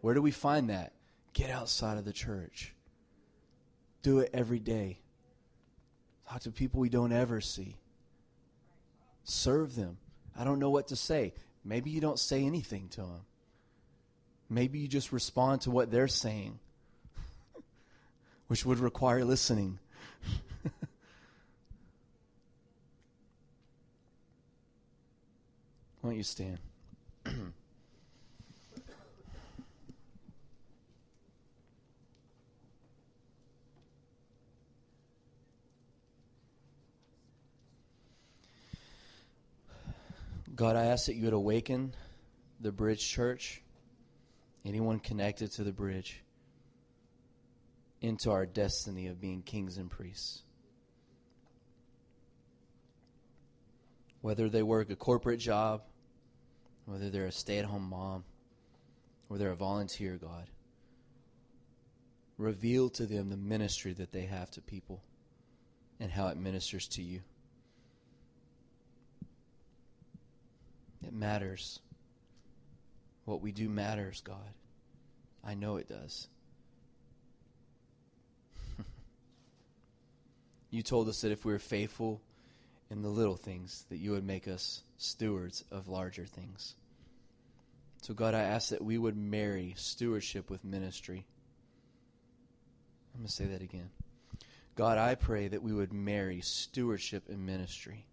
Where 0.01 0.15
do 0.15 0.23
we 0.23 0.31
find 0.31 0.71
that? 0.71 0.93
Get 1.33 1.51
outside 1.51 1.99
of 1.99 2.05
the 2.05 2.13
church. 2.13 2.75
Do 4.03 4.21
it 4.21 4.31
every 4.33 4.59
day. 4.59 5.01
Talk 6.29 6.43
to 6.43 6.53
people 6.53 6.81
we 6.81 6.89
don't 6.89 7.13
ever 7.13 7.41
see. 7.41 7.77
Serve 9.25 9.75
them. 9.75 9.99
I 10.37 10.45
don't 10.45 10.59
know 10.59 10.71
what 10.71 10.89
to 10.89 10.97
say. 10.97 11.35
Maybe 11.65 11.91
you 11.91 12.01
don't 12.01 12.19
say 12.19 12.45
anything 12.45 12.89
to 12.91 13.01
them. 13.01 13.25
Maybe 14.49 14.79
you 14.79 14.89
just 14.89 15.13
respond 15.13 15.63
to 15.63 15.71
what 15.71 15.91
they're 15.91 16.09
saying, 16.09 16.59
which 18.51 18.67
would 18.67 18.81
require 18.81 19.25
listening. 19.25 19.79
Why 26.01 26.11
don't 26.11 26.17
you 26.17 26.25
stand? 26.25 26.59
God, 40.57 40.75
I 40.75 40.87
ask 40.87 41.07
that 41.07 41.15
you 41.15 41.27
would 41.27 41.35
awaken 41.35 41.95
the 42.61 42.73
Bridge 42.73 43.09
Church, 43.09 43.63
anyone 44.65 44.99
connected 44.99 45.53
to 45.53 45.63
the 45.63 45.71
Bridge, 45.71 46.21
into 48.01 48.31
our 48.31 48.47
destiny 48.47 49.07
of 49.09 49.21
being 49.21 49.43
kings 49.43 49.77
and 49.77 49.91
priests. 49.91 50.43
Whether 54.23 54.49
they 54.49 54.63
work 54.63 54.91
a 54.91 54.97
corporate 54.97 55.41
job, 55.41 55.83
whether 56.87 57.11
they're 57.11 57.27
a 57.27 57.33
stay 57.33 57.59
at 57.59 57.65
home 57.65 57.89
mom, 57.89 58.25
or 59.29 59.39
they're 59.39 59.53
a 59.53 59.57
volunteer, 59.57 60.19
God, 60.21 60.49
reveal 62.37 62.91
to 62.91 63.07
them 63.07 63.29
the 63.29 63.37
ministry 63.37 63.93
that 63.95 64.13
they 64.13 64.23
have 64.23 64.51
to 64.53 64.61
people 64.61 65.03
and 66.01 66.11
how 66.11 66.29
it 66.29 66.37
ministers 66.37 66.89
to 66.89 67.03
you. 67.03 67.21
It 71.07 71.13
matters. 71.13 71.81
What 73.25 73.41
we 73.41 73.53
do 73.53 73.69
matters, 73.69 74.21
God. 74.23 74.55
I 75.45 75.55
know 75.55 75.77
it 75.77 75.89
does. 75.89 76.29
You 80.71 80.83
told 80.83 81.09
us 81.09 81.21
that 81.23 81.33
if 81.33 81.45
we 81.45 81.53
were 81.53 81.59
faithful 81.59 82.21
in 82.91 83.03
the 83.03 83.09
little 83.09 83.37
things, 83.37 83.85
that 83.91 83.99
you 83.99 84.13
would 84.13 84.25
make 84.25 84.49
us 84.49 84.83
stewards 84.99 85.65
of 85.71 85.89
larger 85.89 86.25
things. 86.25 86.75
So, 88.03 88.15
God, 88.15 88.35
I 88.35 88.43
ask 88.43 88.71
that 88.71 88.83
we 88.83 88.97
would 88.97 89.17
marry 89.17 89.75
stewardship 89.77 90.49
with 90.49 90.65
ministry. 90.65 91.27
I'm 93.15 93.21
going 93.21 93.27
to 93.27 93.33
say 93.33 93.47
that 93.47 93.63
again. 93.63 93.91
God, 94.77 94.97
I 94.97 95.15
pray 95.15 95.49
that 95.49 95.63
we 95.63 95.73
would 95.73 95.93
marry 95.93 96.41
stewardship 96.41 97.29
and 97.29 97.45
ministry. 97.45 98.07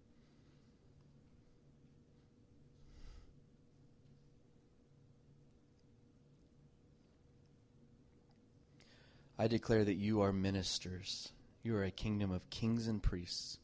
I 9.38 9.46
declare 9.46 9.84
that 9.84 9.94
you 9.94 10.20
are 10.22 10.32
ministers. 10.32 11.30
You 11.68 11.76
are 11.76 11.84
a 11.84 11.90
kingdom 11.90 12.30
of 12.30 12.48
kings 12.48 12.88
and 12.88 13.02
priests. 13.02 13.58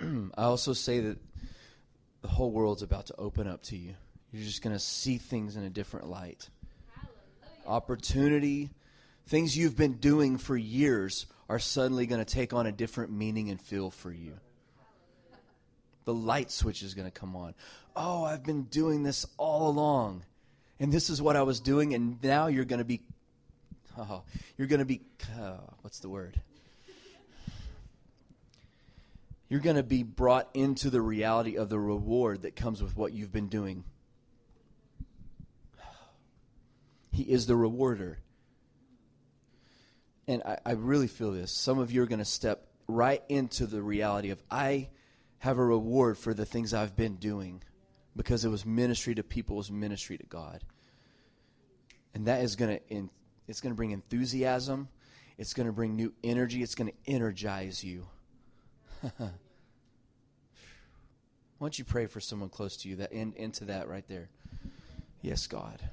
I 0.00 0.44
also 0.44 0.72
say 0.72 1.00
that 1.00 1.18
the 2.22 2.28
whole 2.28 2.50
world's 2.50 2.80
about 2.80 3.08
to 3.08 3.14
open 3.18 3.46
up 3.46 3.62
to 3.64 3.76
you. 3.76 3.92
You're 4.32 4.42
just 4.42 4.62
going 4.62 4.74
to 4.74 4.80
see 4.80 5.18
things 5.18 5.56
in 5.56 5.64
a 5.64 5.68
different 5.68 6.08
light. 6.08 6.48
Hallelujah. 6.94 7.66
Opportunity, 7.66 8.70
things 9.26 9.54
you've 9.54 9.76
been 9.76 9.98
doing 9.98 10.38
for 10.38 10.56
years 10.56 11.26
are 11.50 11.58
suddenly 11.58 12.06
going 12.06 12.24
to 12.24 12.34
take 12.34 12.54
on 12.54 12.66
a 12.66 12.72
different 12.72 13.12
meaning 13.12 13.50
and 13.50 13.60
feel 13.60 13.90
for 13.90 14.10
you. 14.10 14.32
The 16.06 16.14
light 16.14 16.50
switch 16.50 16.82
is 16.82 16.94
going 16.94 17.06
to 17.06 17.12
come 17.12 17.36
on. 17.36 17.52
Oh, 17.94 18.24
I've 18.24 18.44
been 18.44 18.62
doing 18.62 19.02
this 19.02 19.26
all 19.36 19.68
along. 19.68 20.24
And 20.78 20.90
this 20.90 21.10
is 21.10 21.20
what 21.20 21.36
I 21.36 21.42
was 21.42 21.60
doing, 21.60 21.92
and 21.92 22.16
now 22.22 22.46
you're 22.46 22.64
going 22.64 22.78
to 22.78 22.84
be 22.86 23.02
Oh, 23.98 24.22
you're 24.56 24.68
going 24.68 24.78
to 24.78 24.84
be, 24.84 25.02
uh, 25.38 25.58
what's 25.82 25.98
the 26.00 26.08
word? 26.08 26.40
You're 29.48 29.60
going 29.60 29.76
to 29.76 29.82
be 29.82 30.04
brought 30.04 30.48
into 30.54 30.90
the 30.90 31.00
reality 31.00 31.56
of 31.56 31.68
the 31.68 31.78
reward 31.78 32.42
that 32.42 32.54
comes 32.54 32.82
with 32.82 32.96
what 32.96 33.12
you've 33.12 33.32
been 33.32 33.48
doing. 33.48 33.84
He 37.10 37.24
is 37.24 37.46
the 37.46 37.56
rewarder. 37.56 38.18
And 40.28 40.42
I, 40.44 40.58
I 40.64 40.72
really 40.72 41.08
feel 41.08 41.32
this. 41.32 41.50
Some 41.50 41.80
of 41.80 41.90
you 41.90 42.02
are 42.02 42.06
going 42.06 42.20
to 42.20 42.24
step 42.24 42.68
right 42.86 43.22
into 43.28 43.66
the 43.66 43.82
reality 43.82 44.30
of, 44.30 44.40
I 44.48 44.90
have 45.38 45.58
a 45.58 45.64
reward 45.64 46.16
for 46.16 46.32
the 46.32 46.46
things 46.46 46.72
I've 46.72 46.94
been 46.94 47.16
doing 47.16 47.62
because 48.14 48.44
it 48.44 48.48
was 48.50 48.64
ministry 48.64 49.16
to 49.16 49.24
people, 49.24 49.56
it 49.56 49.58
was 49.58 49.72
ministry 49.72 50.16
to 50.16 50.26
God. 50.26 50.62
And 52.14 52.26
that 52.26 52.42
is 52.42 52.54
going 52.54 52.78
to 52.78 53.10
it's 53.50 53.60
going 53.60 53.72
to 53.72 53.76
bring 53.76 53.90
enthusiasm. 53.90 54.88
It's 55.36 55.54
going 55.54 55.66
to 55.66 55.72
bring 55.72 55.96
new 55.96 56.12
energy. 56.22 56.62
It's 56.62 56.76
going 56.76 56.92
to 56.92 57.12
energize 57.12 57.82
you. 57.82 58.06
Why 59.02 59.30
don't 61.58 61.76
you 61.76 61.84
pray 61.84 62.06
for 62.06 62.20
someone 62.20 62.48
close 62.48 62.76
to 62.78 62.88
you 62.88 62.96
that 62.96 63.10
in, 63.10 63.32
into 63.32 63.64
that 63.64 63.88
right 63.88 64.06
there? 64.06 64.28
Yes, 65.20 65.48
God. 65.48 65.82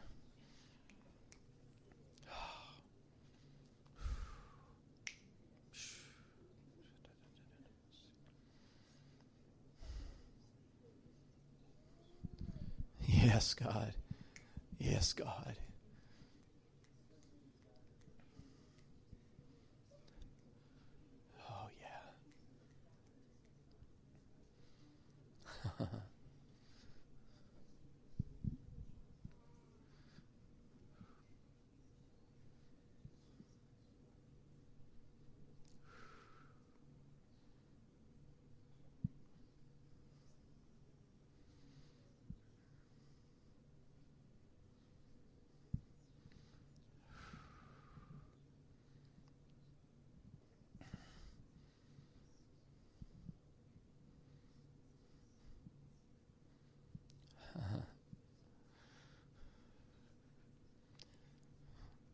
Yes, 13.07 13.55
God. 13.55 13.93
Yes, 14.79 15.13
God. 15.13 15.55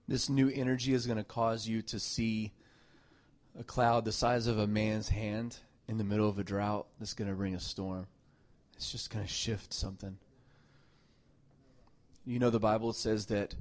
This 0.08 0.30
new 0.30 0.49
energy 0.49 0.93
is 0.93 1.06
going 1.06 1.18
to 1.18 1.24
cause 1.24 1.68
you 1.68 1.82
to 1.84 1.99
see 1.99 2.51
a 3.58 3.64
cloud 3.64 4.06
the 4.06 4.12
size 4.12 4.47
of 4.47 4.60
a 4.60 4.68
man's 4.68 5.10
hand 5.10 5.58
in 5.88 5.97
the 5.97 6.04
middle 6.04 6.28
of 6.28 6.39
a 6.39 6.43
drought 6.43 6.88
that's 6.99 7.14
going 7.14 7.30
to 7.30 7.36
bring 7.36 7.56
a 7.56 7.60
storm. 7.60 8.08
It's 8.76 8.91
just 8.91 9.10
going 9.10 9.26
to 9.26 9.32
shift 9.32 9.74
something. 9.74 10.18
You 12.26 12.39
know, 12.39 12.49
the 12.49 12.60
Bible 12.60 12.93
says 12.93 13.28
that, 13.28 13.56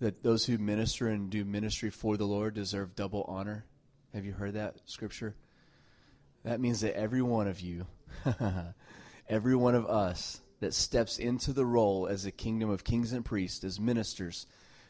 that 0.00 0.22
those 0.22 0.46
who 0.46 0.58
minister 0.58 1.08
and 1.08 1.30
do 1.30 1.44
ministry 1.44 1.90
for 1.90 2.16
the 2.16 2.26
Lord 2.26 2.54
deserve 2.54 2.96
double 2.96 3.24
honor. 3.28 3.64
Have 4.12 4.24
you 4.24 4.32
heard 4.32 4.54
that 4.54 4.76
scripture? 4.86 5.34
That 6.44 6.60
means 6.60 6.80
that 6.80 6.96
every 6.96 7.22
one 7.22 7.48
of 7.48 7.60
you, 7.60 7.86
every 9.28 9.56
one 9.56 9.74
of 9.74 9.86
us 9.86 10.40
that 10.60 10.74
steps 10.74 11.18
into 11.18 11.52
the 11.52 11.66
role 11.66 12.06
as 12.06 12.24
a 12.24 12.30
kingdom 12.30 12.70
of 12.70 12.84
kings 12.84 13.12
and 13.12 13.24
priests, 13.24 13.64
as 13.64 13.80
ministers, 13.80 14.46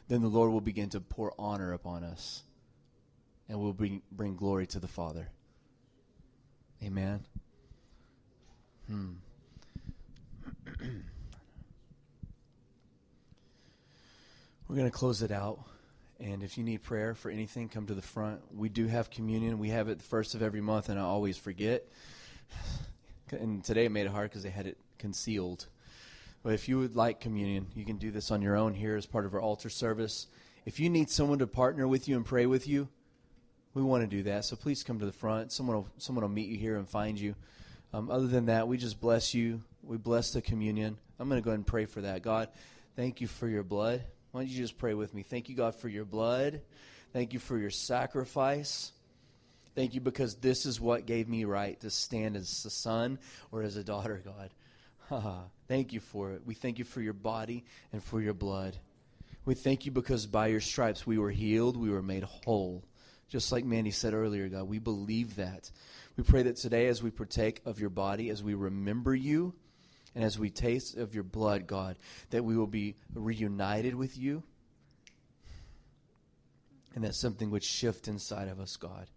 then 0.07 0.21
the 0.21 0.27
Lord 0.27 0.51
will 0.51 0.61
begin 0.61 0.89
to 0.89 0.99
pour 0.99 1.33
honor 1.39 1.73
upon 1.73 2.03
us 2.03 2.43
and 3.49 3.59
will 3.59 3.73
bring, 3.73 4.01
bring 4.11 4.35
glory 4.35 4.67
to 4.67 4.79
the 4.79 4.87
Father. 4.87 5.29
Amen. 6.83 7.25
Hmm. 8.87 9.13
We're 14.67 14.75
going 14.75 14.89
to 14.89 14.97
close 14.97 15.21
it 15.21 15.31
out. 15.31 15.59
And 16.19 16.43
if 16.43 16.57
you 16.57 16.63
need 16.63 16.81
prayer 16.81 17.13
for 17.13 17.29
anything, 17.29 17.69
come 17.69 17.87
to 17.87 17.93
the 17.93 18.01
front. 18.01 18.41
We 18.55 18.69
do 18.69 18.87
have 18.87 19.09
communion. 19.09 19.59
We 19.59 19.69
have 19.69 19.89
it 19.89 19.99
the 19.99 20.03
first 20.03 20.33
of 20.33 20.41
every 20.41 20.61
month, 20.61 20.89
and 20.89 20.99
I 20.99 21.03
always 21.03 21.37
forget. 21.37 21.83
And 23.31 23.63
today 23.63 23.85
it 23.85 23.91
made 23.91 24.05
it 24.05 24.11
hard 24.11 24.29
because 24.29 24.43
they 24.43 24.51
had 24.51 24.67
it 24.67 24.77
concealed. 24.99 25.65
But 26.45 26.53
if 26.53 26.69
you 26.69 26.77
would 26.77 26.95
like 26.95 27.19
communion, 27.19 27.65
you 27.73 27.85
can 27.85 27.97
do 27.97 28.11
this 28.11 28.29
on 28.29 28.43
your 28.43 28.55
own 28.55 28.75
here 28.75 28.95
as 28.95 29.07
part 29.07 29.25
of 29.25 29.33
our 29.33 29.41
altar 29.41 29.67
service. 29.67 30.27
If 30.63 30.79
you 30.79 30.91
need 30.91 31.09
someone 31.09 31.39
to 31.39 31.47
partner 31.47 31.87
with 31.87 32.07
you 32.07 32.17
and 32.17 32.23
pray 32.23 32.45
with 32.45 32.67
you, 32.67 32.87
we 33.73 33.81
want 33.81 34.03
to 34.03 34.07
do 34.07 34.21
that. 34.21 34.45
So 34.45 34.55
please 34.55 34.83
come 34.83 34.99
to 34.99 35.07
the 35.07 35.11
front. 35.11 35.51
Someone 35.51 35.77
will, 35.77 35.87
someone 35.97 36.21
will 36.21 36.29
meet 36.29 36.49
you 36.49 36.59
here 36.59 36.75
and 36.77 36.87
find 36.87 37.19
you. 37.19 37.33
Um, 37.93 38.11
other 38.11 38.27
than 38.27 38.45
that, 38.45 38.67
we 38.67 38.77
just 38.77 39.01
bless 39.01 39.33
you. 39.33 39.63
We 39.81 39.97
bless 39.97 40.33
the 40.33 40.41
communion. 40.43 40.99
I'm 41.17 41.27
going 41.29 41.41
to 41.41 41.43
go 41.43 41.49
ahead 41.49 41.57
and 41.57 41.65
pray 41.65 41.85
for 41.85 42.01
that. 42.01 42.21
God, 42.21 42.49
thank 42.95 43.21
you 43.21 43.27
for 43.27 43.47
your 43.47 43.63
blood. 43.63 44.03
Why 44.31 44.41
don't 44.41 44.49
you 44.49 44.55
just 44.55 44.77
pray 44.77 44.93
with 44.93 45.15
me? 45.15 45.23
Thank 45.23 45.49
you, 45.49 45.55
God, 45.55 45.73
for 45.73 45.89
your 45.89 46.05
blood. 46.05 46.61
Thank 47.11 47.33
you 47.33 47.39
for 47.39 47.57
your 47.57 47.71
sacrifice. 47.71 48.91
Thank 49.73 49.95
you 49.95 49.99
because 49.99 50.35
this 50.35 50.67
is 50.67 50.79
what 50.79 51.07
gave 51.07 51.27
me 51.27 51.45
right 51.45 51.79
to 51.79 51.89
stand 51.89 52.35
as 52.35 52.65
a 52.65 52.69
son 52.69 53.17
or 53.51 53.63
as 53.63 53.77
a 53.77 53.83
daughter, 53.83 54.21
God. 54.23 54.51
thank 55.67 55.93
you 55.93 55.99
for 55.99 56.31
it. 56.31 56.41
We 56.45 56.53
thank 56.53 56.79
you 56.79 56.85
for 56.85 57.01
your 57.01 57.13
body 57.13 57.65
and 57.91 58.03
for 58.03 58.21
your 58.21 58.33
blood. 58.33 58.77
We 59.45 59.53
thank 59.53 59.85
you 59.85 59.91
because 59.91 60.25
by 60.25 60.47
your 60.47 60.61
stripes 60.61 61.05
we 61.05 61.17
were 61.17 61.31
healed, 61.31 61.77
we 61.77 61.89
were 61.89 62.01
made 62.01 62.23
whole. 62.23 62.83
Just 63.29 63.51
like 63.51 63.65
Mandy 63.65 63.91
said 63.91 64.13
earlier, 64.13 64.47
God, 64.47 64.67
we 64.67 64.79
believe 64.79 65.35
that. 65.35 65.69
We 66.17 66.23
pray 66.23 66.43
that 66.43 66.55
today, 66.55 66.87
as 66.87 67.03
we 67.03 67.11
partake 67.11 67.61
of 67.65 67.79
your 67.79 67.89
body, 67.89 68.29
as 68.29 68.43
we 68.43 68.53
remember 68.53 69.13
you, 69.13 69.53
and 70.13 70.23
as 70.23 70.39
we 70.39 70.49
taste 70.49 70.95
of 70.95 71.13
your 71.13 71.23
blood, 71.23 71.67
God, 71.67 71.97
that 72.29 72.45
we 72.45 72.55
will 72.55 72.67
be 72.67 72.95
reunited 73.13 73.95
with 73.95 74.17
you, 74.17 74.43
and 76.95 77.03
that 77.03 77.15
something 77.15 77.51
would 77.51 77.63
shift 77.63 78.07
inside 78.07 78.47
of 78.47 78.59
us, 78.59 78.77
God. 78.77 79.07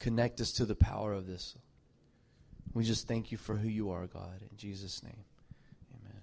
Connect 0.00 0.40
us 0.40 0.52
to 0.52 0.64
the 0.64 0.74
power 0.74 1.12
of 1.12 1.28
this. 1.28 1.54
We 2.74 2.84
just 2.84 3.06
thank 3.06 3.30
you 3.30 3.38
for 3.38 3.54
who 3.54 3.68
you 3.68 3.90
are, 3.90 4.06
God. 4.06 4.40
In 4.50 4.56
Jesus' 4.56 5.02
name, 5.02 5.24
amen. 5.92 6.20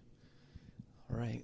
All 1.11 1.17
right. 1.17 1.43